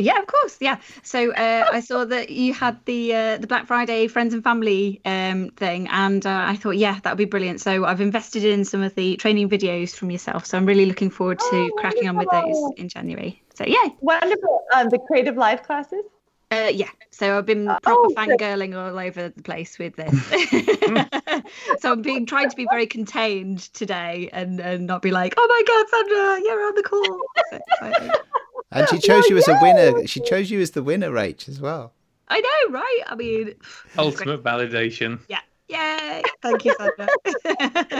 [0.00, 0.56] Yeah, of course.
[0.60, 0.78] Yeah.
[1.02, 5.00] So uh, I saw that you had the uh, the Black Friday friends and family
[5.04, 7.60] um, thing, and uh, I thought, yeah, that would be brilliant.
[7.60, 10.46] So I've invested in some of the training videos from yourself.
[10.46, 13.42] So I'm really looking forward to oh, cracking on with those in January.
[13.54, 13.88] So yeah.
[14.00, 14.64] Wonderful.
[14.74, 16.04] Um, the creative live classes.
[16.52, 20.12] Uh, yeah, so I've been proper oh, fangirling all over the place with this.
[21.80, 25.46] so I'm being trying to be very contained today and, and not be like, oh
[25.48, 27.20] my god, Sandra, you're on the call.
[28.10, 28.20] So
[28.72, 30.06] and she chose you as a winner.
[30.06, 31.92] She chose you as the winner, Rach, as well.
[32.28, 33.00] I know, right?
[33.06, 33.54] I mean,
[33.98, 35.20] ultimate validation.
[35.28, 35.40] Yeah.
[35.68, 36.22] Yay.
[36.42, 37.08] Thank you, Sandra.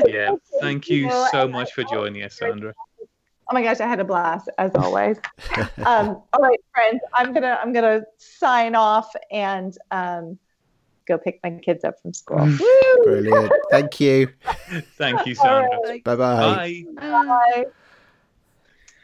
[0.09, 0.35] yeah.
[0.61, 2.75] Thank you so much for joining us, Sandra.
[3.51, 5.19] Oh my gosh, I had a blast as always.
[5.85, 10.39] um, all right, friends, I'm gonna I'm gonna sign off and um,
[11.07, 12.49] go pick my kids up from school.
[13.03, 13.53] Brilliant.
[13.71, 14.29] Thank you.
[14.97, 15.79] Thank you, Sandra.
[15.85, 16.05] Right.
[16.05, 16.55] Bye-bye.
[16.55, 16.85] Bye.
[16.97, 17.65] Bye.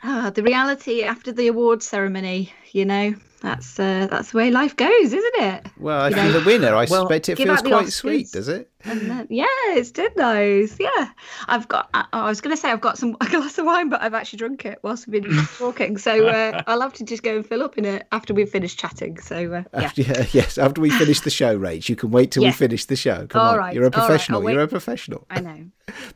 [0.08, 4.74] Ah, the reality after the award ceremony, you know, that's uh, that's the way life
[4.76, 5.66] goes, isn't it?
[5.78, 8.70] Well, you the winner, I well, suspect it feels quite Oscars, sweet, does it?
[8.84, 10.78] Then, yeah, it's did those.
[10.80, 11.10] Yeah,
[11.46, 11.90] I've got.
[11.92, 14.14] I, I was going to say I've got some a glass of wine, but I've
[14.14, 15.98] actually drunk it whilst we've been talking.
[15.98, 18.78] So uh, I'll have to just go and fill up in it after we've finished
[18.78, 19.20] chatting.
[19.20, 19.80] So uh, yeah.
[19.80, 22.86] After, yeah, yes, after we finish the show, Rach, you can wait till we finish
[22.86, 23.26] the show.
[23.26, 23.74] Come All on, right.
[23.74, 24.42] you're a professional.
[24.42, 25.26] Right, You're a professional.
[25.30, 25.66] I know.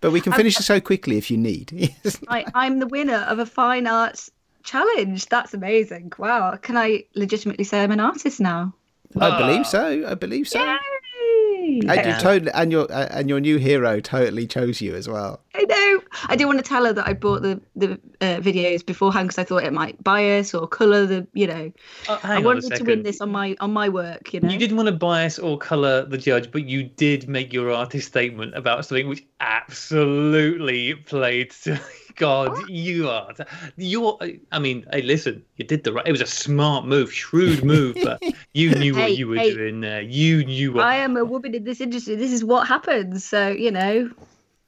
[0.01, 1.94] but we can finish it so quickly if you need.
[2.28, 4.31] I, I'm the winner of a fine arts
[4.62, 5.27] challenge.
[5.27, 6.12] That's amazing.
[6.19, 6.57] Wow.
[6.57, 8.74] Can I legitimately say I'm an artist now?
[9.19, 10.07] I believe so.
[10.07, 10.61] I believe so.
[10.61, 11.81] Yay!
[11.81, 12.19] And, yeah.
[12.19, 15.41] totally, and your uh, and your new hero totally chose you as well.
[15.55, 16.01] I know.
[16.27, 19.39] I did want to tell her that I bought the the uh, videos beforehand because
[19.39, 21.27] I thought it might bias or color the.
[21.35, 21.73] You know,
[22.09, 24.32] oh, I wanted to win this on my on my work.
[24.32, 27.53] You know, you didn't want to bias or color the judge, but you did make
[27.53, 31.81] your artist statement about something which absolutely played to
[32.20, 33.32] God, you are.
[33.78, 34.18] You're.
[34.52, 35.42] I mean, hey, listen.
[35.56, 36.06] You did the right.
[36.06, 38.22] It was a smart move, shrewd move, but
[38.52, 40.02] you knew hey, what you were hey, doing there.
[40.02, 40.84] You knew what.
[40.84, 42.16] I am a woman in this industry.
[42.16, 43.24] This is what happens.
[43.24, 44.10] So you know,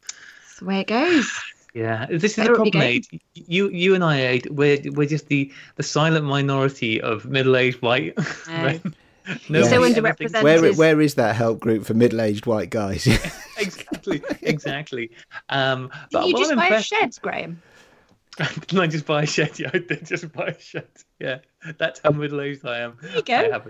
[0.01, 1.31] that's the way it goes.
[1.75, 3.01] Yeah, this is the problem.
[3.33, 8.13] You, you and I, eh, we're we're just the the silent minority of middle-aged white.
[8.47, 8.79] No.
[9.49, 10.43] No, so underrepresented.
[10.43, 13.07] Where, where is that help group for middle-aged white guys?
[13.59, 15.11] exactly, exactly.
[15.49, 17.63] Um, Did you just buy a shed, Graeme?
[18.39, 19.59] Didn't I just buy a shed?
[19.59, 20.89] Yeah, I did just buy a shed.
[21.21, 21.39] Yeah,
[21.79, 22.97] that's how middle-aged I am.
[23.03, 23.35] There you go.
[23.35, 23.61] I.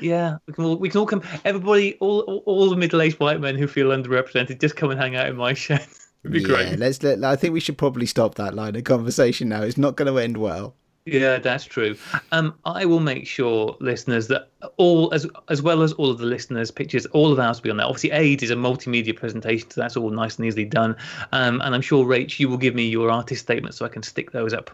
[0.00, 1.22] Yeah, we can all we can all come.
[1.44, 5.16] Everybody, all all, all the middle-aged white men who feel underrepresented, just come and hang
[5.16, 5.86] out in my shed.
[6.24, 6.78] It'd be yeah, great.
[6.78, 7.22] let's let.
[7.22, 9.62] I think we should probably stop that line of conversation now.
[9.62, 10.74] It's not going to end well.
[11.06, 11.96] Yeah, that's true.
[12.32, 14.48] Um, I will make sure, listeners, that
[14.78, 17.70] all as as well as all of the listeners' pictures, all of ours will be
[17.70, 17.86] on there.
[17.86, 20.96] Obviously, Ade's is a multimedia presentation, so that's all nice and easily done.
[21.32, 24.02] Um, and I'm sure, Rach, you will give me your artist statement so I can
[24.02, 24.70] stick those up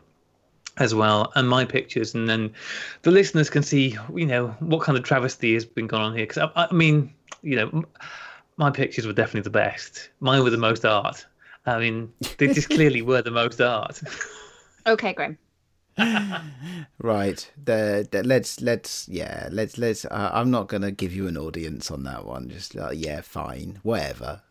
[0.77, 2.53] as well, and my pictures, and then
[3.03, 6.27] the listeners can see, you know, what kind of travesty has been going on here.
[6.29, 7.13] Because I, I mean,
[7.43, 7.85] you know,
[8.57, 10.11] my pictures were definitely the best.
[10.21, 11.27] Mine were the most art.
[11.67, 14.01] I mean, they just clearly were the most art.
[14.87, 15.37] Okay, Graeme.
[16.99, 17.51] Right.
[17.63, 20.05] The, the- let's let's yeah let's let's.
[20.05, 22.49] Uh, I'm not going to give you an audience on that one.
[22.51, 24.43] Just uh, yeah, fine, whatever.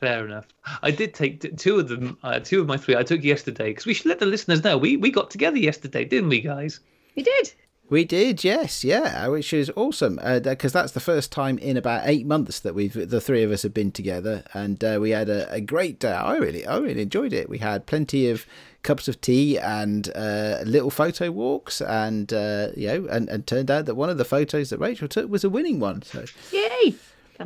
[0.00, 0.48] Fair enough.
[0.82, 2.96] I did take t- two of them, uh, two of my three.
[2.96, 6.04] I took yesterday because we should let the listeners know we we got together yesterday,
[6.04, 6.80] didn't we, guys?
[7.14, 7.52] You did.
[7.90, 12.24] We did, yes, yeah, which is awesome because that's the first time in about eight
[12.24, 15.50] months that we've the three of us have been together, and uh, we had a,
[15.52, 16.12] a great day.
[16.12, 17.50] I really, I really enjoyed it.
[17.50, 18.46] We had plenty of
[18.82, 23.70] cups of tea and uh, little photo walks, and uh, you know, and, and turned
[23.70, 26.00] out that one of the photos that Rachel took was a winning one.
[26.02, 26.94] So Yay.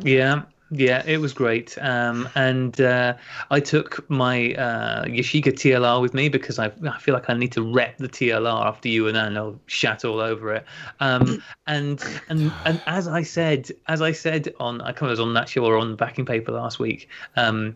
[0.03, 1.77] Yeah, yeah, it was great.
[1.81, 3.15] Um, and uh,
[3.51, 7.51] I took my uh, Yashica TLR with me because I, I feel like I need
[7.53, 10.65] to rep the TLR after you and I'll shat all over it.
[10.99, 15.27] Um, and and and as I said, as I said on I can't remember was
[15.27, 17.09] on that show or on the backing paper last week.
[17.35, 17.75] Um,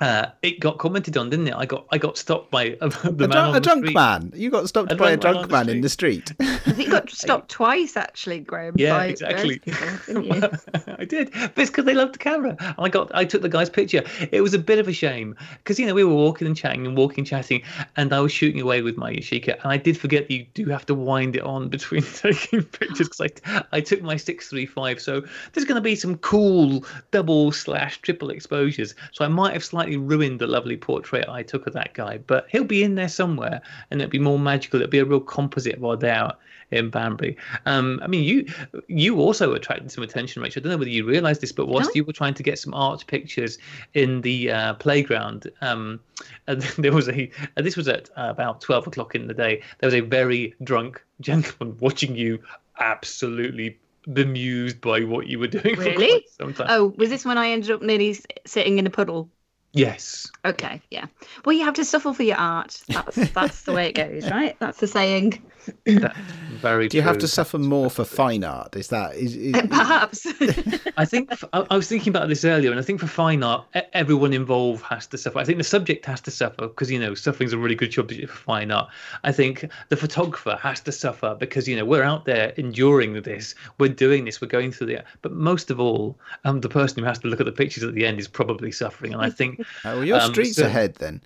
[0.00, 1.54] uh, it got commented on, didn't it?
[1.54, 3.94] I got I got stopped by the a, man drunk, a the drunk street.
[3.94, 6.32] man, you got stopped A by a drunk man the man in the street.
[6.40, 8.74] I you got stopped twice, actually, Graeme.
[8.76, 9.58] Yeah, by exactly.
[9.58, 10.94] people, didn't you?
[10.98, 12.56] I did, but it's because they loved the camera.
[12.78, 14.02] I got, I took the guy's picture.
[14.32, 16.86] It was a bit of a shame because you know we were walking and chatting
[16.86, 17.62] and walking, and chatting,
[17.96, 20.66] and I was shooting away with my Yashica, and I did forget that you do
[20.66, 24.66] have to wind it on between taking pictures because I, I took my six three
[24.66, 25.00] five.
[25.00, 28.94] So there's going to be some cool double slash triple exposures.
[29.12, 32.46] So I might have slightly ruined the lovely portrait I took of that guy, but
[32.50, 33.60] he'll be in there somewhere,
[33.90, 34.80] and it'll be more magical.
[34.80, 36.38] It'll be a real composite while they're out
[36.70, 37.36] in Banbury.
[37.64, 38.46] Um, I mean, you
[38.88, 40.60] you also attracted some attention, Rachel.
[40.60, 41.92] I don't know whether you realised this, but whilst No.
[41.94, 43.58] you were trying to get some art pictures
[43.94, 46.00] in the uh, playground, um,
[46.46, 49.62] and there was a and this was at uh, about twelve o'clock in the day.
[49.78, 52.40] There was a very drunk gentleman watching you,
[52.80, 53.78] absolutely
[54.12, 55.76] bemused by what you were doing.
[55.78, 56.08] Really?
[56.08, 56.66] quite some time.
[56.70, 59.30] Oh, was this when I ended up nearly sitting in a puddle?
[59.72, 60.30] Yes.
[60.44, 61.06] Okay, yeah.
[61.44, 62.80] Well, you have to suffer for your art.
[62.88, 64.56] That's that's the way it goes, right?
[64.58, 65.42] That's the saying.
[65.84, 66.18] That's
[66.60, 68.74] very Do you have to suffer more for fine art?
[68.76, 70.26] Is that is, is Perhaps.
[70.96, 74.32] I think I was thinking about this earlier, and I think for fine art, everyone
[74.32, 75.38] involved has to suffer.
[75.38, 78.28] I think the subject has to suffer because you know suffering's a really good subject
[78.30, 78.88] for fine art.
[79.24, 83.54] I think the photographer has to suffer because you know we're out there enduring this,
[83.78, 85.04] we're doing this, we're going through the.
[85.22, 87.94] But most of all, um, the person who has to look at the pictures at
[87.94, 89.64] the end is probably suffering, and I think oh,
[89.96, 91.20] well, your Um, streets so- ahead then?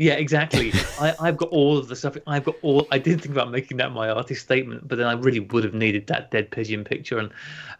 [0.00, 0.72] Yeah, exactly.
[0.98, 2.16] I, I've got all of the stuff.
[2.26, 2.88] I've got all.
[2.90, 5.74] I did think about making that my artist statement, but then I really would have
[5.74, 7.30] needed that dead pigeon picture, and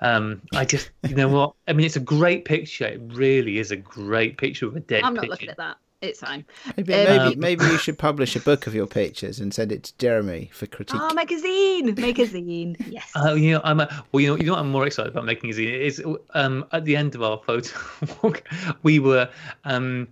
[0.03, 1.55] um, I just, you know what?
[1.67, 2.85] I mean, it's a great picture.
[2.85, 5.31] It really is a great picture of a dead I'm not pigeon.
[5.31, 5.79] looking at that.
[6.03, 6.45] It's fine.
[6.77, 9.85] Maybe Um, maybe, maybe you should publish a book of your pictures and send it
[9.85, 11.01] to Jeremy for critique.
[11.03, 12.77] Oh, magazine, magazine.
[12.91, 13.11] Yes.
[13.17, 15.25] Oh, you know, I'm a, well, you know, you know, what I'm more excited about
[15.25, 16.03] making is is
[16.35, 17.79] um at the end of our photo
[18.23, 18.43] walk,
[18.83, 19.29] we were
[19.65, 20.09] um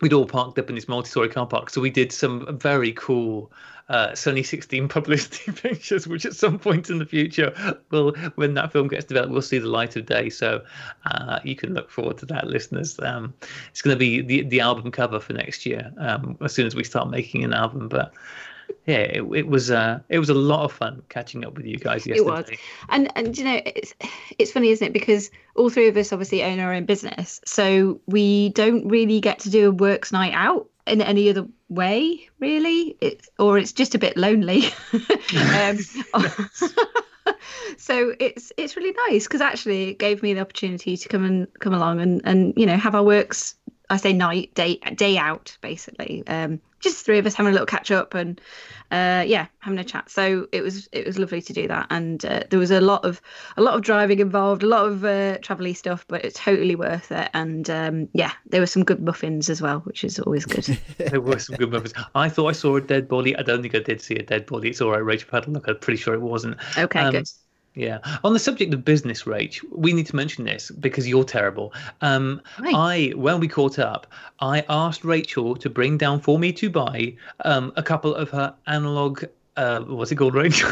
[0.00, 3.50] we'd all parked up in this multi-story car park, so we did some very cool.
[3.88, 7.54] Uh, Sunny 16 publicity pictures, which at some point in the future,
[7.92, 10.28] will when that film gets developed, we'll see the light of day.
[10.28, 10.64] So
[11.04, 12.98] uh, you can look forward to that, listeners.
[12.98, 13.32] Um,
[13.70, 16.74] it's going to be the the album cover for next year um, as soon as
[16.74, 17.86] we start making an album.
[17.86, 18.12] But
[18.86, 21.76] yeah, it, it was uh, it was a lot of fun catching up with you
[21.76, 22.28] guys yesterday.
[22.28, 22.50] It was.
[22.88, 23.94] And and you know, it's
[24.38, 24.92] it's funny, isn't it?
[24.92, 29.40] Because all three of us obviously own our own business, so we don't really get
[29.40, 32.96] to do a works night out in any other way, really.
[33.00, 34.64] It's or it's just a bit lonely.
[34.92, 35.78] um,
[37.76, 41.46] so it's it's really nice because actually it gave me the opportunity to come and
[41.58, 43.54] come along and and you know have our works.
[43.88, 46.24] I say night day day out basically.
[46.26, 48.40] Um, just three of us having a little catch up and
[48.90, 50.10] uh, yeah, having a chat.
[50.10, 53.04] So it was it was lovely to do that, and uh, there was a lot
[53.04, 53.20] of
[53.56, 57.10] a lot of driving involved, a lot of uh, travelly stuff, but it's totally worth
[57.10, 57.30] it.
[57.34, 60.78] And um, yeah, there were some good muffins as well, which is always good.
[60.98, 61.94] there were some good muffins.
[62.14, 63.36] I thought I saw a dead body.
[63.36, 64.70] I don't think I did see a dead body.
[64.70, 65.30] It's all right, Rachel.
[65.32, 65.66] Had a look.
[65.68, 66.56] I'm pretty sure it wasn't.
[66.78, 67.28] Okay, Um, good.
[67.76, 67.98] Yeah.
[68.24, 71.74] On the subject of business, Rach, we need to mention this because you're terrible.
[72.00, 72.74] Um, Right.
[72.74, 74.06] I, when we caught up,
[74.40, 78.54] I asked Rachel to bring down for me to buy um, a couple of her
[78.66, 79.24] analog.
[79.58, 80.70] Uh, what's it called, Rachel?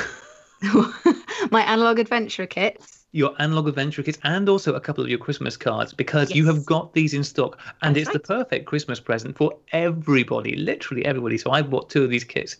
[1.50, 3.04] My analog adventure kits.
[3.12, 6.64] your analog adventure kits and also a couple of your Christmas cards because you have
[6.64, 11.36] got these in stock and That's it's the perfect Christmas present for everybody, literally everybody.
[11.38, 12.56] So I bought two of these kits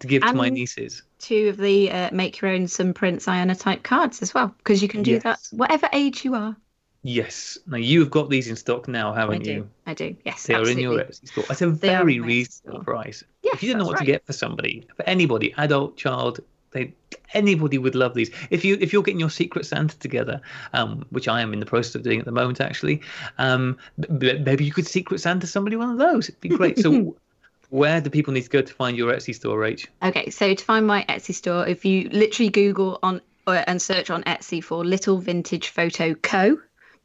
[0.00, 1.02] to give to my nieces.
[1.18, 4.88] Two of the uh, make your own some prints cyanotype cards as well, because you
[4.88, 6.56] can do that whatever age you are.
[7.02, 7.58] Yes.
[7.66, 9.52] Now you have got these in stock now, haven't do.
[9.52, 9.70] you?
[9.86, 10.16] I do.
[10.24, 10.44] Yes.
[10.44, 13.24] They are in your Etsy store at a They very in my Etsy reasonable price.
[13.42, 16.40] Yes, if you don't know what to get for somebody, for anybody, adult, child,
[16.72, 16.92] they
[17.34, 18.30] anybody would love these.
[18.50, 20.40] If you if you're getting your Secret Santa together,
[20.72, 23.00] um, which I am in the process of doing at the moment, actually,
[23.38, 23.78] um,
[24.18, 26.28] b- maybe you could Secret Santa somebody one of those.
[26.28, 26.78] It'd be great.
[26.78, 27.16] So,
[27.70, 29.86] where do people need to go to find your Etsy store, Rach?
[30.02, 34.10] Okay, so to find my Etsy store, if you literally Google on uh, and search
[34.10, 36.58] on Etsy for Little Vintage Photo Co,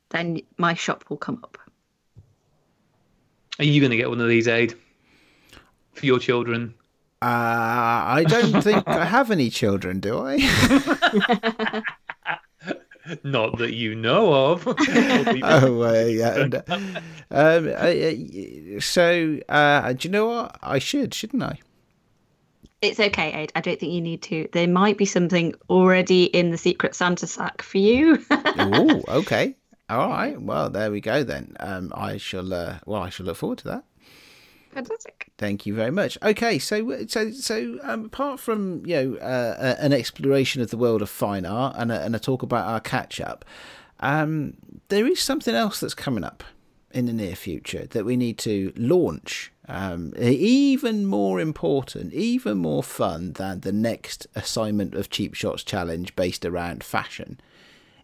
[0.10, 1.58] then my shop will come up.
[3.60, 4.74] Are you going to get one of these, Ade,
[5.94, 6.74] for your children?
[7.22, 11.82] Uh, I don't think I have any children, do I?
[13.24, 14.68] Not that you know of.
[14.68, 16.40] oh, uh, yeah.
[16.40, 16.98] and, uh, um,
[17.32, 20.58] uh, uh, so, uh, do you know what?
[20.62, 21.60] I should, shouldn't I?
[22.82, 23.52] It's okay, Ade.
[23.56, 24.48] I don't think you need to.
[24.52, 28.24] There might be something already in the Secret Santa sack for you.
[28.56, 29.56] Oh, okay.
[29.90, 30.40] All right.
[30.40, 31.56] Well, there we go then.
[31.60, 32.54] Um, I shall.
[32.54, 33.84] Uh, well, I shall look forward to that.
[34.74, 35.32] Fantastic.
[35.38, 36.18] Thank you very much.
[36.24, 40.78] Okay, so so so um, apart from you know uh, uh, an exploration of the
[40.78, 43.46] world of fine art and a, and a talk about our catch up,
[44.00, 44.56] um,
[44.90, 46.44] there is something else that's coming up
[46.92, 49.52] in the near future that we need to launch.
[49.68, 56.16] Um, even more important, even more fun than the next assignment of Cheap Shots challenge
[56.16, 57.40] based around fashion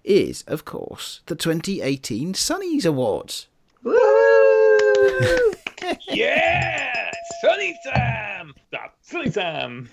[0.03, 3.47] is, of course, the 2018 Sunnies Awards.
[5.81, 5.91] Woo!
[6.09, 7.11] yeah,
[7.41, 8.53] Sunny Sam.
[8.73, 9.89] Ah, Sunny Sam.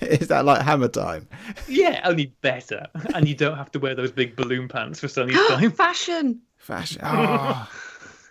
[0.00, 1.28] is that like hammer time?
[1.68, 2.86] Yeah, only better.
[3.14, 5.70] And you don't have to wear those big balloon pants for sunny time.
[5.72, 6.40] Fashion.
[6.56, 7.00] Fashion.
[7.02, 7.70] Ah,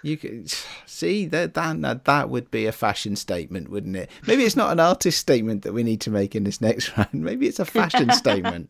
[0.03, 0.53] you could
[0.85, 4.09] see that, that that would be a fashion statement, wouldn't it?
[4.27, 7.09] Maybe it's not an artist statement that we need to make in this next round.
[7.13, 8.69] Maybe it's a fashion statement.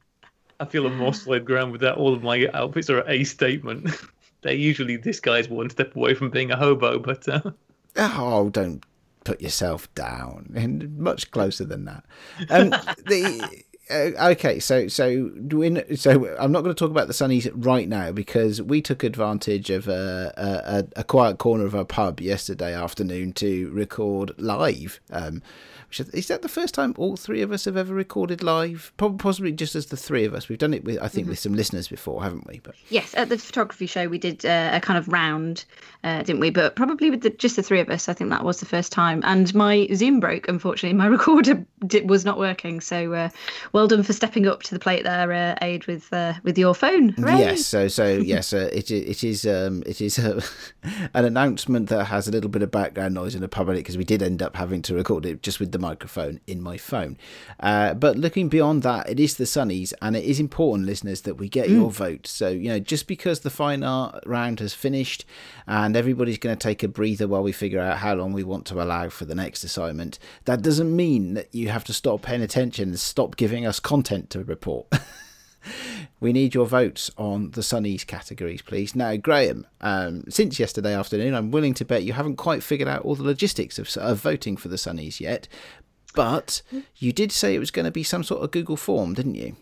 [0.59, 1.95] I feel a more solid ground with that.
[1.95, 3.89] All of my outfits are a statement.
[4.41, 7.51] They're usually this guy's one step away from being a hobo, but uh,
[7.95, 8.83] Oh, don't
[9.23, 10.51] put yourself down.
[10.55, 12.03] And much closer than that.
[12.49, 12.69] Um,
[13.05, 17.13] the uh, okay, so so do we, so I'm not going to talk about the
[17.13, 21.85] Sunnies right now because we took advantage of a, a, a quiet corner of a
[21.85, 24.99] pub yesterday afternoon to record live.
[25.11, 25.41] Um,
[25.89, 28.93] which is, is that the first time all three of us have ever recorded live?
[28.97, 30.47] Probably, possibly just as the three of us.
[30.47, 32.59] We've done it with I think with some listeners before, haven't we?
[32.59, 35.65] But Yes, at the photography show we did uh, a kind of round,
[36.03, 36.51] uh, didn't we?
[36.51, 38.91] But probably with the, just the three of us, I think that was the first
[38.91, 39.23] time.
[39.25, 40.95] And my Zoom broke, unfortunately.
[40.95, 42.81] My recorder did, was not working.
[42.81, 43.29] So uh,
[43.73, 46.75] well done for stepping up to the plate there, uh, Ade, with uh, with your
[46.75, 47.09] phone.
[47.09, 47.39] Hooray!
[47.39, 50.39] Yes, so so yes, uh, it it is um it is uh,
[51.15, 54.03] an announcement that has a little bit of background noise in the public because we
[54.03, 57.17] did end up having to record it just with the microphone in my phone.
[57.59, 61.35] Uh, but looking beyond that, it is the Sunnies, and it is important, listeners, that
[61.35, 62.27] we get your vote.
[62.27, 65.25] So you know, just because the fine art round has finished,
[65.67, 68.65] and everybody's going to take a breather while we figure out how long we want
[68.67, 72.41] to allow for the next assignment, that doesn't mean that you have to stop paying
[72.41, 74.87] attention and stop giving us content to report.
[76.19, 78.95] we need your votes on the Sunnies categories, please.
[78.95, 83.03] Now, Graeme, um, since yesterday afternoon, I'm willing to bet you haven't quite figured out
[83.03, 85.47] all the logistics of, of voting for the Sunnies yet,
[86.15, 86.61] but
[86.97, 89.55] you did say it was going to be some sort of Google form, didn't you?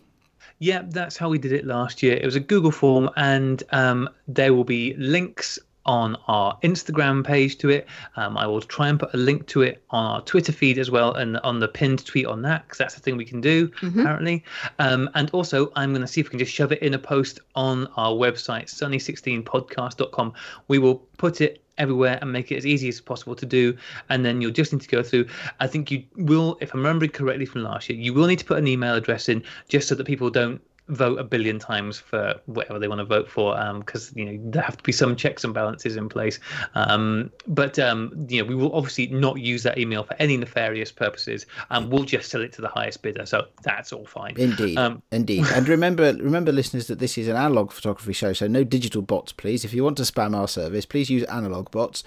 [0.60, 2.16] yeah, that's how we did it last year.
[2.16, 7.56] It was a Google form, and um, there will be links on our Instagram page
[7.58, 7.88] to it.
[8.16, 10.90] Um, I will try and put a link to it on our Twitter feed as
[10.90, 13.72] well, and on the pinned tweet on that, because that's the thing we can do
[14.00, 14.44] apparently.
[14.78, 16.98] Um, and also, I'm going to see if we can just shove it in a
[16.98, 20.34] post on our website, sunny16podcast.com.
[20.68, 23.76] We will put it everywhere and make it as easy as possible to do
[24.08, 25.24] and then you'll just need to go through
[25.60, 28.44] i think you will if i'm remembering correctly from last year you will need to
[28.44, 32.34] put an email address in just so that people don't vote a billion times for
[32.46, 35.44] whatever they want to vote for because you know there have to be some checks
[35.44, 36.38] and balances in place
[36.74, 40.90] um, but um, you know we will obviously not use that email for any nefarious
[40.90, 44.78] purposes and we'll just sell it to the highest bidder so that's all fine Indeed,
[44.78, 45.44] Um, indeed.
[45.54, 49.32] And remember, remember, listeners, that this is an analog photography show, so no digital bots,
[49.32, 49.64] please.
[49.64, 52.04] If you want to spam our service, please use analog bots.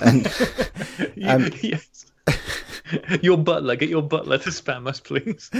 [0.00, 0.26] And
[1.24, 2.06] Um, yes.
[3.22, 5.50] your butler, get your butler to spam us, please.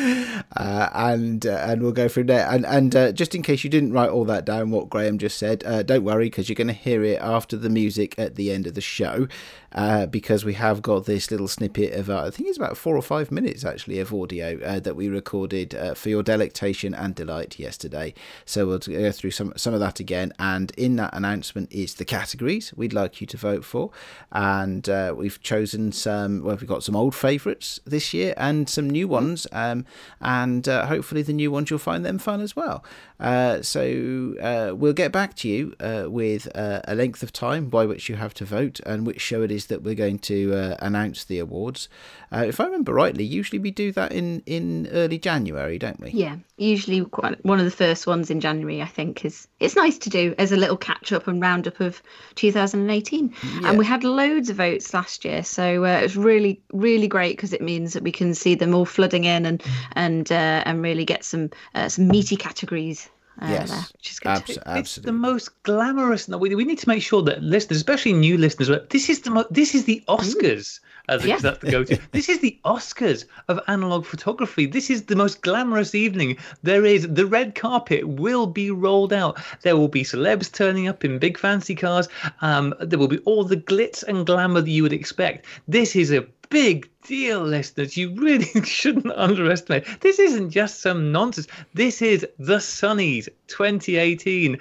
[0.56, 2.46] Uh, and uh, and we'll go through there.
[2.48, 5.38] And and uh, just in case you didn't write all that down, what Graeme just
[5.38, 8.52] said, uh, don't worry because you're going to hear it after the music at the
[8.52, 9.28] end of the show,
[9.72, 12.96] uh, because we have got this little snippet of uh, I think it's about four
[12.96, 18.14] or five minutes actually of audio that we recorded for your delectation and delight yesterday.
[18.44, 20.32] So we'll go through some some of that again.
[20.38, 23.90] And in that announcement is the categories we'd like you to vote for,
[24.32, 26.42] and we've chosen some.
[26.42, 29.46] Well, we've got some old favourites this year and some new ones.
[29.52, 29.84] Um,
[30.20, 32.84] and uh, hopefully the new ones you'll find them fun as well.
[33.20, 37.68] Uh, so uh, we'll get back to you uh, with uh, a length of time
[37.68, 40.54] by which you have to vote and which show it is that we're going to
[40.54, 41.88] uh, announce the awards.
[42.32, 46.10] if I remember rightly, usually we do that in, in early January, don't we?
[46.12, 48.80] Yeah, usually quite one of the first ones in January.
[48.80, 52.02] I think is it's nice to do as a little catch up and roundup of
[52.36, 53.34] 2018.
[53.42, 53.68] Yeah.
[53.68, 57.36] And we had loads of votes last year, so it was really really really great
[57.36, 59.62] because it means that we can see them all flooding in and
[59.92, 63.08] and uh, and really get some uh, some meaty categories
[63.42, 64.28] uh, yes, there, which is good.
[64.30, 64.80] Abs- absolutely.
[64.80, 66.28] It's the most glamorous.
[66.28, 69.46] We, we need to make sure that listeners, especially new listeners, this is the mo-
[69.50, 70.16] this is the mm.
[70.16, 70.80] Oscars.
[71.10, 71.38] As yeah.
[71.38, 71.98] that's the go-to.
[72.12, 74.64] this is the Oscars of analog photography.
[74.64, 77.08] This is the most glamorous evening there is.
[77.08, 79.40] The red carpet will be rolled out.
[79.62, 82.08] There will be celebs turning up in big fancy cars.
[82.42, 85.46] Um, there will be all the glitz and glamour that you would expect.
[85.66, 87.96] This is a big deal, listeners.
[87.96, 89.84] You really shouldn't underestimate.
[90.00, 91.48] This isn't just some nonsense.
[91.74, 94.58] This is the Sunnies 2018.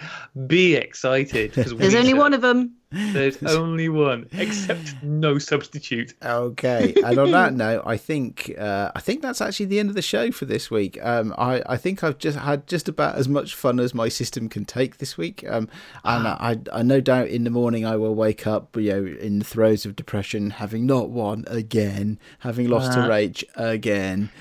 [0.47, 1.51] Be excited.
[1.53, 2.75] There's only one of them.
[2.91, 6.15] There's only one, except no substitute.
[6.25, 9.95] Okay, and on that note, I think uh, I think that's actually the end of
[9.95, 10.97] the show for this week.
[11.03, 14.49] Um, I I think I've just had just about as much fun as my system
[14.49, 15.45] can take this week.
[15.47, 15.69] Um,
[16.03, 16.37] and ah.
[16.39, 19.45] I I no doubt in the morning I will wake up, you know, in the
[19.45, 24.31] throes of depression, having not won again, having lost uh, to Rach again.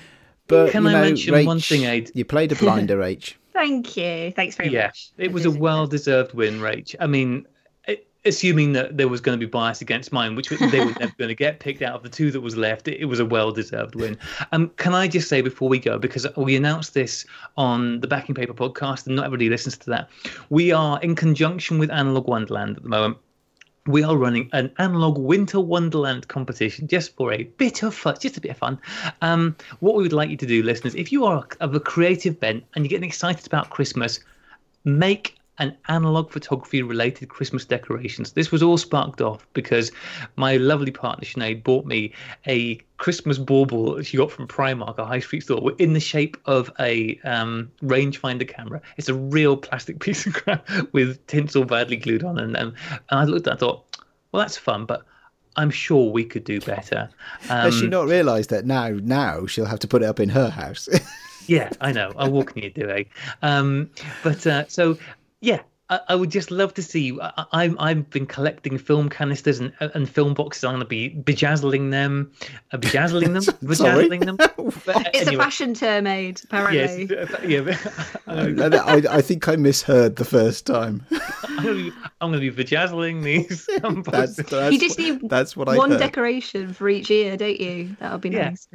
[0.47, 2.09] But can you know, I mention Rach, one thing, Ade?
[2.15, 3.35] You played a blinder, Rach.
[3.53, 4.31] Thank you.
[4.31, 5.11] Thanks very yeah, much.
[5.19, 6.95] It was a well-deserved win, Rach.
[6.99, 7.45] I mean,
[8.25, 11.29] assuming that there was going to be bias against mine, which they were never going
[11.29, 13.95] to get picked out of the two that was left, it, it was a well-deserved
[13.95, 14.17] win.
[14.51, 17.25] Um, can I just say before we go, because we announced this
[17.55, 20.09] on the Backing Paper podcast, and not everybody listens to that,
[20.49, 23.17] we are in conjunction with Analog Wonderland at the moment.
[23.87, 28.37] We are running an analog winter wonderland competition just for a bit of fun, just
[28.37, 28.79] a bit of fun.
[29.21, 32.39] Um, what we would like you to do, listeners, if you are of a creative
[32.39, 34.19] bent and you're getting excited about Christmas,
[34.83, 38.31] make and analog photography related Christmas decorations.
[38.31, 39.91] This was all sparked off because
[40.35, 42.13] my lovely partner Sinead bought me
[42.47, 46.37] a Christmas bauble that she got from Primark, a high street store, in the shape
[46.45, 48.81] of a um, rangefinder camera.
[48.97, 52.39] It's a real plastic piece of crap with tinsel badly glued on.
[52.39, 52.73] And, um,
[53.09, 53.97] and I looked at it and thought,
[54.31, 55.05] well, that's fun, but
[55.55, 57.09] I'm sure we could do better.
[57.49, 58.89] Um, Has she not realised that now?
[58.89, 60.87] Now she'll have to put it up in her house.
[61.47, 62.13] yeah, I know.
[62.15, 63.07] I'll walk near doing.
[63.41, 63.89] Um,
[64.23, 64.97] but uh, so
[65.41, 67.17] yeah, I, I, would just love to see.
[67.19, 70.63] I, I'm I've been collecting film canisters and and film boxes.
[70.63, 72.31] I'm going to be bejazzling them,
[72.71, 74.37] uh, bejazzling them, bejazzling them.
[74.85, 75.35] But, it's anyway.
[75.35, 77.07] a fashion term, made apparently.
[77.09, 77.77] Yes, uh, yeah.
[78.27, 81.05] I, I, think I misheard the first time.
[81.11, 83.67] I'm going to be bejazzling these.
[84.05, 85.99] that's, that's, you just need that's what I one heard.
[85.99, 87.95] decoration for each year, don't you?
[87.99, 88.49] That'll be yeah.
[88.49, 88.67] nice.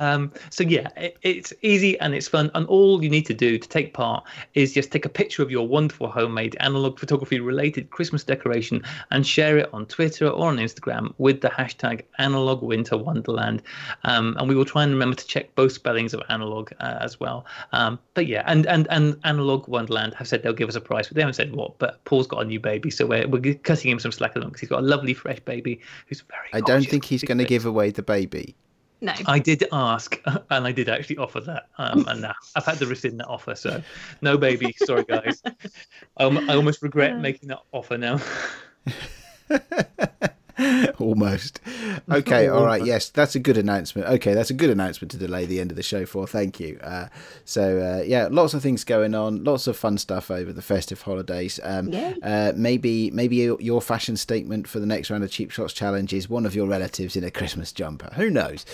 [0.00, 3.58] Um, so yeah, it, it's easy and it's fun, and all you need to do
[3.58, 4.24] to take part
[4.54, 9.26] is just take a picture of your wonderful homemade analog photography related Christmas decoration and
[9.26, 13.62] share it on Twitter or on Instagram with the hashtag analog winter wonderland.
[14.04, 17.20] Um, and we will try and remember to check both spellings of analog uh, as
[17.20, 17.46] well.
[17.72, 21.08] Um, but yeah, and, and, and analog wonderland have said they'll give us a prize,
[21.08, 21.78] but they haven't said what.
[21.78, 24.60] But Paul's got a new baby, so we're, we're cutting him some slack along because
[24.60, 26.48] he's got a lovely fresh baby who's very.
[26.52, 28.54] I don't think he's going to give away the baby.
[29.02, 29.12] No.
[29.26, 32.86] I did ask, and I did actually offer that, um, and now I've had to
[32.86, 33.56] rescind that offer.
[33.56, 33.82] So,
[34.22, 34.74] no baby.
[34.78, 35.42] Sorry, guys.
[36.18, 38.20] Um, I almost regret making that offer now.
[40.98, 41.60] Almost.
[42.10, 42.84] Okay, all right.
[42.84, 44.08] Yes, that's a good announcement.
[44.08, 46.26] Okay, that's a good announcement to delay the end of the show for.
[46.26, 46.78] Thank you.
[46.82, 47.08] Uh,
[47.44, 51.02] so, uh, yeah, lots of things going on, lots of fun stuff over the festive
[51.02, 51.60] holidays.
[51.62, 52.14] Um, yeah.
[52.22, 56.28] Uh, maybe, maybe your fashion statement for the next round of Cheap Shots Challenge is
[56.28, 58.10] one of your relatives in a Christmas jumper.
[58.14, 58.66] Who knows?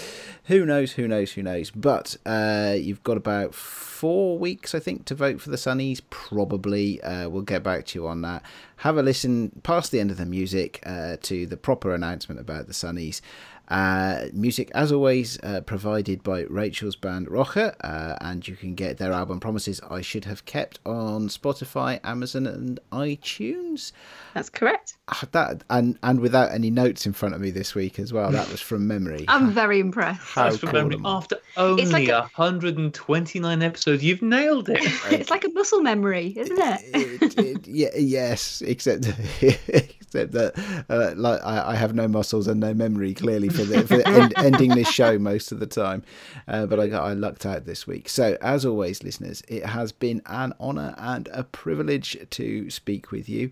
[0.44, 0.92] Who knows?
[0.92, 1.32] Who knows?
[1.32, 1.70] Who knows?
[1.70, 6.00] But uh, you've got about four weeks, I think, to vote for the Sunnies.
[6.10, 7.00] Probably.
[7.02, 8.42] Uh, we'll get back to you on that
[8.78, 12.66] have a listen past the end of the music uh, to the proper announcement about
[12.66, 13.20] the Sunnies.
[13.68, 18.96] Uh, music, as always, uh, provided by Rachel's band Rocha, uh, and you can get
[18.96, 23.92] their album Promises I Should Have Kept on Spotify, Amazon, and iTunes.
[24.34, 24.94] That's correct.
[25.08, 28.30] Ah, That and and without any notes in front of me this week as well.
[28.30, 29.24] That was from memory.
[29.28, 30.20] I'm very impressed.
[30.22, 31.00] How That's from cool memory.
[31.04, 34.78] After only like a- 129 episodes, you've nailed it.
[35.12, 36.80] it's like a muscle memory, isn't it?
[37.22, 39.06] it, it, yeah, yes, except
[39.42, 43.86] except that uh, like I, I have no muscles and no memory clearly for the
[43.86, 46.02] for end, ending this show most of the time,
[46.46, 48.08] uh, but I got I lucked out this week.
[48.08, 53.28] So as always, listeners, it has been an honour and a privilege to speak with
[53.28, 53.50] you.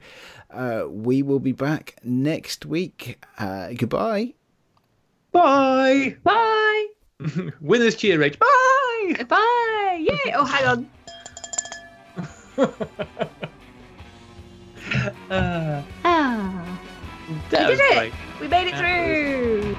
[0.50, 3.22] Uh, we will be back next week.
[3.38, 4.34] Uh, goodbye.
[5.32, 6.16] Bye.
[6.22, 6.86] Bye.
[7.60, 8.38] Winners cheer, Rach.
[8.38, 9.24] Bye.
[9.24, 9.98] Bye.
[10.00, 10.32] Yay.
[10.34, 10.90] Oh, hang on.
[15.30, 16.78] Uh, Ah,
[17.50, 17.96] that we was did it.
[17.98, 18.12] great.
[18.40, 19.76] We made it through.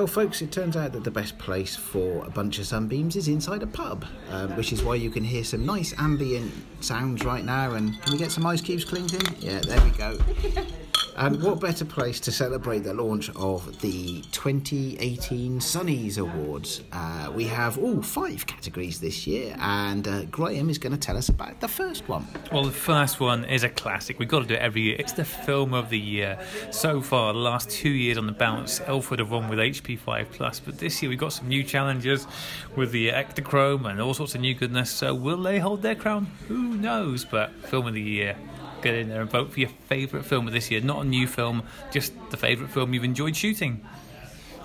[0.00, 3.28] Well, folks, it turns out that the best place for a bunch of sunbeams is
[3.28, 6.50] inside a pub, um, which is why you can hear some nice ambient
[6.80, 7.74] sounds right now.
[7.74, 9.20] And can we get some ice cubes clinking?
[9.40, 10.18] Yeah, there we go.
[11.20, 16.80] And what better place to celebrate the launch of the 2018 Sunnies Awards?
[16.92, 21.18] Uh, we have all five categories this year, and uh, Graeme is going to tell
[21.18, 22.26] us about the first one.
[22.50, 24.18] Well, the first one is a classic.
[24.18, 24.96] We've got to do it every year.
[24.98, 26.38] It's the film of the year.
[26.70, 30.58] So far, the last two years on the bounce, Ilford have won with HP5 Plus,
[30.58, 32.26] but this year we've got some new challenges
[32.76, 34.90] with the Ektachrome and all sorts of new goodness.
[34.90, 36.28] So will they hold their crown?
[36.48, 37.26] Who knows?
[37.26, 38.38] But film of the year.
[38.82, 40.80] Get in there and vote for your favourite film of this year.
[40.80, 43.84] Not a new film, just the favourite film you've enjoyed shooting.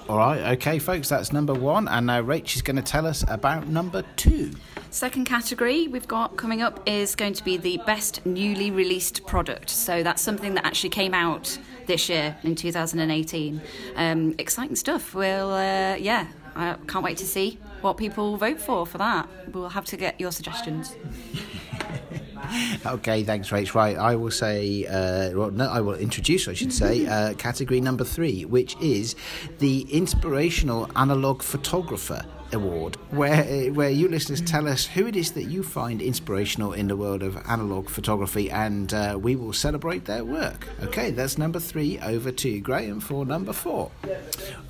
[0.08, 3.26] All right, okay, folks, that's number one, and now Rach is going to tell us
[3.28, 4.52] about number two.
[4.92, 9.72] Second category we've got coming up is going to be the best newly released product.
[9.72, 13.60] So that's something that actually came out this year in 2018.
[13.96, 15.16] Um, exciting stuff.
[15.16, 19.28] We'll, uh, yeah, I can't wait to see what people vote for for that.
[19.52, 20.96] We'll have to get your suggestions.
[22.86, 23.74] Okay, thanks, Rach.
[23.74, 27.82] Right, I will say, uh, well, no, I will introduce, I should say, uh, category
[27.82, 29.16] number three, which is
[29.60, 32.24] the Inspirational Analog Photographer
[32.56, 36.74] Award, where uh, where you listeners tell us who it is that you find inspirational
[36.74, 40.68] in the world of analog photography, and uh, we will celebrate their work.
[40.84, 42.00] Okay, that's number three.
[42.00, 43.92] Over to Graeme for number four.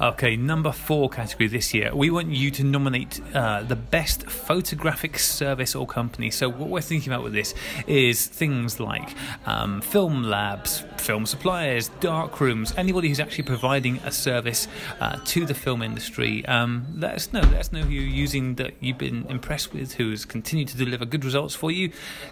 [0.01, 1.95] Okay, number four category this year.
[1.95, 6.31] We want you to nominate uh, the best photographic service or company.
[6.31, 7.53] So, what we're thinking about with this
[7.87, 14.11] is things like um, film labs, film suppliers, dark rooms, anybody who's actually providing a
[14.11, 14.67] service
[14.99, 16.43] uh, to the film industry.
[16.47, 17.41] Um, let us know.
[17.41, 21.05] Let us know who you're using that you've been impressed with, who's continued to deliver
[21.05, 21.91] good results for you.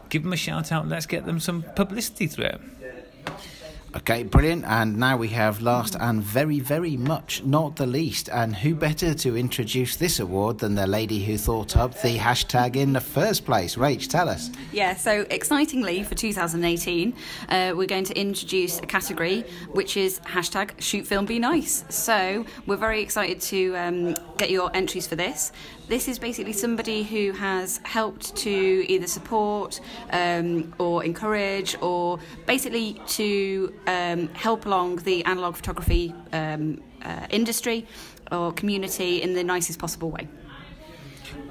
[0.09, 0.87] Give them a shout out.
[0.87, 2.61] Let's get them some publicity through it.
[3.95, 4.65] Okay, brilliant.
[4.65, 8.27] And now we have last and very, very much not the least.
[8.27, 12.75] And who better to introduce this award than the lady who thought up the hashtag
[12.75, 13.75] in the first place?
[13.75, 14.49] Rach, tell us.
[14.71, 17.13] Yeah, so excitingly for 2018,
[17.49, 19.41] uh, we're going to introduce a category
[19.73, 21.85] which is hashtag shoot film be nice.
[21.89, 25.51] So we're very excited to um, get your entries for this.
[25.87, 28.49] This is basically somebody who has helped to
[28.89, 29.81] either support
[30.11, 37.85] um, or encourage or basically to um, help along the analogue photography um, uh, industry
[38.31, 40.27] or community in the nicest possible way.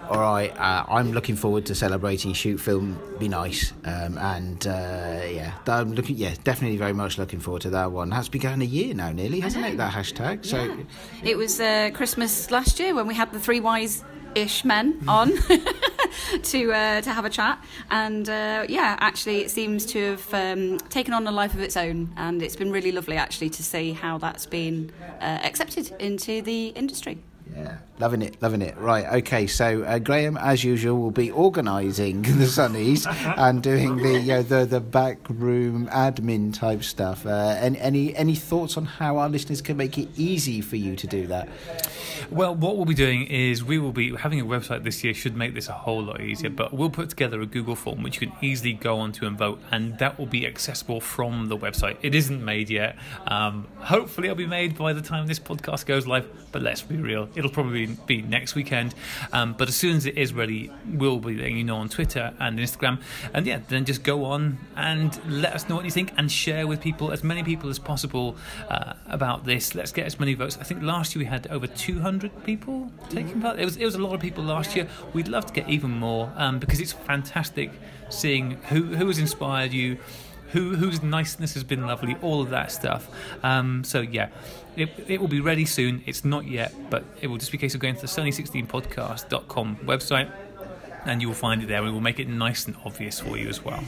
[0.09, 5.21] All right, uh, I'm looking forward to celebrating Shoot Film Be Nice, um, and uh,
[5.29, 6.17] yeah, I'm looking.
[6.17, 8.11] Yeah, definitely very much looking forward to that one.
[8.11, 9.77] That's going a year now, nearly, hasn't it?
[9.77, 10.45] That hashtag.
[10.45, 10.77] So,
[11.23, 14.05] It was uh, Christmas last year when we had the three wise
[14.35, 15.33] ish men on
[16.43, 20.79] to uh, to have a chat, and uh, yeah, actually, it seems to have um,
[20.89, 23.93] taken on a life of its own, and it's been really lovely actually to see
[23.93, 27.19] how that's been uh, accepted into the industry.
[27.55, 28.77] Yeah, loving it, loving it.
[28.79, 29.47] Right, okay.
[29.47, 33.07] So uh, Graeme, as usual, will be organising the Sunnies
[33.39, 37.25] and doing the uh, the the back room admin type stuff.
[37.25, 40.97] Uh, any any any thoughts on how our listeners can make it easy for you
[40.97, 41.49] to do that?
[42.29, 45.37] Well, what we'll be doing is we will be having a website this year should
[45.37, 48.27] make this a whole lot easier, but we'll put together a Google form which you
[48.27, 51.99] can easily go onto and vote, and that will be accessible from the website.
[52.03, 52.97] It isn't made yet.
[53.29, 56.97] Um, hopefully, it'll be made by the time this podcast goes live, but let's be
[56.97, 58.95] real, it'll probably be next weekend.
[59.33, 62.33] Um, but as soon as it is ready, we'll be letting you know on Twitter
[62.39, 63.01] and Instagram.
[63.33, 66.67] And yeah, then just go on and let us know what you think and share
[66.67, 68.37] with people, as many people as possible,
[68.69, 69.75] uh, about this.
[69.75, 70.59] Let's get as many votes.
[70.61, 73.59] I think last year we had over 200 people taking part.
[73.59, 74.89] It was it was a lot of people last year.
[75.13, 77.71] We'd love to get even more um, because it's fantastic
[78.09, 79.99] seeing who who has inspired you.
[80.53, 83.09] Who, whose niceness has been lovely, all of that stuff.
[83.43, 84.29] Um, so yeah,
[84.77, 86.03] it, it will be ready soon.
[86.07, 89.77] It's not yet, but it will just be a case of going to the sunny16podcast.com
[89.85, 90.31] website,
[91.05, 91.83] and you will find it there.
[91.83, 93.83] We will make it nice and obvious for you as well.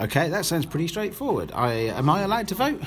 [0.00, 1.52] Okay, that sounds pretty straightforward.
[1.54, 2.80] I am I allowed to vote?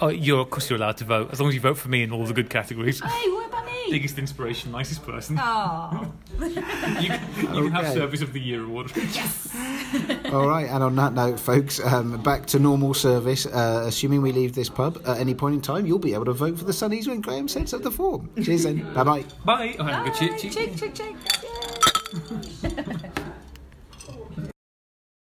[0.00, 2.02] Oh, you're of course you're allowed to vote as long as you vote for me
[2.02, 3.00] in all the good categories.
[3.00, 3.72] Hey, what about me?
[3.90, 5.38] Biggest inspiration, nicest person.
[5.40, 7.94] Oh, You, can- you can have Okay.
[7.94, 8.92] Service of the Year award.
[10.32, 13.46] All right, and on that note, folks, um, back to normal service.
[13.46, 16.32] Uh, assuming we leave this pub at any point in time, you'll be able to
[16.34, 18.28] vote for the Sunnies when Graeme sets up the form.
[18.42, 18.92] Cheers then.
[18.94, 19.24] Bye bye.
[19.44, 19.76] Bye.
[19.78, 20.94] Oh, hang on, go cheer- cheer- check, check,
[22.62, 23.24] check.